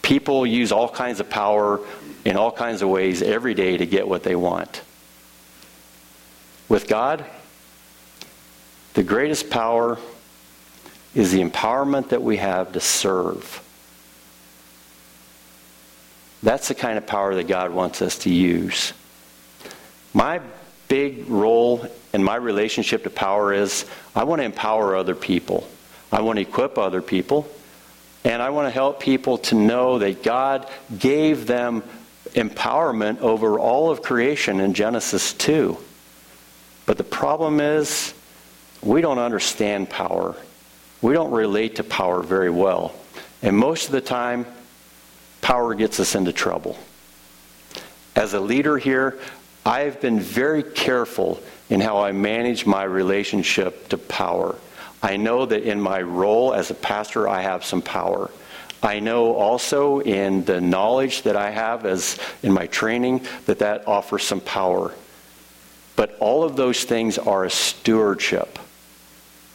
People 0.01 0.45
use 0.45 0.73
all 0.73 0.89
kinds 0.89 1.21
of 1.21 1.29
power 1.29 1.79
in 2.25 2.35
all 2.35 2.51
kinds 2.51 2.81
of 2.81 2.89
ways 2.89 3.21
every 3.21 3.53
day 3.53 3.77
to 3.77 3.85
get 3.85 4.09
what 4.09 4.23
they 4.23 4.35
want. 4.35 4.81
With 6.67 6.89
God, 6.89 7.23
the 8.93 9.03
greatest 9.03 9.49
power 9.49 9.97
is 11.15 11.31
the 11.31 11.41
empowerment 11.41 12.09
that 12.09 12.21
we 12.21 12.35
have 12.35 12.73
to 12.73 12.81
serve. 12.81 13.63
That's 16.47 16.69
the 16.69 16.75
kind 16.75 16.97
of 16.97 17.05
power 17.05 17.35
that 17.35 17.49
God 17.49 17.71
wants 17.71 18.01
us 18.01 18.19
to 18.19 18.29
use. 18.29 18.93
My 20.13 20.39
big 20.87 21.27
role 21.27 21.85
in 22.13 22.23
my 22.23 22.37
relationship 22.37 23.03
to 23.03 23.09
power 23.09 23.51
is 23.51 23.85
I 24.15 24.23
want 24.23 24.39
to 24.39 24.45
empower 24.45 24.95
other 24.95 25.13
people. 25.13 25.67
I 26.09 26.21
want 26.21 26.37
to 26.37 26.41
equip 26.43 26.77
other 26.77 27.01
people. 27.01 27.49
And 28.23 28.41
I 28.41 28.51
want 28.51 28.65
to 28.65 28.71
help 28.71 29.01
people 29.01 29.39
to 29.39 29.55
know 29.55 29.99
that 29.99 30.23
God 30.23 30.69
gave 30.97 31.47
them 31.47 31.83
empowerment 32.27 33.19
over 33.19 33.59
all 33.59 33.91
of 33.91 34.01
creation 34.01 34.61
in 34.61 34.73
Genesis 34.73 35.33
2. 35.33 35.77
But 36.85 36.97
the 36.97 37.03
problem 37.03 37.59
is, 37.59 38.13
we 38.81 39.01
don't 39.01 39.19
understand 39.19 39.89
power. 39.89 40.33
We 41.01 41.11
don't 41.11 41.31
relate 41.31 41.75
to 41.75 41.83
power 41.83 42.23
very 42.23 42.49
well. 42.49 42.95
And 43.41 43.57
most 43.57 43.87
of 43.87 43.91
the 43.91 43.99
time, 43.99 44.45
power 45.41 45.75
gets 45.75 45.99
us 45.99 46.15
into 46.15 46.33
trouble. 46.33 46.77
As 48.15 48.33
a 48.33 48.39
leader 48.39 48.77
here, 48.77 49.19
I've 49.65 49.99
been 50.01 50.19
very 50.19 50.63
careful 50.63 51.41
in 51.69 51.81
how 51.81 52.01
I 52.01 52.11
manage 52.13 52.65
my 52.65 52.83
relationship 52.83 53.89
to 53.89 53.97
power. 53.97 54.55
I 55.03 55.17
know 55.17 55.45
that 55.45 55.63
in 55.63 55.79
my 55.79 56.01
role 56.01 56.53
as 56.53 56.71
a 56.71 56.73
pastor, 56.73 57.27
I 57.27 57.41
have 57.41 57.65
some 57.65 57.81
power. 57.81 58.31
I 58.81 58.99
know 58.99 59.35
also 59.35 59.99
in 59.99 60.45
the 60.45 60.61
knowledge 60.61 61.23
that 61.23 61.35
I 61.35 61.49
have 61.51 61.85
as 61.85 62.17
in 62.43 62.53
my 62.53 62.67
training 62.67 63.25
that 63.45 63.59
that 63.59 63.87
offers 63.87 64.23
some 64.23 64.41
power. 64.41 64.93
But 65.95 66.15
all 66.19 66.43
of 66.43 66.55
those 66.55 66.83
things 66.83 67.17
are 67.17 67.43
a 67.43 67.49
stewardship. 67.49 68.59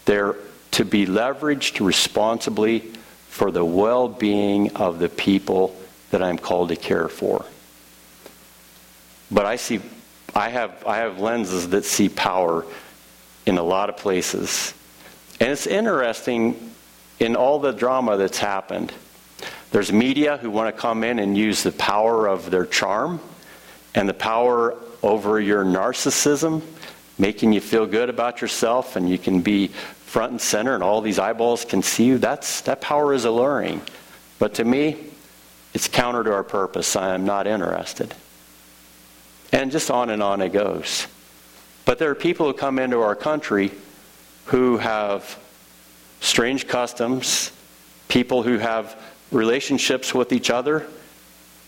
They're 0.05 0.37
to 0.73 0.85
be 0.85 1.07
leveraged 1.07 1.85
responsibly 1.85 2.93
for 3.33 3.51
the 3.51 3.65
well 3.65 4.09
being 4.09 4.77
of 4.77 4.99
the 4.99 5.09
people 5.09 5.75
that 6.11 6.23
I'm 6.23 6.37
called 6.37 6.69
to 6.69 6.77
care 6.77 7.09
for. 7.09 7.47
But 9.31 9.47
I 9.47 9.57
see, 9.57 9.81
I 10.35 10.51
have, 10.51 10.85
I 10.87 10.99
have 10.99 11.19
lenses 11.19 11.71
that 11.71 11.87
see 11.87 12.11
power 12.11 12.67
in 13.47 13.57
a 13.57 13.63
lot 13.63 13.89
of 13.89 13.97
places. 13.97 14.75
And 15.41 15.51
it's 15.51 15.67
interesting 15.67 16.75
in 17.21 17.35
all 17.35 17.59
the 17.59 17.73
drama 17.73 18.19
that's 18.19 18.37
happened. 18.37 18.93
There's 19.71 19.91
media 19.91 20.37
who 20.37 20.51
want 20.51 20.77
to 20.77 20.79
come 20.79 21.03
in 21.03 21.19
and 21.19 21.37
use 21.37 21.63
the 21.63 21.73
power 21.73 22.27
of 22.27 22.51
their 22.51 22.67
charm 22.67 23.19
and 23.95 24.07
the 24.07 24.15
power 24.15 24.77
over 25.03 25.41
your 25.41 25.65
narcissism, 25.65 26.61
making 27.19 27.55
you 27.55 27.63
feel 27.63 27.87
good 27.87 28.11
about 28.11 28.43
yourself, 28.43 28.95
and 28.95 29.09
you 29.09 29.17
can 29.17 29.41
be 29.41 29.71
front 30.13 30.31
and 30.31 30.41
center, 30.43 30.75
and 30.75 30.83
all 30.83 31.01
these 31.01 31.19
eyeballs 31.19 31.65
can 31.65 31.83
see 31.83 32.05
you. 32.05 32.19
That's, 32.19 32.61
that 32.63 32.83
power 32.83 33.15
is 33.15 33.25
alluring. 33.25 33.81
But 34.39 34.53
to 34.55 34.65
me, 34.65 34.99
it's 35.73 35.89
counter 35.89 36.23
to 36.23 36.35
our 36.35 36.45
purpose. 36.45 36.97
I 36.97 37.15
am 37.15 37.25
not 37.25 37.47
interested. 37.47 38.15
And 39.53 39.73
just 39.73 39.91
on 39.91 40.11
and 40.11 40.23
on 40.23 40.43
it 40.43 40.53
goes. 40.53 41.07
But 41.87 41.99
there 41.99 42.11
are 42.11 42.15
people 42.15 42.45
who 42.45 42.53
come 42.53 42.79
into 42.79 43.01
our 43.01 43.17
country 43.17 43.73
who 44.45 44.77
have 44.77 45.39
strange 46.21 46.69
customs, 46.69 47.51
people 48.09 48.43
who 48.43 48.59
have 48.59 49.01
relationships 49.31 50.13
with 50.13 50.35
each 50.35 50.51
other, 50.51 50.87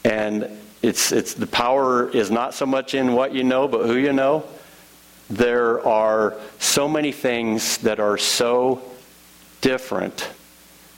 and 0.05 0.51
it's, 0.83 1.13
it's, 1.13 1.33
the 1.33 1.47
power 1.47 2.11
is 2.11 2.31
not 2.31 2.53
so 2.53 2.67
much 2.67 2.93
in 2.93 3.15
what 3.15 3.33
you 3.33 3.43
know, 3.43 3.67
but 3.67 3.87
who 3.87 3.97
you 3.97 4.13
know. 4.13 4.45
There 5.31 5.85
are 5.87 6.35
so 6.59 6.89
many 6.89 7.13
things 7.13 7.79
that 7.79 8.01
are 8.01 8.19
so 8.19 8.83
different 9.61 10.29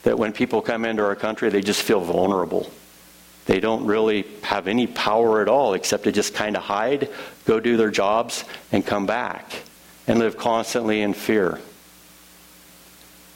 that 0.03 0.19
when 0.19 0.33
people 0.33 0.63
come 0.63 0.85
into 0.85 1.05
our 1.05 1.17
country, 1.17 1.49
they 1.51 1.61
just 1.61 1.83
feel 1.83 2.01
vulnerable. 2.01 2.71
They 3.47 3.61
don't 3.61 3.87
really 3.87 4.27
have 4.43 4.67
any 4.67 4.87
power 4.89 5.41
at 5.41 5.49
all 5.49 5.75
except 5.75 6.05
to 6.05 6.13
just 6.13 6.35
kind 6.35 6.57
of 6.57 6.63
hide, 6.63 7.09
go 7.45 7.61
do 7.61 7.77
their 7.77 7.91
jobs, 7.91 8.45
and 8.73 8.85
come 8.85 9.07
back 9.07 9.63
and 10.09 10.19
live 10.19 10.37
constantly 10.37 11.01
in 11.03 11.15
fear. 11.15 11.61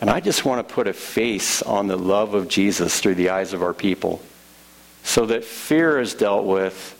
And 0.00 0.10
I 0.10 0.20
just 0.20 0.44
want 0.44 0.66
to 0.66 0.74
put 0.74 0.88
a 0.88 0.92
face 0.92 1.62
on 1.62 1.86
the 1.86 1.96
love 1.96 2.34
of 2.34 2.48
Jesus 2.48 3.00
through 3.00 3.16
the 3.16 3.30
eyes 3.30 3.52
of 3.52 3.62
our 3.62 3.74
people 3.74 4.20
so 5.02 5.26
that 5.26 5.44
fear 5.44 6.00
is 6.00 6.14
dealt 6.14 6.44
with 6.44 6.96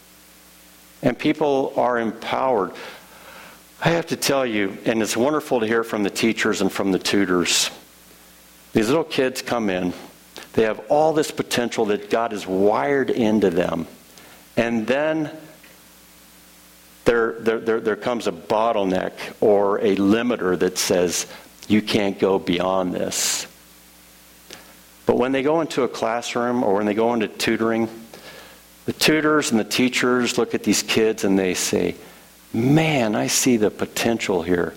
and 1.03 1.19
people 1.19 1.73
are 1.77 1.99
empowered. 1.99 2.73
I 3.83 3.91
have 3.91 4.09
to 4.09 4.17
tell 4.17 4.45
you, 4.45 4.77
and 4.85 5.01
it's 5.01 5.17
wonderful 5.17 5.61
to 5.61 5.67
hear 5.67 5.83
from 5.83 6.03
the 6.03 6.11
teachers 6.11 6.61
and 6.61 6.71
from 6.71 6.93
the 6.93 6.99
tutors. 6.99 7.71
These 8.75 8.89
little 8.89 9.05
kids 9.05 9.41
come 9.41 9.71
in, 9.71 9.95
they 10.53 10.65
have 10.65 10.81
all 10.91 11.15
this 11.15 11.31
potential 11.31 11.87
that 11.87 12.11
God 12.11 12.33
has 12.33 12.47
wired 12.47 13.09
into 13.09 13.49
them. 13.49 13.87
And 14.57 14.87
then 14.87 15.31
there, 17.07 17.41
there, 17.41 17.59
there, 17.59 17.81
there 17.81 17.97
comes 17.97 18.27
a 18.27 18.33
bottleneck 18.33 19.13
or 19.41 19.79
a 19.79 19.97
limiter 19.97 20.59
that 20.59 20.77
says, 20.77 21.27
you 21.67 21.81
can't 21.81 22.19
go 22.19 22.39
beyond 22.39 22.93
this. 22.93 23.47
But 25.07 25.17
when 25.17 25.33
they 25.33 25.43
go 25.43 25.63
into 25.63 25.85
a 25.85 25.89
classroom 25.89 26.63
or 26.63 26.75
when 26.75 26.85
they 26.85 26.95
go 26.95 27.15
into 27.15 27.29
tutoring, 27.29 27.89
the 28.85 28.93
tutors 28.93 29.51
and 29.51 29.59
the 29.59 29.65
teachers 29.65 30.37
look 30.37 30.55
at 30.55 30.65
these 30.65 30.83
kids 30.83 31.25
and 31.25 31.39
they 31.39 31.55
say, 31.55 31.95
Man, 32.53 33.15
I 33.15 33.29
see 33.29 33.57
the 33.57 33.71
potential 33.71 34.43
here. 34.43 34.75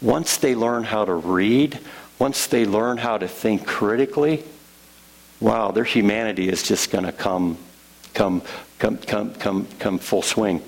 Once 0.00 0.36
they 0.36 0.54
learn 0.54 0.84
how 0.84 1.04
to 1.04 1.12
read, 1.14 1.78
once 2.18 2.46
they 2.46 2.64
learn 2.64 2.98
how 2.98 3.18
to 3.18 3.26
think 3.26 3.66
critically, 3.66 4.44
wow, 5.40 5.70
their 5.70 5.84
humanity 5.84 6.48
is 6.48 6.62
just 6.62 6.90
going 6.90 7.04
to 7.04 7.12
come, 7.12 7.58
come, 8.14 8.42
come, 8.78 8.98
come, 8.98 9.34
come, 9.34 9.66
come 9.78 9.98
full 9.98 10.22
swing. 10.22 10.62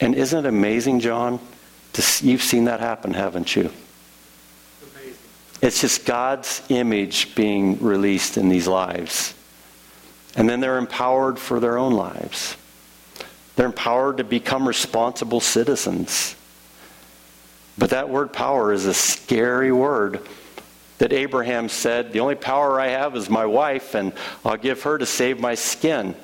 And 0.00 0.14
isn't 0.14 0.44
it 0.44 0.48
amazing, 0.48 1.00
John? 1.00 1.40
To, 1.94 2.26
you've 2.26 2.42
seen 2.42 2.64
that 2.64 2.80
happen, 2.80 3.14
haven't 3.14 3.56
you? 3.56 3.70
It's 5.62 5.80
just 5.80 6.06
God's 6.06 6.62
image 6.68 7.34
being 7.34 7.78
released 7.82 8.38
in 8.38 8.48
these 8.48 8.66
lives. 8.66 9.34
And 10.36 10.48
then 10.48 10.60
they're 10.60 10.78
empowered 10.78 11.38
for 11.38 11.60
their 11.60 11.76
own 11.76 11.92
lives. 11.92 12.56
They're 13.60 13.66
empowered 13.66 14.16
to 14.16 14.24
become 14.24 14.66
responsible 14.66 15.40
citizens. 15.40 16.34
But 17.76 17.90
that 17.90 18.08
word 18.08 18.32
power 18.32 18.72
is 18.72 18.86
a 18.86 18.94
scary 18.94 19.70
word 19.70 20.26
that 20.96 21.12
Abraham 21.12 21.68
said, 21.68 22.14
The 22.14 22.20
only 22.20 22.36
power 22.36 22.80
I 22.80 22.86
have 22.86 23.14
is 23.16 23.28
my 23.28 23.44
wife, 23.44 23.94
and 23.94 24.14
I'll 24.46 24.56
give 24.56 24.84
her 24.84 24.96
to 24.96 25.04
save 25.04 25.40
my 25.40 25.56
skin. 25.56 26.16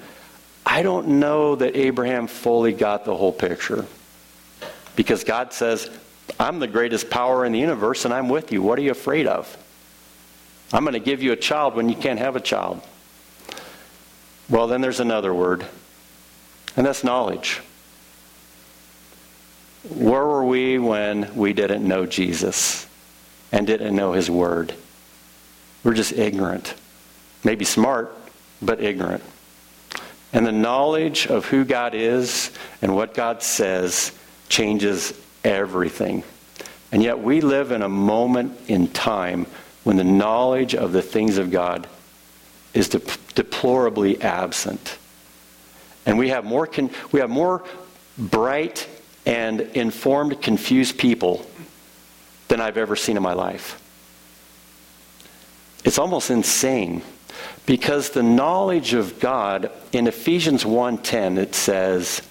I 0.65 0.83
don't 0.83 1.21
know 1.21 1.57
that 1.57 1.77
Abraham 1.77 2.27
fully 2.27 2.73
got 2.73 3.05
the 3.05 3.15
whole 3.15 3.33
picture. 3.33 3.85
Because 4.97 5.23
God 5.23 5.53
says, 5.53 5.91
I'm 6.41 6.59
the 6.59 6.67
greatest 6.67 7.11
power 7.11 7.45
in 7.45 7.53
the 7.53 7.61
universe 7.61 8.07
and 8.07 8.15
I'm 8.15 8.31
with 8.31 8.51
you. 8.51 8.63
What 8.63 8.79
are 8.79 8.83
you 8.83 8.93
afraid 8.93 9.27
of? 9.27 9.55
I'm 10.73 10.85
going 10.85 10.95
to 10.95 11.01
give 11.01 11.23
you 11.23 11.33
a 11.33 11.37
child 11.37 11.75
when 11.75 11.91
you 11.91 11.97
can't 11.97 12.19
have 12.19 12.35
a 12.35 12.41
child. 12.41 12.81
Well, 14.49 14.69
then 14.69 14.81
there's 14.81 15.01
another 15.01 15.35
word, 15.35 15.67
and 16.77 16.87
that's 16.87 17.03
knowledge. 17.03 17.61
Where 19.89 20.27
were 20.27 20.45
we 20.45 20.79
when 20.79 21.35
we 21.35 21.53
didn't 21.53 21.87
know 21.87 22.07
Jesus 22.07 22.87
and 23.53 23.67
didn't 23.67 23.95
know 23.95 24.13
his 24.13 24.31
word? 24.31 24.75
We're 25.85 25.95
just 25.95 26.13
ignorant. 26.13 26.75
Maybe 27.45 27.65
smart, 27.65 28.15
but 28.61 28.83
ignorant. 28.83 29.23
And 30.33 30.45
the 30.45 30.53
knowledge 30.53 31.29
of 31.29 31.47
who 31.47 31.65
God 31.65 31.95
is 31.95 32.51
and 32.83 32.95
what 32.95 33.15
God 33.15 33.43
says 33.43 34.13
changes 34.49 35.19
everything. 35.45 36.25
And 36.91 37.03
yet 37.03 37.21
we 37.21 37.41
live 37.41 37.71
in 37.71 37.83
a 37.83 37.89
moment 37.89 38.59
in 38.69 38.89
time 38.89 39.47
when 39.85 39.97
the 39.97 40.05
knowledge 40.05 40.75
of 40.75 40.93
the 40.93 41.03
things 41.03 41.39
of 41.39 41.51
God 41.51 41.87
is 42.75 42.89
de- 42.89 43.01
deplorably 43.35 44.21
absent. 44.21 44.99
And 46.07 46.19
we 46.19 46.31
have 46.31 46.45
more 46.45 46.67
con- 46.67 46.91
we 47.13 47.21
have 47.21 47.31
more 47.31 47.65
bright 48.17 48.89
and 49.27 49.61
informed 49.61 50.41
confused 50.41 50.97
people 50.99 51.45
than 52.49 52.61
I've 52.61 52.79
ever 52.79 52.97
seen 52.97 53.17
in 53.17 53.23
my 53.23 53.35
life. 53.35 53.83
It's 55.85 55.99
almost 55.99 56.31
insane 56.31 57.03
Because 57.67 58.11
the 58.11 58.23
knowledge 58.23 58.95
of 58.95 59.19
God, 59.19 59.71
in 59.93 60.07
Ephesians 60.07 60.65
1:10 60.65 61.37
it 61.37 61.55
says, 61.55 62.23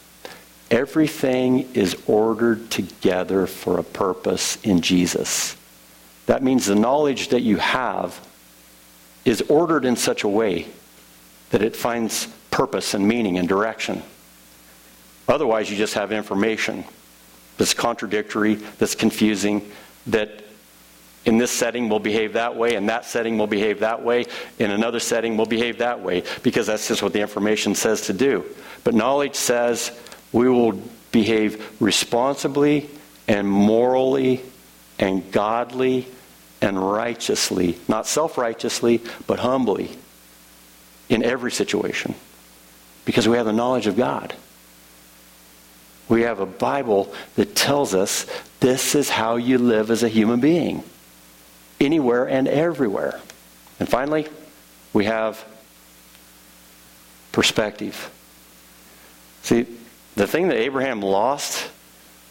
everything 0.72 1.70
is 1.74 1.96
ordered 2.08 2.72
together 2.72 3.46
for 3.46 3.78
a 3.78 3.84
purpose 3.84 4.58
in 4.64 4.82
Jesus. 4.82 5.56
That 6.26 6.42
means 6.42 6.66
the 6.66 6.76
knowledge 6.76 7.30
that 7.30 7.42
you 7.42 7.58
have 7.58 8.20
is 9.26 9.44
ordered 9.48 9.86
in 9.86 9.96
such 9.96 10.24
a 10.24 10.28
way 10.28 10.68
that 11.52 11.62
it 11.62 11.76
finds 11.76 12.28
purpose 12.56 12.94
and 12.94 13.06
meaning 13.06 13.38
and 13.38 13.50
direction. 13.50 14.02
Otherwise, 15.28 15.70
you 15.70 15.76
just 15.76 15.96
have 15.96 16.14
information 16.14 16.86
that's 17.58 17.74
contradictory, 17.74 18.56
that's 18.56 18.96
confusing, 18.96 19.70
that 20.08 20.42
in 21.26 21.38
this 21.38 21.52
setting 21.52 21.90
will 21.90 22.00
behave 22.00 22.34
that 22.34 22.56
way, 22.56 22.76
in 22.76 22.86
that 22.86 23.04
setting 23.04 23.38
will 23.38 23.48
behave 23.48 23.82
that 23.82 24.02
way, 24.02 24.24
in 24.58 24.72
another 24.72 25.02
setting 25.02 25.36
will 25.36 25.46
behave 25.46 25.80
that 25.80 26.00
way, 26.00 26.24
because 26.44 26.68
that's 26.68 26.88
just 26.88 27.04
what 27.04 27.12
the 27.12 27.20
information 27.20 27.76
says 27.76 28.04
to 28.04 28.14
do. 28.14 28.46
But 28.86 28.94
knowledge 28.94 29.36
says 29.36 29.92
we 30.32 30.48
will 30.48 30.80
behave 31.12 31.82
responsibly 31.82 32.90
and 33.28 33.50
morally 33.50 34.42
and 34.98 35.30
godly 35.30 36.08
and 36.62 36.80
righteously, 36.80 37.78
not 37.90 38.08
self 38.08 38.38
righteously, 38.38 39.02
but 39.28 39.40
humbly 39.40 39.92
in 41.10 41.22
every 41.22 41.52
situation, 41.52 42.16
because 43.06 43.28
we 43.28 43.38
have 43.38 43.46
the 43.46 43.54
knowledge 43.54 43.88
of 43.88 43.96
God. 43.96 44.36
We 46.10 46.24
have 46.24 46.40
a 46.40 46.46
Bible 46.46 47.14
that 47.36 47.56
tells 47.56 47.96
us 47.96 48.26
this 48.60 48.96
is 48.96 49.10
how 49.10 49.38
you 49.38 49.58
live 49.58 49.90
as 49.90 50.04
a 50.04 50.10
human 50.10 50.40
being, 50.40 50.84
anywhere 51.80 52.28
and 52.28 52.48
everywhere. 52.48 53.20
And 53.80 53.90
finally, 53.90 54.28
we 54.94 55.06
have 55.06 55.44
perspective. 57.32 58.12
See, 59.44 59.66
the 60.16 60.28
thing 60.28 60.48
that 60.48 60.58
Abraham 60.58 61.02
lost 61.02 61.70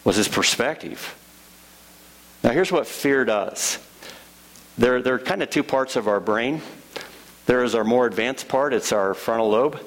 was 0.03 0.15
his 0.15 0.27
perspective. 0.27 1.15
Now, 2.43 2.51
here's 2.51 2.71
what 2.71 2.87
fear 2.87 3.25
does 3.25 3.79
there, 4.77 5.01
there 5.01 5.15
are 5.15 5.19
kind 5.19 5.41
of 5.41 5.49
two 5.49 5.63
parts 5.63 5.95
of 5.95 6.07
our 6.07 6.19
brain. 6.19 6.61
There 7.45 7.63
is 7.63 7.75
our 7.75 7.83
more 7.83 8.07
advanced 8.07 8.47
part, 8.47 8.73
it's 8.73 8.91
our 8.91 9.13
frontal 9.13 9.49
lobe, 9.49 9.79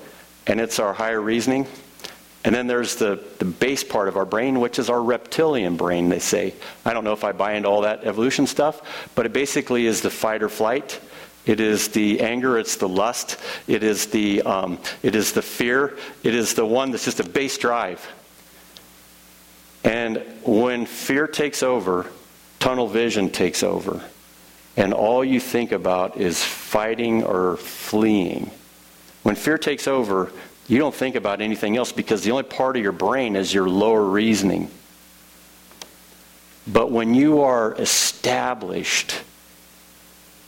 and 0.49 0.61
it's 0.61 0.80
our 0.80 0.92
higher 0.92 1.20
reasoning. 1.20 1.66
And 2.44 2.55
then 2.55 2.66
there's 2.66 2.96
the, 2.96 3.22
the 3.38 3.44
base 3.44 3.84
part 3.84 4.09
of 4.09 4.16
our 4.16 4.24
brain, 4.24 4.59
which 4.61 4.78
is 4.78 4.88
our 4.88 5.03
reptilian 5.03 5.76
brain, 5.76 6.09
they 6.09 6.18
say. 6.18 6.55
I 6.84 6.94
don't 6.94 7.05
know 7.05 7.12
if 7.12 7.22
I 7.22 7.32
buy 7.32 7.53
into 7.53 7.68
all 7.68 7.82
that 7.82 8.05
evolution 8.05 8.46
stuff, 8.46 8.80
but 9.14 9.26
it 9.26 9.32
basically 9.32 9.86
is 9.86 10.01
the 10.01 10.11
fight 10.11 10.42
or 10.42 10.49
flight. 10.49 10.99
It 11.44 11.61
is 11.61 11.88
the 11.88 12.20
anger, 12.20 12.59
it's 12.59 12.76
the 12.76 12.88
lust, 12.88 13.38
it 13.66 13.82
is 13.82 14.07
the, 14.07 14.42
um, 14.42 14.78
it 15.03 15.14
is 15.14 15.32
the 15.32 15.42
fear, 15.42 15.96
it 16.22 16.34
is 16.34 16.55
the 16.55 16.66
one 16.66 16.90
that's 16.90 17.07
just 17.07 17.20
a 17.20 17.28
base 17.28 17.57
drive. 17.57 18.07
And 19.82 20.22
when 20.42 20.84
fear 20.84 21.26
takes 21.26 21.62
over, 21.62 22.07
tunnel 22.59 22.86
vision 22.86 23.30
takes 23.30 23.62
over. 23.62 24.03
And 24.76 24.92
all 24.92 25.24
you 25.24 25.40
think 25.40 25.72
about 25.72 26.18
is 26.18 26.42
fighting 26.42 27.24
or 27.24 27.57
fleeing. 27.57 28.51
When 29.29 29.37
fear 29.37 29.59
takes 29.59 29.87
over, 29.87 30.33
you 30.68 30.79
don't 30.79 30.95
think 30.95 31.14
about 31.14 31.43
anything 31.43 31.76
else 31.76 31.93
because 31.93 32.24
the 32.24 32.31
only 32.31 32.45
part 32.45 32.79
of 32.79 32.83
your 32.83 32.93
brain 32.93 33.37
is 33.37 33.53
your 33.53 33.68
lower 33.68 34.03
reasoning. 34.03 34.70
But 36.66 36.91
when 36.91 37.12
you 37.12 37.43
are 37.43 37.74
established 37.74 39.20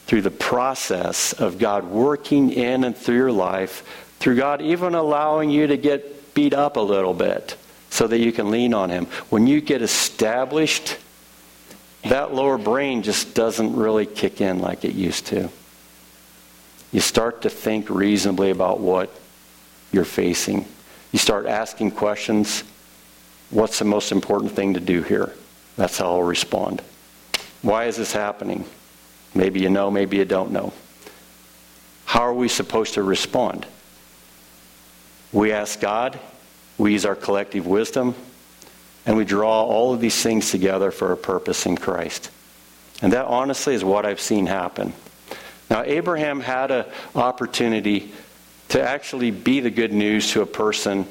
through 0.07 0.23
the 0.23 0.31
process 0.31 1.35
of 1.35 1.59
God 1.59 1.85
working 1.85 2.51
in 2.53 2.85
and 2.85 2.97
through 2.97 3.17
your 3.17 3.33
life, 3.33 3.85
through 4.19 4.37
God 4.37 4.63
even 4.63 4.95
allowing 4.95 5.51
you 5.51 5.67
to 5.67 5.77
get 5.77 6.33
beat 6.33 6.55
up 6.55 6.79
a 6.79 6.81
little 6.81 7.13
bit 7.13 7.59
so 7.91 8.07
that 8.07 8.19
you 8.19 8.33
can 8.33 8.51
lean 8.51 8.73
on 8.73 8.89
Him, 8.89 9.09
when 9.29 9.47
you 9.47 9.61
get 9.61 9.83
established, 9.83 10.97
that 12.05 12.33
lower 12.33 12.57
brain 12.57 13.03
just 13.03 13.35
doesn't 13.35 13.77
really 13.77 14.07
kick 14.07 14.41
in 14.41 14.61
like 14.61 14.87
it 14.87 14.95
used 14.95 15.27
to. 15.27 15.51
You 16.93 17.01
start 17.01 17.43
to 17.43 17.51
think 17.51 17.89
reasonably 17.89 18.51
about 18.51 18.81
what 18.81 19.11
you're 19.93 20.05
facing. 20.05 20.67
You 21.13 21.19
start 21.19 21.47
asking 21.47 21.93
questions 21.93 22.65
what's 23.51 23.79
the 23.79 23.85
most 23.85 24.13
important 24.13 24.53
thing 24.53 24.75
to 24.75 24.81
do 24.81 25.03
here? 25.03 25.33
That's 25.77 25.99
how 25.99 26.07
I'll 26.07 26.23
respond. 26.23 26.83
Why 27.63 27.85
is 27.85 27.97
this 27.97 28.13
happening? 28.13 28.65
Maybe 29.35 29.61
you 29.61 29.71
know, 29.71 29.91
maybe 29.91 30.17
you 30.17 30.25
don't 30.25 30.51
know. 30.51 30.73
How 32.05 32.23
are 32.23 32.35
we 32.35 32.49
supposed 32.49 32.95
to 32.95 33.03
respond? 33.03 33.67
We 35.33 35.53
ask 35.53 35.79
God, 35.79 36.19
we 36.77 36.93
use 36.93 37.05
our 37.05 37.15
collective 37.15 37.67
wisdom, 37.67 38.15
and 39.07 39.17
we 39.17 39.25
draw 39.25 39.63
all 39.63 39.95
of 39.95 40.01
these 40.01 40.21
things 40.21 40.51
together 40.51 40.91
for 40.91 41.13
a 41.13 41.17
purpose 41.17 41.67
in 41.67 41.77
Christ. 41.77 42.31
And 43.01 43.13
that 43.13 43.27
honestly 43.27 43.75
is 43.75 43.85
what 43.85 44.05
I've 44.05 44.21
seen 44.21 44.47
happen. 44.47 44.93
Now, 45.71 45.85
Abraham 45.85 46.41
had 46.41 46.73
an 46.73 46.85
opportunity 47.15 48.13
to 48.71 48.83
actually 48.83 49.31
be 49.31 49.61
the 49.61 49.71
good 49.71 49.93
news 49.93 50.33
to 50.33 50.43
a 50.43 50.47
person 50.47 51.07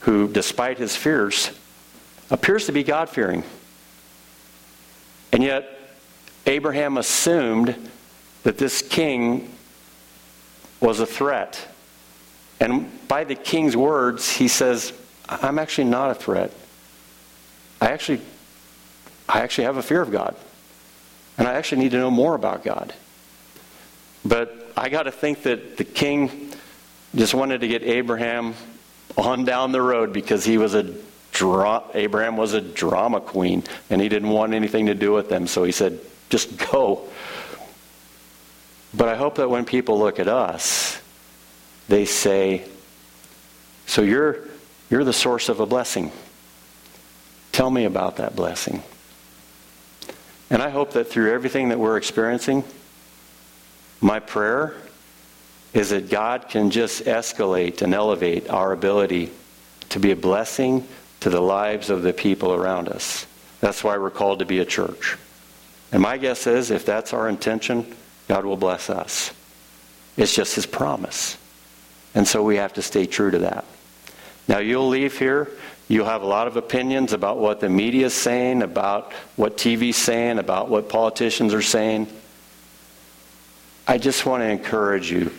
who, 0.00 0.28
despite 0.28 0.76
his 0.76 0.94
fears, 0.94 1.50
appears 2.30 2.66
to 2.66 2.72
be 2.72 2.82
God 2.82 3.08
fearing. 3.08 3.42
And 5.32 5.42
yet, 5.42 5.66
Abraham 6.46 6.98
assumed 6.98 7.90
that 8.42 8.58
this 8.58 8.82
king 8.82 9.50
was 10.80 11.00
a 11.00 11.06
threat. 11.06 11.66
And 12.60 12.90
by 13.08 13.24
the 13.24 13.34
king's 13.34 13.74
words, 13.74 14.30
he 14.30 14.48
says, 14.48 14.92
I'm 15.28 15.58
actually 15.58 15.88
not 15.88 16.10
a 16.10 16.14
threat. 16.14 16.52
I 17.80 17.90
actually, 17.90 18.20
I 19.26 19.40
actually 19.40 19.64
have 19.64 19.78
a 19.78 19.82
fear 19.82 20.02
of 20.02 20.12
God. 20.12 20.36
And 21.38 21.48
I 21.48 21.54
actually 21.54 21.82
need 21.82 21.92
to 21.92 21.98
know 21.98 22.10
more 22.10 22.34
about 22.34 22.62
God. 22.62 22.92
But 24.24 24.72
I 24.76 24.88
got 24.88 25.04
to 25.04 25.12
think 25.12 25.42
that 25.42 25.76
the 25.76 25.84
king 25.84 26.52
just 27.14 27.34
wanted 27.34 27.60
to 27.60 27.68
get 27.68 27.82
Abraham 27.82 28.54
on 29.16 29.44
down 29.44 29.72
the 29.72 29.82
road 29.82 30.12
because 30.12 30.44
he 30.44 30.58
was 30.58 30.74
a 30.74 30.94
dra- 31.32 31.84
Abraham 31.94 32.36
was 32.36 32.54
a 32.54 32.60
drama 32.60 33.20
queen 33.20 33.62
and 33.90 34.00
he 34.00 34.08
didn't 34.08 34.30
want 34.30 34.54
anything 34.54 34.86
to 34.86 34.94
do 34.94 35.12
with 35.12 35.28
them. 35.28 35.46
So 35.46 35.64
he 35.64 35.72
said, 35.72 36.00
just 36.30 36.56
go. 36.70 37.08
But 38.94 39.08
I 39.08 39.16
hope 39.16 39.36
that 39.36 39.50
when 39.50 39.64
people 39.64 39.98
look 39.98 40.18
at 40.18 40.28
us, 40.28 41.00
they 41.88 42.04
say, 42.04 42.64
So 43.86 44.02
you're, 44.02 44.38
you're 44.90 45.04
the 45.04 45.12
source 45.12 45.48
of 45.48 45.60
a 45.60 45.66
blessing. 45.66 46.12
Tell 47.52 47.70
me 47.70 47.84
about 47.84 48.16
that 48.16 48.34
blessing. 48.34 48.82
And 50.50 50.62
I 50.62 50.70
hope 50.70 50.92
that 50.92 51.08
through 51.08 51.32
everything 51.32 51.70
that 51.70 51.78
we're 51.78 51.96
experiencing, 51.96 52.64
my 54.00 54.20
prayer 54.20 54.74
is 55.72 55.90
that 55.90 56.08
God 56.08 56.48
can 56.48 56.70
just 56.70 57.04
escalate 57.04 57.82
and 57.82 57.92
elevate 57.94 58.48
our 58.48 58.72
ability 58.72 59.30
to 59.90 59.98
be 59.98 60.12
a 60.12 60.16
blessing 60.16 60.86
to 61.20 61.30
the 61.30 61.40
lives 61.40 61.90
of 61.90 62.02
the 62.02 62.12
people 62.12 62.52
around 62.54 62.88
us. 62.88 63.26
That's 63.60 63.82
why 63.82 63.98
we're 63.98 64.10
called 64.10 64.40
to 64.40 64.44
be 64.44 64.60
a 64.60 64.64
church. 64.64 65.16
And 65.90 66.02
my 66.02 66.18
guess 66.18 66.46
is 66.46 66.70
if 66.70 66.84
that's 66.84 67.12
our 67.12 67.28
intention, 67.28 67.94
God 68.28 68.44
will 68.44 68.56
bless 68.56 68.90
us. 68.90 69.32
It's 70.16 70.34
just 70.34 70.54
His 70.54 70.66
promise. 70.66 71.36
And 72.14 72.26
so 72.26 72.42
we 72.42 72.56
have 72.56 72.74
to 72.74 72.82
stay 72.82 73.06
true 73.06 73.30
to 73.30 73.38
that. 73.40 73.64
Now, 74.46 74.58
you'll 74.58 74.88
leave 74.88 75.18
here. 75.18 75.50
You'll 75.88 76.06
have 76.06 76.22
a 76.22 76.26
lot 76.26 76.46
of 76.46 76.56
opinions 76.56 77.12
about 77.12 77.38
what 77.38 77.60
the 77.60 77.68
media 77.68 78.06
is 78.06 78.14
saying, 78.14 78.62
about 78.62 79.12
what 79.36 79.56
TV's 79.56 79.96
saying, 79.96 80.38
about 80.38 80.68
what 80.68 80.88
politicians 80.88 81.52
are 81.52 81.62
saying. 81.62 82.06
I 83.86 83.98
just 83.98 84.24
want 84.24 84.42
to 84.42 84.48
encourage 84.48 85.10
you 85.10 85.32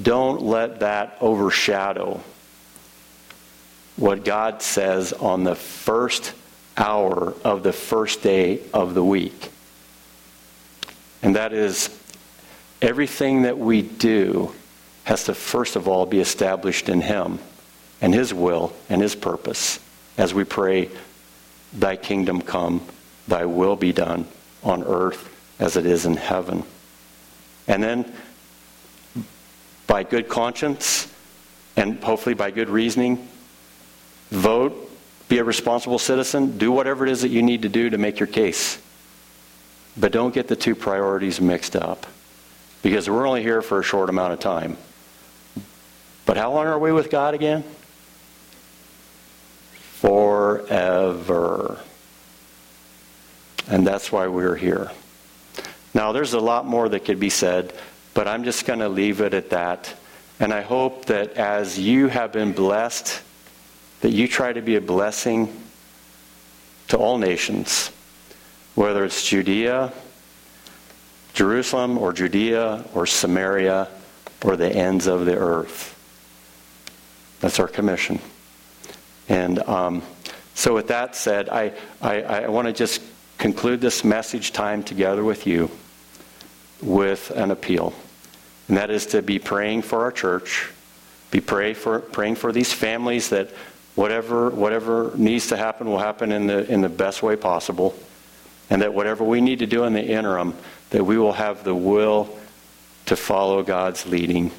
don't 0.00 0.42
let 0.42 0.80
that 0.80 1.16
overshadow 1.20 2.20
what 3.96 4.24
God 4.24 4.62
says 4.62 5.12
on 5.12 5.44
the 5.44 5.54
first 5.54 6.32
hour 6.76 7.34
of 7.44 7.62
the 7.62 7.72
first 7.72 8.22
day 8.22 8.60
of 8.72 8.94
the 8.94 9.04
week. 9.04 9.50
And 11.22 11.36
that 11.36 11.52
is 11.52 11.88
everything 12.82 13.42
that 13.42 13.58
we 13.58 13.82
do 13.82 14.54
has 15.04 15.24
to 15.24 15.34
first 15.34 15.76
of 15.76 15.88
all 15.88 16.04
be 16.04 16.20
established 16.20 16.88
in 16.88 17.00
Him 17.00 17.38
and 18.00 18.14
His 18.14 18.34
will 18.34 18.72
and 18.88 19.00
His 19.00 19.14
purpose 19.14 19.80
as 20.18 20.34
we 20.34 20.44
pray, 20.44 20.90
Thy 21.72 21.96
kingdom 21.96 22.40
come, 22.42 22.86
Thy 23.28 23.44
will 23.44 23.76
be 23.76 23.92
done 23.92 24.26
on 24.62 24.82
earth 24.84 25.32
as 25.58 25.76
it 25.76 25.86
is 25.86 26.06
in 26.06 26.16
heaven. 26.16 26.64
And 27.68 27.82
then, 27.82 28.12
by 29.86 30.02
good 30.02 30.28
conscience 30.28 31.12
and 31.76 32.02
hopefully 32.02 32.34
by 32.34 32.50
good 32.50 32.68
reasoning, 32.68 33.28
vote, 34.30 34.90
be 35.28 35.38
a 35.38 35.44
responsible 35.44 35.98
citizen, 35.98 36.56
do 36.58 36.70
whatever 36.72 37.04
it 37.06 37.10
is 37.10 37.22
that 37.22 37.28
you 37.28 37.42
need 37.42 37.62
to 37.62 37.68
do 37.68 37.90
to 37.90 37.98
make 37.98 38.18
your 38.20 38.26
case. 38.28 38.80
But 39.96 40.12
don't 40.12 40.32
get 40.34 40.46
the 40.48 40.56
two 40.56 40.74
priorities 40.74 41.40
mixed 41.40 41.74
up. 41.74 42.06
because 42.82 43.10
we're 43.10 43.26
only 43.26 43.42
here 43.42 43.62
for 43.62 43.80
a 43.80 43.82
short 43.82 44.08
amount 44.10 44.32
of 44.32 44.38
time. 44.38 44.76
But 46.24 46.36
how 46.36 46.52
long 46.52 46.66
are 46.66 46.78
we 46.78 46.92
with 46.92 47.10
God 47.10 47.34
again? 47.34 47.64
Forever. 49.94 51.80
And 53.68 53.84
that's 53.84 54.12
why 54.12 54.28
we're 54.28 54.54
here. 54.54 54.92
Now, 55.94 56.12
there's 56.12 56.34
a 56.34 56.40
lot 56.40 56.66
more 56.66 56.88
that 56.88 57.04
could 57.04 57.20
be 57.20 57.30
said, 57.30 57.72
but 58.14 58.28
I'm 58.28 58.44
just 58.44 58.64
going 58.66 58.80
to 58.80 58.88
leave 58.88 59.20
it 59.20 59.34
at 59.34 59.50
that. 59.50 59.94
And 60.38 60.52
I 60.52 60.60
hope 60.60 61.06
that 61.06 61.34
as 61.34 61.78
you 61.78 62.08
have 62.08 62.32
been 62.32 62.52
blessed, 62.52 63.22
that 64.00 64.10
you 64.10 64.28
try 64.28 64.52
to 64.52 64.60
be 64.60 64.76
a 64.76 64.80
blessing 64.80 65.52
to 66.88 66.98
all 66.98 67.18
nations, 67.18 67.90
whether 68.74 69.04
it's 69.04 69.26
Judea, 69.26 69.92
Jerusalem, 71.32 71.98
or 71.98 72.12
Judea, 72.12 72.84
or 72.94 73.06
Samaria, 73.06 73.88
or 74.44 74.56
the 74.56 74.70
ends 74.70 75.06
of 75.06 75.26
the 75.26 75.36
earth. 75.36 75.92
That's 77.40 77.58
our 77.58 77.68
commission. 77.68 78.18
And 79.28 79.58
um, 79.60 80.02
so, 80.54 80.74
with 80.74 80.88
that 80.88 81.16
said, 81.16 81.48
I, 81.48 81.72
I, 82.00 82.22
I 82.22 82.48
want 82.48 82.66
to 82.66 82.72
just 82.72 83.02
conclude 83.38 83.80
this 83.80 84.04
message 84.04 84.52
time 84.52 84.82
together 84.82 85.24
with 85.24 85.46
you 85.46 85.70
with 86.82 87.30
an 87.30 87.50
appeal. 87.50 87.92
And 88.68 88.76
that 88.76 88.90
is 88.90 89.06
to 89.06 89.22
be 89.22 89.38
praying 89.38 89.82
for 89.82 90.02
our 90.02 90.12
church, 90.12 90.70
be 91.30 91.40
pray 91.40 91.74
for, 91.74 92.00
praying 92.00 92.36
for 92.36 92.52
these 92.52 92.72
families 92.72 93.30
that 93.30 93.50
whatever, 93.94 94.50
whatever 94.50 95.12
needs 95.16 95.48
to 95.48 95.56
happen 95.56 95.86
will 95.88 95.98
happen 95.98 96.32
in 96.32 96.46
the, 96.46 96.70
in 96.70 96.80
the 96.80 96.88
best 96.88 97.22
way 97.22 97.36
possible. 97.36 97.94
And 98.68 98.82
that 98.82 98.92
whatever 98.92 99.22
we 99.22 99.40
need 99.40 99.60
to 99.60 99.66
do 99.66 99.84
in 99.84 99.92
the 99.92 100.04
interim, 100.04 100.54
that 100.90 101.04
we 101.04 101.18
will 101.18 101.32
have 101.32 101.62
the 101.62 101.74
will 101.74 102.36
to 103.06 103.14
follow 103.14 103.62
God's 103.62 104.06
leading 104.06 104.50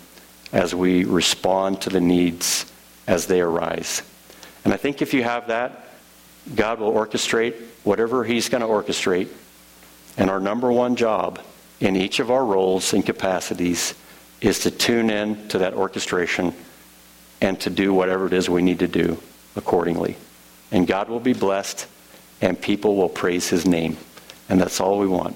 as 0.53 0.73
we 0.73 1.03
respond 1.03 1.81
to 1.81 1.89
the 1.89 1.99
needs 1.99 2.71
as 3.05 3.27
they 3.27 3.41
arise. 3.41 4.01
And 4.63 4.73
I 4.73 4.77
think 4.77 5.01
if 5.01 5.13
you 5.13 5.23
have 5.23 5.47
that, 5.47 5.86
God 6.55 6.79
will 6.79 6.93
orchestrate 6.93 7.55
whatever 7.83 8.23
He's 8.23 8.49
going 8.49 8.61
to 8.61 8.67
orchestrate. 8.67 9.29
And 10.17 10.29
our 10.29 10.39
number 10.39 10.71
one 10.71 10.95
job 10.95 11.39
in 11.79 11.95
each 11.95 12.19
of 12.19 12.31
our 12.31 12.43
roles 12.43 12.93
and 12.93 13.05
capacities 13.05 13.93
is 14.41 14.59
to 14.59 14.71
tune 14.71 15.09
in 15.09 15.47
to 15.49 15.59
that 15.59 15.73
orchestration 15.73 16.53
and 17.41 17.59
to 17.61 17.69
do 17.69 17.93
whatever 17.93 18.27
it 18.27 18.33
is 18.33 18.49
we 18.49 18.61
need 18.61 18.79
to 18.79 18.87
do 18.87 19.17
accordingly. 19.55 20.17
And 20.71 20.87
God 20.87 21.09
will 21.09 21.19
be 21.19 21.33
blessed 21.33 21.87
and 22.41 22.59
people 22.59 22.95
will 22.95 23.09
praise 23.09 23.49
his 23.49 23.65
name. 23.65 23.97
And 24.49 24.59
that's 24.59 24.79
all 24.79 24.99
we 24.99 25.07
want. 25.07 25.35